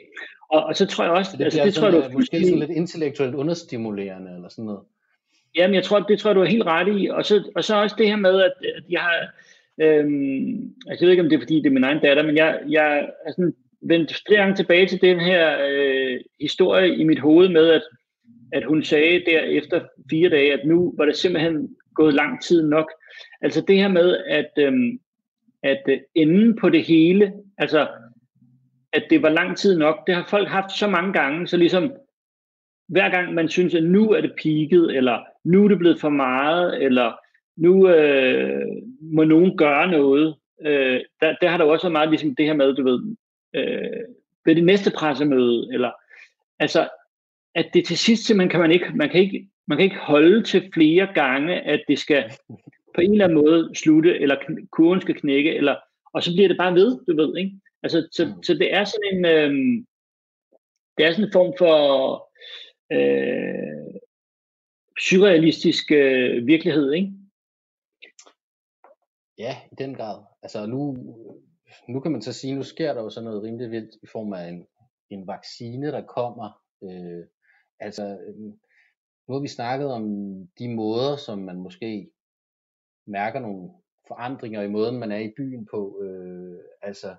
Og, 0.51 0.65
og 0.65 0.77
så 0.77 0.87
tror 0.87 1.05
jeg 1.05 1.13
også, 1.13 1.37
det, 1.37 1.45
altså, 1.45 1.65
det 1.65 1.75
tror 1.75 1.85
jeg, 1.85 1.93
du 1.93 1.99
er 1.99 2.13
måske 2.13 2.45
sådan 2.45 2.59
lidt 2.59 2.71
intellektuelt 2.71 3.35
understimulerende, 3.35 4.35
eller 4.35 4.49
sådan 4.49 4.65
noget. 4.65 4.81
Jamen, 5.57 5.75
jeg 5.75 5.85
tror, 5.85 6.01
det 6.01 6.19
tror 6.19 6.31
jeg, 6.31 6.37
du 6.37 6.41
er 6.41 6.47
helt 6.47 6.67
ret 6.67 7.01
i. 7.01 7.07
Og 7.09 7.25
så, 7.25 7.51
og 7.57 7.65
så 7.65 7.77
også 7.77 7.97
det 7.99 8.07
her 8.07 8.17
med, 8.17 8.41
at, 8.43 8.53
at 8.77 8.83
jeg 8.91 9.01
har, 9.01 9.29
øhm, 9.81 10.75
altså 10.89 11.05
jeg 11.05 11.07
ved 11.07 11.11
ikke, 11.11 11.23
om 11.23 11.29
det 11.29 11.37
er, 11.37 11.41
fordi 11.41 11.57
det 11.57 11.67
er 11.67 11.71
min 11.71 11.85
egen 11.85 12.01
datter, 12.01 12.23
men 12.23 12.37
jeg, 12.37 12.61
jeg 12.69 12.99
er 13.27 13.31
sådan 13.31 13.55
vendt 13.83 14.23
flere 14.27 14.41
gange 14.41 14.57
tilbage 14.57 14.87
til 14.87 15.01
den 15.01 15.21
her 15.21 15.59
øh, 15.71 16.21
historie 16.41 16.97
i 16.97 17.05
mit 17.05 17.19
hoved 17.19 17.49
med, 17.49 17.69
at, 17.69 17.83
at 18.53 18.65
hun 18.65 18.85
sagde 18.85 19.23
der 19.27 19.41
efter 19.41 19.81
fire 20.11 20.29
dage, 20.29 20.53
at 20.53 20.67
nu 20.67 20.95
var 20.97 21.05
det 21.05 21.17
simpelthen 21.17 21.77
gået 21.95 22.15
lang 22.15 22.43
tid 22.43 22.69
nok. 22.69 22.91
Altså 23.43 23.61
det 23.61 23.77
her 23.77 23.89
med, 23.89 24.17
at, 24.29 24.51
øhm, 24.59 24.99
at 25.63 25.83
øh, 25.89 25.99
enden 26.15 26.57
på 26.57 26.69
det 26.69 26.85
hele, 26.85 27.33
altså 27.59 27.89
at 28.95 29.07
det 29.11 29.23
var 29.23 29.29
lang 29.29 29.57
tid 29.57 29.79
nok. 29.79 30.07
Det 30.07 30.15
har 30.15 30.27
folk 30.31 30.49
haft 30.49 30.73
så 30.73 30.87
mange 30.87 31.13
gange, 31.13 31.47
så 31.47 31.57
ligesom 31.57 31.93
hver 32.89 33.11
gang 33.11 33.35
man 33.35 33.49
synes, 33.49 33.75
at 33.75 33.85
nu 33.85 34.11
er 34.11 34.21
det 34.21 34.33
peaked, 34.43 34.97
eller 34.97 35.25
nu 35.45 35.65
er 35.65 35.69
det 35.69 35.79
blevet 35.79 36.01
for 36.01 36.09
meget, 36.09 36.83
eller 36.83 37.13
nu 37.57 37.89
øh, 37.89 38.67
må 39.01 39.25
nogen 39.25 39.57
gøre 39.57 39.91
noget, 39.91 40.35
øh, 40.67 41.01
der, 41.21 41.35
der 41.41 41.49
har 41.49 41.57
der 41.57 41.65
også 41.65 41.87
været 41.87 41.93
meget 41.93 42.09
ligesom 42.09 42.35
det 42.37 42.47
her 42.47 42.55
med, 42.55 42.75
du 42.75 42.83
ved, 42.83 43.17
øh, 43.55 44.05
ved 44.45 44.55
det 44.55 44.65
næste 44.65 44.93
pressemøde, 44.97 45.69
eller 45.73 45.91
altså, 46.59 46.89
at 47.55 47.67
det 47.75 47.85
til 47.85 47.99
sidst 47.99 48.27
simpelthen 48.27 48.51
kan 48.51 48.61
man 48.61 48.71
ikke, 48.71 48.87
man 48.95 49.09
kan 49.09 49.21
ikke, 49.21 49.49
man 49.67 49.79
kan 49.79 49.85
ikke 49.85 49.99
holde 49.99 50.43
til 50.43 50.71
flere 50.75 51.09
gange, 51.15 51.61
at 51.61 51.85
det 51.89 51.99
skal 51.99 52.25
på 52.95 53.01
en 53.01 53.13
eller 53.13 53.25
anden 53.25 53.39
måde 53.39 53.71
slutte, 53.75 54.21
eller 54.21 54.37
kurven 54.71 55.01
skal 55.01 55.15
knække, 55.15 55.55
eller, 55.55 55.77
og 56.13 56.23
så 56.23 56.33
bliver 56.33 56.49
det 56.49 56.57
bare 56.57 56.75
ved, 56.75 56.99
du 57.09 57.17
ved, 57.17 57.37
ikke? 57.37 57.53
Altså, 57.85 58.09
så, 58.13 58.25
mm. 58.27 58.43
så 58.43 58.55
det 58.55 58.75
er 58.75 58.85
sådan 58.85 59.09
en, 59.13 59.25
øh, 59.25 59.53
det 60.97 61.07
er 61.07 61.13
sådan 61.13 61.25
en 61.25 61.33
form 61.33 61.55
for 61.59 61.75
øh, 62.93 64.01
surrealistisk 65.01 65.93
øh, 65.93 66.47
virkelighed, 66.47 66.93
ikke? 66.93 67.13
Ja, 69.39 69.57
i 69.73 69.75
den 69.79 69.95
grad. 69.95 70.25
Altså 70.43 70.67
nu, 70.67 70.97
nu 71.89 72.01
kan 72.01 72.13
man 72.13 72.23
så 72.23 72.33
sige, 72.33 72.55
nu 72.55 72.63
sker 72.63 72.95
der 72.95 73.03
jo 73.03 73.11
sådan 73.11 73.25
noget 73.25 73.43
rimelig 73.43 73.71
vildt 73.71 73.95
i 74.03 74.07
form 74.07 74.33
af 74.33 74.49
en, 74.49 74.67
en 75.11 75.27
vaccine, 75.27 75.87
der 75.87 76.07
kommer. 76.07 76.63
Øh, 76.83 77.25
altså, 77.81 78.19
nu 79.27 79.35
har 79.35 79.41
vi 79.41 79.49
snakket 79.49 79.93
om 79.93 80.05
de 80.59 80.75
måder, 80.75 81.17
som 81.17 81.39
man 81.39 81.57
måske 81.57 82.11
mærker 83.07 83.41
nogle 83.41 83.71
forandringer 84.09 84.63
i 84.63 84.69
måden, 84.69 84.99
man 84.99 85.13
er 85.13 85.19
i 85.19 85.33
byen 85.37 85.67
på. 85.67 86.03
Øh, 86.03 86.59
altså, 86.83 87.15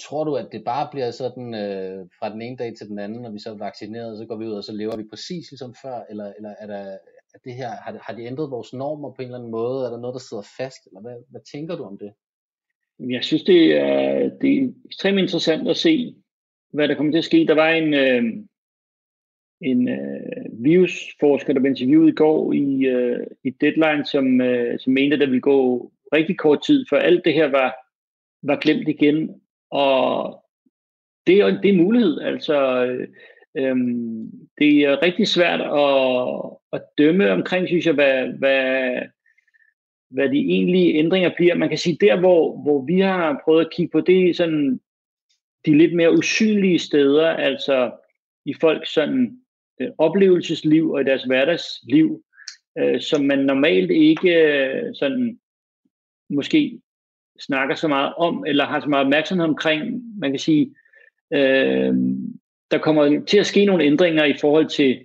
Tror 0.00 0.24
du, 0.24 0.34
at 0.34 0.48
det 0.52 0.64
bare 0.64 0.88
bliver 0.92 1.10
sådan 1.10 1.54
øh, 1.54 2.06
fra 2.18 2.32
den 2.32 2.42
ene 2.42 2.56
dag 2.56 2.76
til 2.76 2.88
den 2.88 2.98
anden, 2.98 3.22
når 3.22 3.30
vi 3.30 3.38
så 3.38 3.50
er 3.50 3.54
vaccineret, 3.54 4.18
så 4.18 4.26
går 4.26 4.36
vi 4.36 4.46
ud 4.46 4.52
og 4.52 4.64
så 4.64 4.72
lever 4.72 4.96
vi 4.96 5.04
præcis 5.10 5.50
ligesom 5.50 5.74
før, 5.82 6.00
eller, 6.10 6.32
eller 6.36 6.54
er, 6.58 6.66
der, 6.66 6.98
er 7.34 7.38
det 7.44 7.54
her, 7.54 7.70
har, 7.70 7.98
har 8.02 8.14
de 8.14 8.22
ændret 8.22 8.50
vores 8.50 8.72
normer 8.72 9.10
på 9.10 9.22
en 9.22 9.26
eller 9.26 9.38
anden 9.38 9.50
måde? 9.50 9.86
Er 9.86 9.90
der 9.90 9.98
noget, 9.98 10.14
der 10.14 10.20
sidder 10.20 10.42
fast? 10.58 10.86
Eller 10.86 11.00
hvad, 11.00 11.16
hvad 11.30 11.40
tænker 11.52 11.76
du 11.76 11.84
om 11.84 11.98
det? 11.98 12.12
Jeg 12.98 13.24
synes, 13.24 13.42
det 13.42 13.76
er, 13.76 14.30
det 14.40 14.58
er 14.58 14.68
ekstremt 14.84 15.18
interessant 15.18 15.68
at 15.68 15.76
se, 15.76 16.14
hvad 16.72 16.88
der 16.88 16.94
kommer 16.94 17.12
til 17.12 17.18
at 17.18 17.24
ske. 17.24 17.46
Der 17.46 17.54
var 17.54 17.70
en, 17.70 17.94
øh, 17.94 18.22
en 19.60 19.88
øh, 19.88 20.64
virusforsker, 20.64 21.52
der 21.52 21.60
blev 21.60 21.70
interviewet 21.70 22.08
i 22.08 22.14
går 22.14 22.52
i, 22.52 22.86
øh, 22.86 23.26
i 23.44 23.50
Deadline, 23.50 24.06
som, 24.06 24.40
øh, 24.40 24.78
som 24.78 24.92
mente, 24.92 25.14
at 25.14 25.20
der 25.20 25.26
ville 25.26 25.40
gå 25.40 25.92
rigtig 26.12 26.38
kort 26.38 26.62
tid, 26.66 26.86
før 26.90 26.98
alt 26.98 27.24
det 27.24 27.34
her 27.34 27.46
var, 27.46 27.74
var 28.42 28.60
glemt 28.60 28.88
igen. 28.88 29.40
Og 29.70 30.44
det 31.26 31.40
er, 31.40 31.60
det 31.60 31.70
er 31.70 31.76
mulighed. 31.76 32.20
Altså, 32.20 32.84
øh, 32.84 33.08
øhm, 33.56 34.30
det 34.58 34.84
er 34.84 35.02
rigtig 35.02 35.28
svært 35.28 35.60
at, 35.60 36.58
at 36.72 36.82
dømme 36.98 37.30
omkring, 37.30 37.68
synes 37.68 37.86
jeg, 37.86 37.94
hvad, 37.94 38.28
hvad, 38.38 39.00
hvad 40.10 40.28
de 40.28 40.38
egentlige 40.38 40.94
ændringer 40.94 41.30
bliver. 41.36 41.54
Man 41.54 41.68
kan 41.68 41.78
sige, 41.78 41.98
der 42.00 42.20
hvor, 42.20 42.62
hvor 42.62 42.84
vi 42.84 43.00
har 43.00 43.40
prøvet 43.44 43.64
at 43.64 43.72
kigge 43.72 43.90
på, 43.90 44.00
det 44.00 44.30
er 44.30 44.34
sådan 44.34 44.80
de 45.66 45.78
lidt 45.78 45.94
mere 45.94 46.12
usynlige 46.12 46.78
steder, 46.78 47.28
altså 47.28 47.90
i 48.44 48.54
folks 48.60 48.92
sådan 48.92 49.38
øh, 49.80 49.88
oplevelsesliv 49.98 50.90
og 50.90 51.00
i 51.00 51.04
deres 51.04 51.24
hverdagsliv, 51.24 52.24
øh, 52.78 53.00
som 53.00 53.24
man 53.24 53.38
normalt 53.38 53.90
ikke 53.90 54.34
øh, 54.34 54.94
sådan 54.94 55.38
måske 56.30 56.80
snakker 57.40 57.74
så 57.74 57.88
meget 57.88 58.14
om, 58.16 58.44
eller 58.46 58.66
har 58.66 58.80
så 58.80 58.88
meget 58.88 59.04
opmærksomhed 59.04 59.46
omkring, 59.46 60.02
man 60.18 60.30
kan 60.30 60.38
sige, 60.38 60.74
øh, 61.34 61.94
der 62.70 62.78
kommer 62.78 63.24
til 63.26 63.38
at 63.38 63.46
ske 63.46 63.64
nogle 63.64 63.84
ændringer 63.84 64.24
i 64.24 64.34
forhold 64.40 64.66
til, 64.68 65.00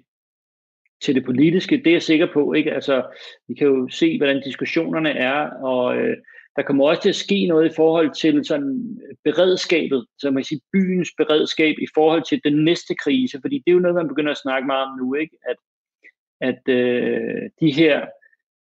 til 1.02 1.16
det 1.16 1.26
politiske, 1.26 1.78
det 1.78 1.88
er 1.88 1.92
jeg 1.92 2.02
sikker 2.02 2.28
på. 2.34 2.54
Ikke? 2.54 2.74
Altså, 2.74 3.04
vi 3.48 3.54
kan 3.54 3.68
jo 3.68 3.90
se, 3.90 4.18
hvordan 4.18 4.42
diskussionerne 4.42 5.10
er, 5.10 5.50
og 5.50 5.98
øh, 5.98 6.18
der 6.56 6.62
kommer 6.62 6.88
også 6.88 7.02
til 7.02 7.10
at 7.10 7.16
ske 7.16 7.48
noget 7.48 7.72
i 7.72 7.76
forhold 7.76 8.14
til 8.14 8.46
sådan 8.46 9.00
beredskabet, 9.24 10.06
så 10.18 10.32
man 10.32 10.36
kan 10.36 10.44
sige 10.44 10.62
byens 10.74 11.10
beredskab 11.18 11.76
i 11.82 11.88
forhold 11.94 12.24
til 12.30 12.42
den 12.44 12.64
næste 12.64 12.96
krise, 12.96 13.38
fordi 13.42 13.56
det 13.56 13.72
er 13.72 13.74
jo 13.74 13.80
noget, 13.80 13.96
man 13.96 14.08
begynder 14.08 14.32
at 14.32 14.38
snakke 14.38 14.68
meget 14.68 14.86
om 14.86 14.98
nu, 14.98 15.14
ikke? 15.14 15.38
at, 15.50 15.58
at 16.42 16.74
øh, 16.74 17.50
de 17.62 17.72
her 17.72 18.06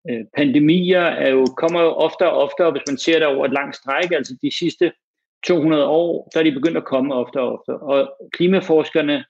Øh, 0.09 0.25
pandemier 0.37 1.01
er 1.01 1.29
jo, 1.29 1.45
kommer 1.45 1.81
jo 1.81 1.87
oftere 1.87 2.31
og 2.31 2.37
oftere, 2.37 2.71
hvis 2.71 2.87
man 2.87 2.97
ser 2.97 3.19
det 3.19 3.27
over 3.27 3.45
et 3.45 3.53
langt 3.53 3.75
stræk, 3.75 4.11
altså 4.11 4.37
de 4.41 4.57
sidste 4.57 4.91
200 5.47 5.85
år, 5.85 6.29
der 6.33 6.39
er 6.39 6.43
de 6.43 6.51
begyndt 6.51 6.77
at 6.77 6.85
komme 6.85 7.13
oftere 7.13 7.43
og 7.43 7.53
oftere. 7.53 7.79
Og 7.79 8.29
klimaforskerne 8.33 9.25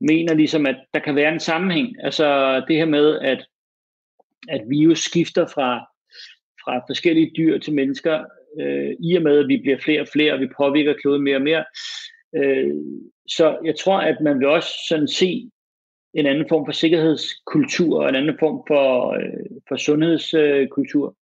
mener 0.00 0.34
ligesom, 0.34 0.66
at 0.66 0.76
der 0.94 1.00
kan 1.00 1.16
være 1.16 1.32
en 1.32 1.40
sammenhæng. 1.40 2.04
Altså 2.04 2.58
det 2.68 2.76
her 2.76 2.84
med, 2.84 3.18
at, 3.18 3.46
at 4.48 4.62
virus 4.68 4.98
skifter 4.98 5.46
fra, 5.46 5.78
fra 6.64 6.84
forskellige 6.88 7.32
dyr 7.36 7.58
til 7.58 7.74
mennesker, 7.74 8.24
øh, 8.60 8.92
i 9.00 9.16
og 9.16 9.22
med, 9.22 9.38
at 9.38 9.48
vi 9.48 9.56
bliver 9.56 9.78
flere 9.78 10.00
og 10.00 10.08
flere, 10.12 10.32
og 10.32 10.40
vi 10.40 10.48
påvirker 10.56 10.94
kloden 10.94 11.22
mere 11.22 11.36
og 11.36 11.42
mere. 11.42 11.64
Øh, 12.36 12.74
så 13.28 13.58
jeg 13.64 13.78
tror, 13.78 13.98
at 13.98 14.16
man 14.20 14.38
vil 14.38 14.48
også 14.48 14.72
sådan 14.88 15.08
se 15.08 15.50
en 16.14 16.26
anden 16.26 16.46
form 16.48 16.66
for 16.66 16.72
sikkerhedskultur 16.72 18.02
og 18.02 18.08
en 18.08 18.14
anden 18.14 18.36
form 18.38 18.64
for, 18.68 19.10
øh, 19.10 19.60
for 19.72 19.76
sundhedskultur. 19.76 21.16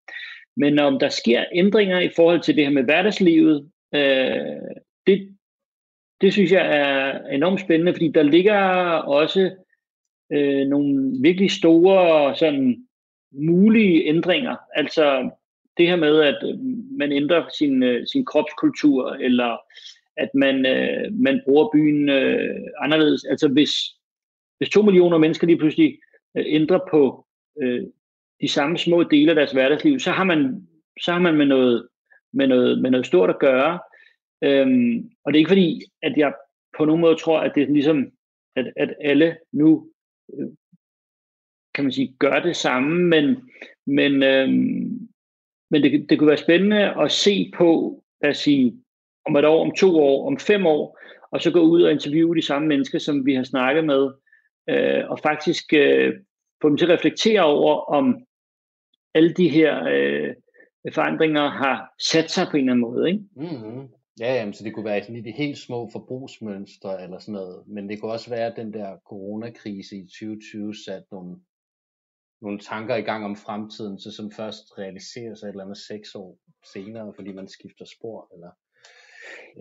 Men 0.57 0.79
om 0.79 0.99
der 0.99 1.09
sker 1.09 1.45
ændringer 1.53 1.99
i 1.99 2.09
forhold 2.15 2.41
til 2.41 2.55
det 2.55 2.63
her 2.63 2.71
med 2.71 2.83
hverdagslivet, 2.83 3.69
øh, 3.95 4.61
det, 5.07 5.37
det 6.21 6.33
synes 6.33 6.51
jeg 6.51 6.77
er 6.77 7.27
enormt 7.27 7.61
spændende, 7.61 7.93
fordi 7.93 8.07
der 8.07 8.23
ligger 8.23 8.59
også 8.95 9.51
øh, 10.31 10.67
nogle 10.67 11.21
virkelig 11.21 11.51
store 11.51 12.35
sådan 12.35 12.87
mulige 13.31 14.05
ændringer. 14.05 14.55
Altså 14.75 15.29
det 15.77 15.87
her 15.87 15.95
med, 15.95 16.21
at 16.21 16.37
øh, 16.43 16.59
man 16.97 17.11
ændrer 17.11 17.43
sin, 17.57 17.83
øh, 17.83 18.07
sin 18.07 18.25
kropskultur, 18.25 19.11
eller 19.11 19.57
at 20.17 20.29
man, 20.33 20.65
øh, 20.65 21.13
man 21.13 21.41
bruger 21.45 21.69
byen 21.73 22.09
øh, 22.09 22.55
anderledes. 22.79 23.23
Altså 23.23 23.47
hvis, 23.47 23.71
hvis 24.57 24.69
to 24.69 24.81
millioner 24.81 25.17
mennesker 25.17 25.47
lige 25.47 25.57
pludselig 25.57 25.99
øh, 26.37 26.45
ændrer 26.47 26.79
på 26.91 27.25
øh, 27.61 27.83
de 28.41 28.47
samme 28.47 28.77
små 28.77 29.03
dele 29.03 29.29
af 29.31 29.35
deres 29.35 29.51
hverdagsliv, 29.51 29.99
så 29.99 30.11
har 30.11 30.23
man, 30.23 30.67
så 31.01 31.11
har 31.11 31.19
man 31.19 31.37
med, 31.37 31.45
noget, 31.45 31.87
med, 32.33 32.47
noget, 32.47 32.81
med 32.81 32.91
noget 32.91 33.05
stort 33.05 33.29
at 33.29 33.39
gøre. 33.39 33.79
Øhm, 34.43 35.11
og 35.23 35.33
det 35.33 35.37
er 35.37 35.41
ikke 35.41 35.49
fordi, 35.49 35.81
at 36.01 36.17
jeg 36.17 36.33
på 36.77 36.85
nogen 36.85 37.01
måde 37.01 37.15
tror, 37.15 37.39
at 37.39 37.51
det 37.55 37.63
er 37.63 37.67
ligesom, 37.67 38.11
at, 38.55 38.73
at 38.77 38.95
alle 39.01 39.37
nu, 39.51 39.91
øh, 40.33 40.47
kan 41.75 41.83
man 41.83 41.91
sige, 41.91 42.15
gør 42.19 42.39
det 42.39 42.55
samme, 42.55 43.07
men, 43.07 43.49
men, 43.87 44.23
øhm, 44.23 45.09
men 45.71 45.83
det, 45.83 46.09
det 46.09 46.19
kunne 46.19 46.27
være 46.27 46.37
spændende 46.37 47.01
at 47.01 47.11
se 47.11 47.51
på, 47.57 48.03
at 48.21 48.35
sige, 48.35 48.83
om 49.25 49.35
et 49.35 49.45
år, 49.45 49.65
om 49.65 49.71
to 49.75 49.99
år, 49.99 50.27
om 50.27 50.39
fem 50.39 50.65
år, 50.65 50.99
og 51.31 51.41
så 51.41 51.51
gå 51.51 51.59
ud 51.59 51.81
og 51.81 51.91
interviewe 51.91 52.35
de 52.35 52.41
samme 52.41 52.67
mennesker, 52.67 52.99
som 52.99 53.25
vi 53.25 53.33
har 53.33 53.43
snakket 53.43 53.85
med, 53.85 54.11
øh, 54.69 55.09
og 55.09 55.19
faktisk 55.19 55.73
øh, 55.73 56.13
få 56.61 56.69
dem 56.69 56.77
til 56.77 56.85
at 56.85 56.91
reflektere 56.91 57.43
over, 57.43 57.75
om 57.75 58.25
alle 59.13 59.33
de 59.33 59.49
her 59.49 59.83
øh, 59.83 60.35
forandringer 60.93 61.49
har 61.49 61.93
sat 61.99 62.31
sig 62.31 62.47
på 62.51 62.57
en 62.57 62.63
eller 62.63 62.73
anden 62.73 62.91
måde. 62.91 63.09
Ikke? 63.09 63.23
Mm-hmm. 63.35 63.87
Ja, 64.19 64.33
jamen, 64.33 64.53
så 64.53 64.63
det 64.63 64.73
kunne 64.73 64.85
være 64.85 65.01
sådan 65.01 65.15
i 65.15 65.21
de 65.21 65.31
helt 65.31 65.57
små 65.57 65.89
forbrugsmønstre 65.91 67.03
eller 67.03 67.19
sådan 67.19 67.33
noget, 67.33 67.63
men 67.67 67.89
det 67.89 68.01
kunne 68.01 68.11
også 68.11 68.29
være, 68.29 68.45
at 68.45 68.57
den 68.57 68.73
der 68.73 68.97
coronakrise 69.09 69.95
i 69.95 70.01
2020 70.01 70.75
satte 70.75 71.07
nogle, 71.11 71.35
nogle 72.41 72.59
tanker 72.59 72.95
i 72.95 73.01
gang 73.01 73.25
om 73.25 73.35
fremtiden, 73.35 73.99
så 73.99 74.11
som 74.11 74.31
først 74.31 74.77
realiserer 74.77 75.35
sig 75.35 75.47
et 75.47 75.49
eller 75.49 75.63
andet 75.63 75.77
seks 75.77 76.15
år 76.15 76.37
senere, 76.73 77.13
fordi 77.15 77.31
man 77.31 77.47
skifter 77.47 77.85
spor, 77.85 78.31
eller 78.33 78.49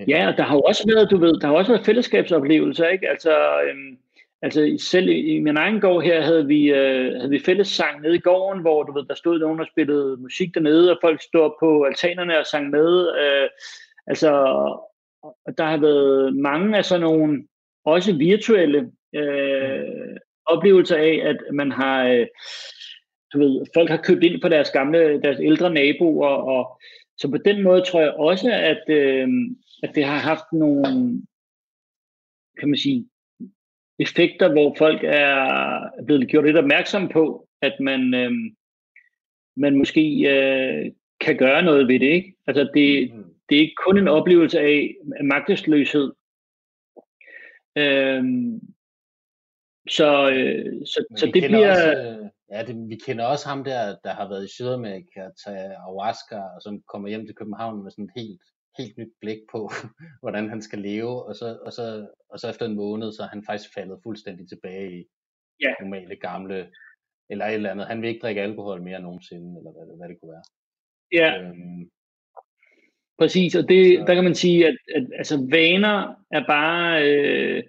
Ja, 0.08 0.28
og 0.28 0.36
der 0.36 0.42
har 0.42 0.54
jo 0.54 0.60
også 0.60 0.84
været, 0.94 1.10
du 1.10 1.18
ved, 1.18 1.40
der 1.40 1.46
har 1.46 1.54
også 1.54 1.72
været 1.72 1.86
fællesskabsoplevelser, 1.86 2.88
ikke? 2.88 3.08
Altså, 3.08 3.60
øhm, 3.60 3.98
altså 4.42 4.76
selv 4.90 5.08
i, 5.08 5.40
min 5.40 5.56
egen 5.56 5.80
gård 5.80 6.04
her 6.04 6.22
havde 6.22 6.46
vi, 6.46 6.70
øh, 6.72 7.14
havde 7.14 7.30
vi 7.30 7.38
fællessang 7.38 8.00
nede 8.00 8.14
i 8.14 8.20
gården, 8.20 8.62
hvor 8.62 8.82
du 8.82 8.92
ved, 8.92 9.04
der 9.04 9.14
stod 9.14 9.38
nogen, 9.38 9.58
der 9.58 9.64
spillede 9.72 10.16
musik 10.16 10.54
dernede, 10.54 10.90
og 10.90 10.98
folk 11.00 11.22
stod 11.22 11.50
på 11.60 11.82
altanerne 11.82 12.38
og 12.38 12.46
sang 12.46 12.70
med. 12.70 13.08
Øh, 13.18 13.48
altså, 14.06 14.30
der 15.58 15.64
har 15.64 15.76
været 15.76 16.36
mange 16.36 16.76
af 16.76 16.84
sådan 16.84 17.00
nogle, 17.00 17.46
også 17.84 18.16
virtuelle 18.16 18.90
øh, 19.14 20.16
oplevelser 20.46 20.96
af, 20.96 21.20
at 21.24 21.36
man 21.52 21.72
har, 21.72 22.06
øh, 22.06 22.26
du 23.32 23.38
ved, 23.38 23.66
folk 23.74 23.90
har 23.90 23.96
købt 23.96 24.24
ind 24.24 24.42
på 24.42 24.48
deres 24.48 24.70
gamle, 24.70 25.22
deres 25.22 25.38
ældre 25.40 25.70
naboer, 25.70 26.28
og 26.28 26.80
så 27.18 27.30
på 27.30 27.36
den 27.36 27.62
måde 27.62 27.82
tror 27.82 28.00
jeg 28.00 28.12
også, 28.12 28.50
at, 28.52 28.82
øh, 28.88 29.28
at 29.82 29.94
det 29.94 30.04
har 30.04 30.18
haft 30.18 30.44
nogle, 30.52 31.22
kan 32.58 32.68
man 32.68 32.78
sige, 32.78 33.08
effekter, 33.98 34.52
hvor 34.52 34.74
folk 34.78 35.00
er 35.04 35.80
blevet 36.06 36.28
gjort 36.28 36.44
lidt 36.44 36.56
opmærksom 36.56 37.08
på, 37.08 37.48
at 37.62 37.76
man, 37.80 38.14
øh, 38.14 38.32
man 39.56 39.78
måske 39.78 40.02
øh, 40.34 40.92
kan 41.20 41.36
gøre 41.36 41.62
noget 41.62 41.88
ved 41.88 42.00
det. 42.00 42.06
Ikke? 42.06 42.34
Altså 42.46 42.70
det, 42.74 43.14
mm. 43.14 43.24
det 43.48 43.56
er 43.56 43.60
ikke 43.60 43.82
kun 43.86 43.98
en 43.98 44.08
oplevelse 44.08 44.60
af 44.60 44.96
magtesløshed. 45.24 46.12
Øh, 47.78 48.24
så, 49.90 50.30
øh, 50.30 50.86
så, 50.86 51.04
så 51.16 51.26
det 51.34 51.42
bliver... 51.42 51.70
Også, 51.70 52.28
Ja, 52.50 52.62
det, 52.62 52.88
vi 52.88 52.96
kender 52.96 53.24
også 53.24 53.48
ham 53.48 53.64
der, 53.64 53.96
der 54.04 54.12
har 54.12 54.28
været 54.28 54.44
i 54.44 54.54
Sydamerika 54.54 55.26
og 55.26 55.32
tage 55.44 55.76
ayahuasca, 55.76 56.36
og 56.36 56.62
som 56.62 56.82
kommer 56.82 57.08
hjem 57.08 57.26
til 57.26 57.34
København 57.34 57.82
med 57.82 57.90
sådan 57.90 58.04
et 58.04 58.10
helt, 58.16 58.42
helt 58.78 58.98
nyt 58.98 59.12
blik 59.20 59.38
på, 59.52 59.70
hvordan 60.22 60.48
han 60.48 60.62
skal 60.62 60.78
leve, 60.78 61.22
og 61.24 61.34
så, 61.34 61.58
og, 61.66 61.72
så, 61.72 62.08
og 62.30 62.38
så 62.38 62.48
efter 62.50 62.66
en 62.66 62.76
måned, 62.76 63.12
så 63.12 63.22
er 63.22 63.28
han 63.28 63.44
faktisk 63.44 63.74
faldet 63.74 64.00
fuldstændig 64.02 64.48
tilbage 64.48 65.00
i 65.00 65.04
ja. 65.60 65.74
normale 65.80 66.16
gamle, 66.16 66.70
eller 67.30 67.46
et 67.46 67.54
eller 67.54 67.70
andet. 67.70 67.86
Han 67.86 68.02
vil 68.02 68.08
ikke 68.08 68.20
drikke 68.20 68.42
alkohol 68.42 68.82
mere 68.82 69.00
nogensinde, 69.00 69.58
eller 69.58 69.72
hvad, 69.72 69.96
hvad 69.98 70.08
det 70.08 70.20
kunne 70.20 70.32
være. 70.32 70.46
Ja. 71.12 71.42
Øhm, 71.42 71.90
Præcis, 73.18 73.54
og 73.54 73.68
det, 73.68 74.06
der 74.06 74.14
kan 74.14 74.24
man 74.24 74.34
sige, 74.34 74.66
at, 74.66 74.76
at 74.94 75.06
altså, 75.18 75.46
vaner 75.50 76.14
er 76.30 76.44
bare... 76.46 77.02
Øh, 77.02 77.62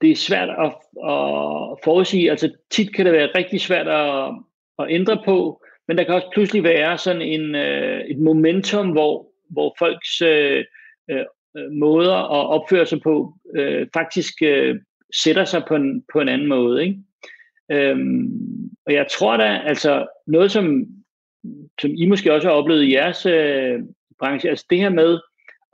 det 0.00 0.10
er 0.10 0.16
svært 0.16 0.48
at, 0.48 0.66
at 1.10 1.78
forudsige. 1.84 2.30
Altså 2.30 2.52
tit 2.70 2.94
kan 2.94 3.06
det 3.06 3.12
være 3.12 3.30
rigtig 3.34 3.60
svært 3.60 3.88
at, 3.88 4.34
at 4.78 4.86
ændre 4.90 5.22
på, 5.24 5.62
men 5.88 5.98
der 5.98 6.04
kan 6.04 6.14
også 6.14 6.30
pludselig 6.32 6.64
være 6.64 6.98
sådan 6.98 7.22
en, 7.22 7.54
øh, 7.54 8.00
et 8.00 8.18
momentum, 8.18 8.90
hvor, 8.90 9.27
hvor 9.50 9.76
folks 9.78 10.22
øh, 10.22 10.64
øh, 11.10 11.24
øh, 11.56 11.70
måder 11.72 12.14
at 12.14 12.46
opføre 12.46 12.86
sig 12.86 13.00
på 13.00 13.34
øh, 13.56 13.86
faktisk 13.94 14.42
øh, 14.42 14.80
sætter 15.24 15.44
sig 15.44 15.62
på 15.68 15.74
en, 15.74 16.04
på 16.12 16.20
en 16.20 16.28
anden 16.28 16.48
måde. 16.48 16.84
Ikke? 16.84 16.98
Øhm, 17.70 18.70
og 18.86 18.92
jeg 18.92 19.06
tror 19.10 19.36
da, 19.36 19.62
altså 19.64 20.06
noget 20.26 20.50
som, 20.50 20.86
som 21.80 21.90
I 21.96 22.06
måske 22.06 22.34
også 22.34 22.48
har 22.48 22.54
oplevet 22.54 22.82
i 22.82 22.92
jeres 22.92 23.26
øh, 23.26 23.80
branche, 24.18 24.50
altså 24.50 24.66
det 24.70 24.78
her 24.78 24.88
med 24.88 25.20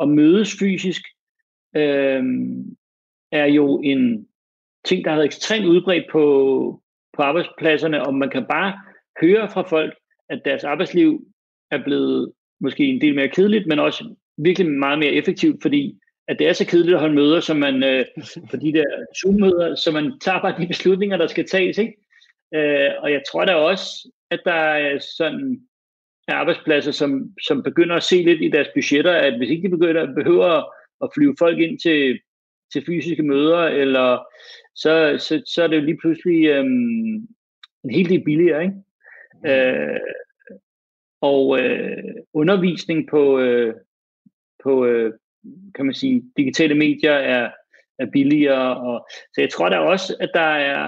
at 0.02 0.08
mødes 0.08 0.58
fysisk, 0.58 1.02
øh, 1.76 2.22
er 3.32 3.46
jo 3.46 3.80
en 3.80 4.28
ting, 4.84 5.04
der 5.04 5.10
har 5.10 5.16
været 5.16 5.26
ekstremt 5.26 5.66
udbredt 5.66 6.04
på, 6.12 6.24
på 7.16 7.22
arbejdspladserne, 7.22 8.06
og 8.06 8.14
man 8.14 8.30
kan 8.30 8.46
bare 8.50 8.80
høre 9.20 9.50
fra 9.50 9.62
folk, 9.62 9.94
at 10.28 10.42
deres 10.44 10.64
arbejdsliv 10.64 11.26
er 11.70 11.84
blevet 11.84 12.32
måske 12.64 12.84
en 12.84 13.00
del 13.00 13.14
mere 13.14 13.28
kedeligt, 13.28 13.66
men 13.66 13.78
også 13.78 14.14
virkelig 14.36 14.70
meget 14.70 14.98
mere 14.98 15.12
effektivt, 15.12 15.62
fordi 15.62 15.98
at 16.28 16.38
det 16.38 16.48
er 16.48 16.52
så 16.52 16.66
kedeligt 16.66 16.94
at 16.94 17.00
holde 17.00 17.14
møder, 17.14 17.40
som 17.40 17.56
man, 17.56 17.84
øh, 17.84 18.04
for 18.50 18.56
de 18.56 18.72
der 18.72 18.84
Zoom-møder, 19.20 19.74
så 19.74 19.90
man 19.90 20.18
tager 20.20 20.40
bare 20.40 20.62
de 20.62 20.66
beslutninger, 20.66 21.16
der 21.16 21.26
skal 21.26 21.48
tages. 21.48 21.78
Ikke? 21.78 21.94
Øh, 22.54 22.90
og 22.98 23.12
jeg 23.12 23.22
tror 23.30 23.44
da 23.44 23.54
også, 23.54 24.10
at 24.30 24.40
der 24.44 24.52
er 24.52 24.98
sådan 24.98 25.60
arbejdspladser, 26.28 26.92
som, 26.92 27.30
som 27.46 27.62
begynder 27.62 27.96
at 27.96 28.02
se 28.02 28.16
lidt 28.16 28.42
i 28.42 28.48
deres 28.48 28.68
budgetter, 28.74 29.12
at 29.12 29.36
hvis 29.36 29.50
ikke 29.50 29.62
de 29.62 29.76
begynder, 29.76 30.14
behøver 30.14 30.62
at 31.04 31.10
flyve 31.14 31.36
folk 31.38 31.58
ind 31.58 31.78
til 31.78 32.18
til 32.72 32.84
fysiske 32.86 33.22
møder, 33.22 33.58
eller 33.58 34.26
så, 34.74 35.16
så, 35.18 35.42
så 35.46 35.62
er 35.62 35.66
det 35.66 35.76
jo 35.76 35.82
lige 35.82 35.98
pludselig 36.02 36.46
øhm, 36.46 37.14
en 37.84 37.90
helt 37.90 38.10
del 38.10 38.24
billigere. 38.24 38.62
Ikke? 38.62 38.74
Mm. 39.42 39.50
Øh, 39.50 40.00
og 41.30 41.60
øh, 41.60 42.14
undervisning 42.32 43.08
på, 43.08 43.38
øh, 43.38 43.74
på 44.64 44.84
øh, 44.84 45.12
kan 45.74 45.86
man 45.86 45.94
sige, 45.94 46.22
digitale 46.36 46.74
medier 46.74 47.12
er, 47.12 47.50
er 47.98 48.06
billigere. 48.12 48.76
Og, 48.76 49.06
så 49.10 49.40
jeg 49.40 49.50
tror 49.50 49.68
da 49.68 49.78
også, 49.78 50.16
at 50.20 50.30
der 50.34 50.50
er, 50.70 50.82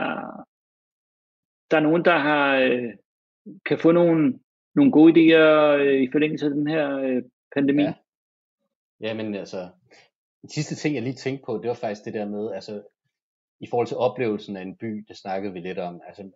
der 1.70 1.76
er 1.76 1.80
nogen, 1.80 2.04
der 2.04 2.18
har, 2.18 2.56
øh, 2.56 2.92
kan 3.66 3.78
få 3.78 3.92
nogle, 3.92 4.38
nogle 4.74 4.92
gode 4.92 5.12
idéer 5.12 5.48
øh, 5.80 6.02
i 6.02 6.08
forlængelse 6.12 6.46
af 6.46 6.52
den 6.52 6.66
her 6.66 6.98
øh, 6.98 7.22
pandemi. 7.54 7.82
Ja. 7.82 7.94
Jamen 9.00 9.34
altså, 9.34 9.68
den 10.42 10.50
sidste 10.50 10.74
ting, 10.74 10.94
jeg 10.94 11.02
lige 11.02 11.14
tænkte 11.14 11.44
på, 11.46 11.58
det 11.62 11.68
var 11.68 11.74
faktisk 11.74 12.04
det 12.04 12.14
der 12.14 12.28
med, 12.28 12.52
altså 12.52 12.82
i 13.60 13.66
forhold 13.70 13.86
til 13.86 13.96
oplevelsen 13.96 14.56
af 14.56 14.62
en 14.62 14.76
by, 14.76 15.04
det 15.08 15.16
snakkede 15.16 15.52
vi 15.52 15.60
lidt 15.60 15.78
om. 15.78 16.00
Altså, 16.06 16.30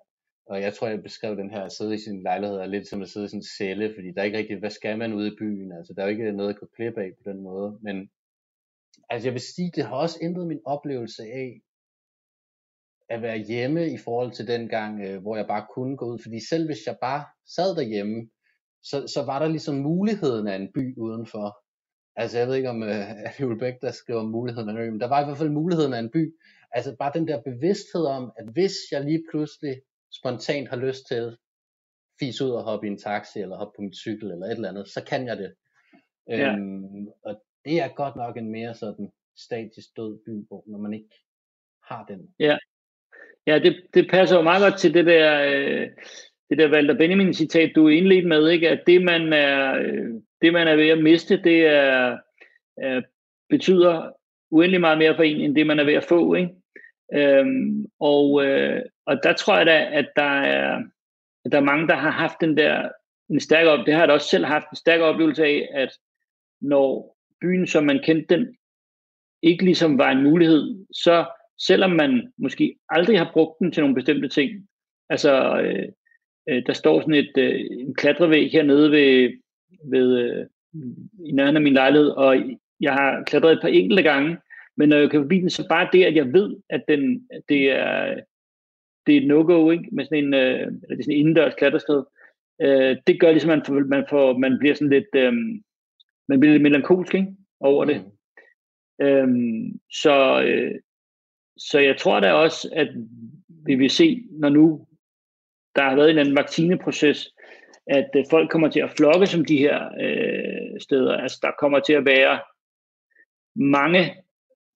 og 0.47 0.61
jeg 0.61 0.75
tror, 0.75 0.89
jeg 0.89 1.03
beskrev 1.03 1.37
den 1.37 1.51
her 1.51 1.63
at 1.63 1.73
sidde 1.73 1.95
i 1.95 1.99
sin 1.99 2.23
lejlighed 2.23 2.57
er 2.57 2.67
lidt 2.67 2.89
som 2.89 3.03
at 3.03 3.09
sidde 3.09 3.27
i 3.27 3.29
sin 3.29 3.43
celle, 3.43 3.95
fordi 3.95 4.09
der 4.13 4.21
er 4.21 4.25
ikke 4.25 4.39
rigtig, 4.39 4.59
hvad 4.59 4.71
skal 4.71 4.99
man 4.99 5.13
ude 5.13 5.29
i 5.29 5.37
byen? 5.39 5.73
Altså, 5.73 5.93
der 5.93 6.03
er 6.03 6.07
jo 6.07 6.11
ikke 6.11 6.33
noget 6.33 6.51
at 6.51 6.61
gå 6.61 6.67
klip 6.77 6.99
af 6.99 7.11
på 7.25 7.31
den 7.31 7.43
måde. 7.43 7.79
Men 7.83 8.11
altså, 9.11 9.29
jeg 9.29 9.33
vil 9.33 9.41
sige, 9.41 9.73
det 9.77 9.85
har 9.85 9.97
også 9.97 10.19
ændret 10.23 10.47
min 10.47 10.61
oplevelse 10.65 11.23
af 11.23 11.61
at 13.09 13.23
være 13.23 13.39
hjemme 13.39 13.93
i 13.93 13.99
forhold 14.05 14.33
til 14.33 14.47
den 14.47 14.69
gang, 14.69 15.05
øh, 15.05 15.23
hvor 15.23 15.37
jeg 15.37 15.47
bare 15.47 15.67
kunne 15.75 15.97
gå 15.97 16.07
ud. 16.13 16.19
Fordi 16.23 16.49
selv 16.49 16.67
hvis 16.67 16.87
jeg 16.87 16.97
bare 17.01 17.25
sad 17.47 17.77
derhjemme, 17.77 18.31
så, 18.83 19.07
så 19.15 19.23
var 19.27 19.39
der 19.39 19.49
ligesom 19.49 19.75
muligheden 19.75 20.47
af 20.49 20.57
en 20.57 20.73
by 20.75 20.97
udenfor. 20.97 21.59
Altså 22.17 22.39
jeg 22.39 22.49
ved 22.49 22.55
ikke 22.55 22.71
om 22.71 22.83
uh, 22.83 22.89
er 22.89 23.57
Bæk, 23.61 23.75
der 23.81 23.91
skriver 23.91 24.23
muligheden 24.23 24.69
af 24.69 24.73
en 24.73 24.79
ø, 24.79 24.91
men 24.91 25.01
der 25.01 25.09
var 25.09 25.23
i 25.23 25.25
hvert 25.25 25.39
fald 25.39 25.51
muligheden 25.51 25.95
af 25.95 25.99
en 25.99 26.11
by. 26.11 26.35
Altså 26.73 26.97
bare 26.99 27.13
den 27.15 27.29
der 27.29 27.43
bevidsthed 27.43 28.05
om, 28.05 28.33
at 28.39 28.47
hvis 28.53 28.75
jeg 28.93 29.05
lige 29.05 29.25
pludselig 29.31 29.75
spontant 30.13 30.69
har 30.69 30.77
lyst 30.77 31.07
til 31.07 31.37
fis 32.21 32.41
ud 32.41 32.51
og 32.51 32.63
hoppe 32.63 32.87
i 32.87 32.91
en 32.91 32.99
taxi, 32.99 33.39
eller 33.39 33.57
hoppe 33.57 33.77
på 33.77 33.83
min 33.83 33.95
cykel, 33.95 34.31
eller 34.31 34.47
et 34.47 34.53
eller 34.53 34.69
andet, 34.69 34.89
så 34.89 35.05
kan 35.05 35.27
jeg 35.27 35.37
det. 35.39 35.55
Ja. 36.29 36.53
Øhm, 36.53 37.09
og 37.23 37.43
det 37.65 37.81
er 37.81 37.89
godt 37.89 38.17
nok 38.17 38.37
en 38.37 38.51
mere 38.51 38.75
sådan 38.75 39.13
statisk 39.37 39.97
død 39.97 40.19
by, 40.27 40.47
hvor 40.49 40.65
når 40.67 40.79
man 40.79 40.95
ikke 40.95 41.15
har 41.85 42.05
den. 42.05 42.35
Ja, 42.39 42.59
ja 43.47 43.59
det, 43.59 43.83
det 43.95 44.11
passer 44.11 44.37
jo 44.37 44.43
meget 44.43 44.63
godt 44.63 44.81
til 44.81 44.95
det 44.95 45.07
der, 45.07 45.43
øh, 45.43 45.89
det 46.51 46.59
der 46.59 46.73
Walter 46.73 46.95
Benjamin 46.95 47.35
citat, 47.35 47.73
du 47.75 47.89
indledte 47.89 48.29
med, 48.29 48.49
ikke? 48.49 48.69
at 48.69 48.83
det 48.87 49.03
man 49.03 49.33
er, 49.33 49.75
øh, 49.75 50.15
det 50.43 50.53
man 50.53 50.69
er 50.69 50.77
ved 50.77 50.89
at 50.89 51.03
miste, 51.03 51.43
det 51.43 51.67
er, 51.67 52.19
er, 52.77 53.03
betyder 53.49 54.13
uendelig 54.51 54.81
meget 54.81 54.99
mere 54.99 55.17
for 55.17 55.23
en, 55.23 55.41
end 55.41 55.55
det 55.55 55.67
man 55.67 55.79
er 55.79 55.85
ved 55.85 55.95
at 55.95 56.05
få. 56.05 56.35
Ikke? 56.35 56.51
Øhm, 57.15 57.87
og, 58.01 58.45
øh, 58.45 58.83
og 59.11 59.23
der 59.23 59.33
tror 59.33 59.57
jeg 59.57 59.67
da, 59.67 59.89
at 59.93 60.09
der 60.17 60.33
er, 60.41 60.83
at 61.45 61.53
der 61.53 61.59
er 61.59 61.65
mange, 61.65 61.89
der 61.89 61.95
har 61.95 62.11
haft 62.11 62.41
den 62.41 62.57
der, 62.57 62.89
en 63.31 63.41
stærk 63.41 63.67
op, 63.67 63.87
det 63.87 63.95
har 63.95 64.01
jeg 64.01 64.09
da 64.09 64.15
også 64.15 64.29
selv 64.29 64.45
haft 64.45 64.71
en 64.71 64.77
stærk 64.77 65.01
oplevelse 65.01 65.45
af, 65.45 65.69
at 65.75 65.99
når 66.61 67.17
byen, 67.41 67.67
som 67.67 67.85
man 67.85 68.01
kendte 68.05 68.37
den, 68.37 68.57
ikke 69.43 69.65
ligesom 69.65 69.99
var 69.99 70.11
en 70.11 70.23
mulighed, 70.23 70.87
så 70.93 71.25
selvom 71.59 71.91
man 71.91 72.33
måske 72.39 72.77
aldrig 72.89 73.19
har 73.19 73.31
brugt 73.33 73.59
den 73.59 73.73
til 73.73 73.81
nogle 73.81 73.95
bestemte 73.95 74.29
ting, 74.29 74.69
altså 75.09 75.61
øh, 75.61 75.89
øh, 76.49 76.63
der 76.67 76.73
står 76.73 77.01
sådan 77.01 77.15
et, 77.15 77.33
øh, 77.39 77.61
en 77.71 77.95
klatrevæg 77.95 78.51
hernede 78.51 78.91
ved, 78.91 79.33
ved, 79.91 80.19
øh, 80.19 80.47
i 81.25 81.33
nærheden 81.33 81.57
af 81.57 81.63
min 81.63 81.73
lejlighed, 81.73 82.09
og 82.09 82.37
jeg 82.81 82.93
har 82.93 83.23
klatret 83.27 83.53
et 83.53 83.61
par 83.63 83.69
enkelte 83.69 84.03
gange, 84.03 84.39
men 84.77 84.89
når 84.89 84.97
jeg 84.97 85.11
kan 85.11 85.23
forbi 85.23 85.41
den, 85.41 85.51
så 85.51 85.69
bare 85.69 85.89
det, 85.93 86.05
at 86.05 86.17
jeg 86.17 86.33
ved, 86.33 86.57
at 86.69 86.85
den, 86.89 87.29
det 87.49 87.71
er, 87.71 88.21
det 89.07 89.17
er 89.17 89.21
et 89.21 89.27
no-go, 89.27 89.71
ikke? 89.71 89.89
med 89.93 90.05
sådan 90.05 90.25
en, 90.25 90.35
øh, 90.35 90.61
eller 90.61 90.97
det 90.97 90.99
er 90.99 91.03
sådan 91.03 91.15
en 91.15 91.21
indendørs 91.21 91.55
klatreskred, 91.55 92.03
øh, 92.63 92.97
det 93.07 93.21
gør 93.21 93.31
ligesom, 93.31 93.51
at 93.51 93.59
man, 93.59 93.67
får, 93.67 93.75
man, 93.75 94.05
får, 94.11 94.39
man 94.39 94.59
bliver 94.59 94.75
sådan 94.75 94.91
lidt, 94.91 95.15
øh, 95.15 95.33
man 96.29 96.41
bliver 96.41 96.53
lidt 96.53 96.63
melankolsk 96.63 97.15
ikke? 97.15 97.37
over 97.61 97.85
det. 97.85 98.05
Mm. 98.05 99.07
Øhm, 99.07 99.81
så, 99.93 100.43
øh, 100.43 100.75
så 101.59 101.79
jeg 101.79 101.97
tror 101.97 102.21
da 102.21 102.33
også, 102.33 102.71
at 102.73 102.89
vi 103.49 103.75
vil 103.75 103.91
se, 103.91 104.25
når 104.31 104.49
nu 104.49 104.87
der 105.77 105.83
har 105.83 105.97
været 105.97 106.11
en 106.11 106.19
anden 106.19 106.37
vaccineproces, 106.37 107.35
at 107.87 108.11
øh, 108.17 108.25
folk 108.31 108.51
kommer 108.51 108.69
til 108.69 108.81
at 108.81 108.91
flokke 108.97 109.27
som 109.27 109.45
de 109.45 109.59
her 109.59 109.89
øh, 110.01 110.81
steder. 110.81 111.17
Altså 111.17 111.39
der 111.43 111.51
kommer 111.59 111.81
til 111.81 111.93
at 111.93 112.05
være 112.05 112.41
mange 113.55 114.15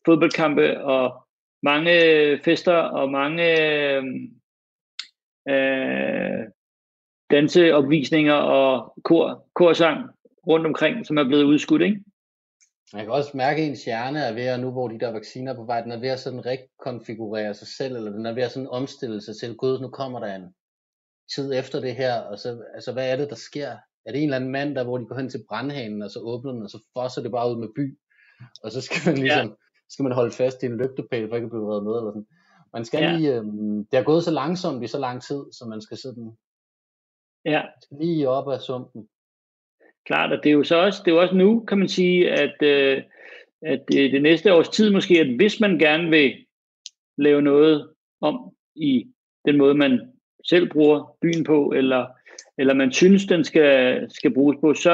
fodboldkampe 0.07 0.81
og 0.81 1.24
mange 1.65 1.95
fester 2.45 2.77
og 2.77 3.11
mange 3.11 3.47
øh, 5.49 6.45
danseopvisninger 7.31 8.35
og 8.35 8.95
kor, 9.05 9.47
korsang 9.55 10.11
rundt 10.47 10.67
omkring, 10.67 11.07
som 11.07 11.17
er 11.17 11.25
blevet 11.25 11.45
udskudt, 11.45 11.83
ikke? 11.83 12.01
Man 12.93 13.05
kan 13.05 13.13
også 13.13 13.31
mærke, 13.35 13.63
at 13.63 13.69
ens 13.69 13.85
hjerne 13.85 14.19
er 14.19 14.33
ved 14.33 14.43
at, 14.43 14.61
nu 14.61 14.71
hvor 14.71 14.89
de 14.89 15.01
der 15.01 15.13
vacciner 15.13 15.53
er 15.53 15.57
på 15.57 15.65
vej, 15.65 15.81
den 15.81 15.93
er 15.93 16.01
ved 16.01 16.09
at 16.09 16.21
sådan 16.21 16.47
rekonfigurere 16.47 17.55
sig 17.55 17.69
selv, 17.69 17.97
eller 17.97 18.11
den 18.11 18.27
er 18.27 18.33
ved 18.33 18.43
at 18.43 18.51
sådan 18.51 18.69
omstille 18.69 19.21
sig 19.23 19.35
til, 19.37 19.57
gud, 19.57 19.81
nu 19.81 19.89
kommer 19.89 20.21
der 20.21 20.35
en 20.35 20.55
tid 21.35 21.55
efter 21.55 21.81
det 21.81 21.95
her, 21.95 22.21
og 22.21 22.39
så, 22.39 22.63
altså 22.75 22.93
hvad 22.93 23.13
er 23.13 23.17
det, 23.17 23.31
der 23.31 23.37
sker? 23.37 23.71
Er 24.07 24.13
det 24.13 24.19
en 24.19 24.25
eller 24.25 24.37
anden 24.37 24.51
mand, 24.51 24.75
der 24.75 24.85
hvor 24.85 24.99
de 24.99 25.07
går 25.07 25.17
hen 25.17 25.31
til 25.31 25.45
brandhanen, 25.49 26.03
og 26.03 26.11
så 26.11 26.19
åbner 26.19 26.53
den, 26.53 26.63
og 26.63 26.71
så 26.71 26.79
fosser 26.97 27.23
det 27.23 27.31
bare 27.31 27.51
ud 27.51 27.57
med 27.61 27.69
by, 27.77 27.99
og 28.63 28.73
så 28.73 28.81
skal 28.81 29.01
man 29.07 29.19
ligesom, 29.19 29.49
ja. 29.49 29.55
Skal 29.95 30.03
man 30.03 30.13
holde 30.13 30.31
fast 30.31 30.63
i 30.63 30.67
en 30.67 30.79
lygtepæl, 30.79 31.29
for 31.29 31.37
ikke 31.37 31.45
at 31.45 31.51
blive 31.51 31.71
reddet 31.71 31.85
med, 31.85 31.97
eller 31.97 32.11
sådan. 32.11 32.27
Man 32.73 32.85
skal 32.85 33.03
ja. 33.03 33.17
lige, 33.17 33.35
øhm, 33.37 33.87
det 33.87 33.99
er 33.99 34.03
gået 34.03 34.25
så 34.25 34.31
langsomt 34.31 34.85
i 34.85 34.87
så 34.87 34.99
lang 34.99 35.23
tid, 35.23 35.43
så 35.53 35.67
man 35.69 35.81
skal 35.81 35.97
sådan, 35.97 36.37
ja. 37.45 37.63
skal 37.83 37.97
lige 38.01 38.29
op 38.29 38.49
af 38.49 38.61
sumpen. 38.61 39.09
Klart, 40.07 40.33
og 40.33 40.39
det 40.43 40.49
er 40.49 40.55
jo 40.55 40.65
så 40.65 40.77
også, 40.77 41.03
det 41.05 41.11
er 41.11 41.15
jo 41.15 41.23
også 41.23 41.35
nu, 41.35 41.65
kan 41.69 41.79
man 41.79 41.89
sige, 41.89 42.31
at, 42.31 42.63
øh, 42.63 43.03
at 43.63 43.85
det, 43.89 44.13
det 44.13 44.23
næste 44.23 44.55
års 44.55 44.69
tid 44.69 44.91
måske, 44.91 45.21
at 45.21 45.37
hvis 45.37 45.61
man 45.61 45.79
gerne 45.79 46.11
vil 46.11 46.47
lave 47.19 47.43
noget 47.43 47.91
om 48.21 48.53
i 48.77 49.07
den 49.47 49.57
måde, 49.57 49.75
man 49.75 50.13
selv 50.45 50.71
bruger 50.71 51.17
byen 51.23 51.45
på, 51.45 51.73
eller, 51.77 52.07
eller 52.59 52.75
man 52.75 52.93
synes, 52.93 53.27
den 53.27 53.45
skal, 53.45 54.07
skal 54.11 54.35
bruges 54.35 54.57
på, 54.61 54.75
så, 54.75 54.93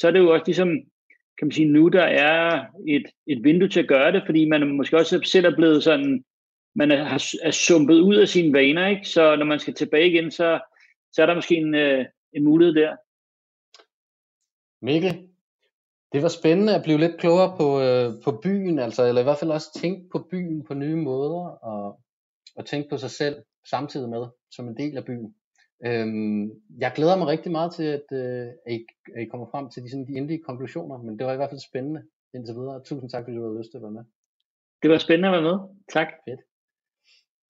så 0.00 0.08
er 0.08 0.10
det 0.10 0.18
jo 0.18 0.32
også 0.32 0.44
ligesom, 0.46 0.70
kan 1.38 1.46
man 1.46 1.52
sige, 1.52 1.68
nu 1.68 1.88
der 1.88 2.02
er 2.02 2.64
et, 2.88 3.06
et 3.26 3.44
vindue 3.44 3.68
til 3.68 3.80
at 3.80 3.88
gøre 3.88 4.12
det, 4.12 4.22
fordi 4.26 4.48
man 4.48 4.76
måske 4.76 4.96
også 4.96 5.20
selv 5.24 5.46
er 5.46 5.56
blevet 5.56 5.84
sådan, 5.84 6.24
man 6.74 6.90
er, 6.90 7.04
er 7.42 7.50
sumpet 7.50 8.00
ud 8.00 8.16
af 8.16 8.28
sine 8.28 8.52
vaner, 8.52 8.86
ikke? 8.86 9.08
så 9.08 9.36
når 9.36 9.44
man 9.44 9.58
skal 9.60 9.74
tilbage 9.74 10.10
igen, 10.10 10.30
så, 10.30 10.60
så 11.12 11.22
er 11.22 11.26
der 11.26 11.34
måske 11.34 11.56
en, 11.56 11.74
øh, 11.74 12.04
en 12.32 12.44
mulighed 12.44 12.74
der. 12.74 12.96
Mikkel, 14.82 15.28
det 16.12 16.22
var 16.22 16.28
spændende 16.28 16.74
at 16.74 16.82
blive 16.82 16.98
lidt 16.98 17.18
klogere 17.18 17.56
på, 17.56 17.80
øh, 17.80 18.22
på 18.24 18.40
byen, 18.42 18.78
altså, 18.78 19.04
eller 19.04 19.20
i 19.20 19.24
hvert 19.24 19.38
fald 19.38 19.50
også 19.50 19.80
tænke 19.80 20.08
på 20.12 20.28
byen 20.30 20.64
på 20.64 20.74
nye 20.74 20.96
måder, 20.96 21.44
og, 21.70 22.00
og 22.56 22.66
tænke 22.66 22.88
på 22.88 22.96
sig 22.96 23.10
selv 23.10 23.36
samtidig 23.70 24.08
med, 24.08 24.26
som 24.50 24.68
en 24.68 24.76
del 24.76 24.96
af 24.96 25.04
byen. 25.04 25.34
Øhm, 25.84 26.50
jeg 26.78 26.92
glæder 26.94 27.16
mig 27.16 27.26
rigtig 27.26 27.52
meget 27.52 27.74
til, 27.74 27.84
at, 27.84 28.06
øh, 28.12 28.48
at, 28.66 28.72
I, 28.72 28.86
at 29.14 29.22
I 29.22 29.24
kommer 29.24 29.46
frem 29.50 29.70
til 29.70 29.82
de, 29.82 29.90
sådan, 29.90 30.06
de 30.06 30.16
endelige 30.16 30.42
konklusioner, 30.42 30.98
men 30.98 31.18
det 31.18 31.26
var 31.26 31.32
i 31.32 31.36
hvert 31.36 31.50
fald 31.50 31.68
spændende 31.70 32.02
indtil 32.34 32.54
videre. 32.54 32.82
Tusind 32.84 33.10
tak, 33.10 33.24
fordi 33.24 33.36
du 33.36 33.42
havde 33.42 33.58
lyst 33.58 33.70
til 33.70 33.78
at 33.78 33.82
være 33.82 33.96
med. 33.98 34.04
Det 34.82 34.90
var 34.90 34.98
spændende 34.98 35.28
at 35.28 35.32
være 35.32 35.50
med. 35.50 35.58
Tak. 35.92 36.08
Fedt. 36.28 36.40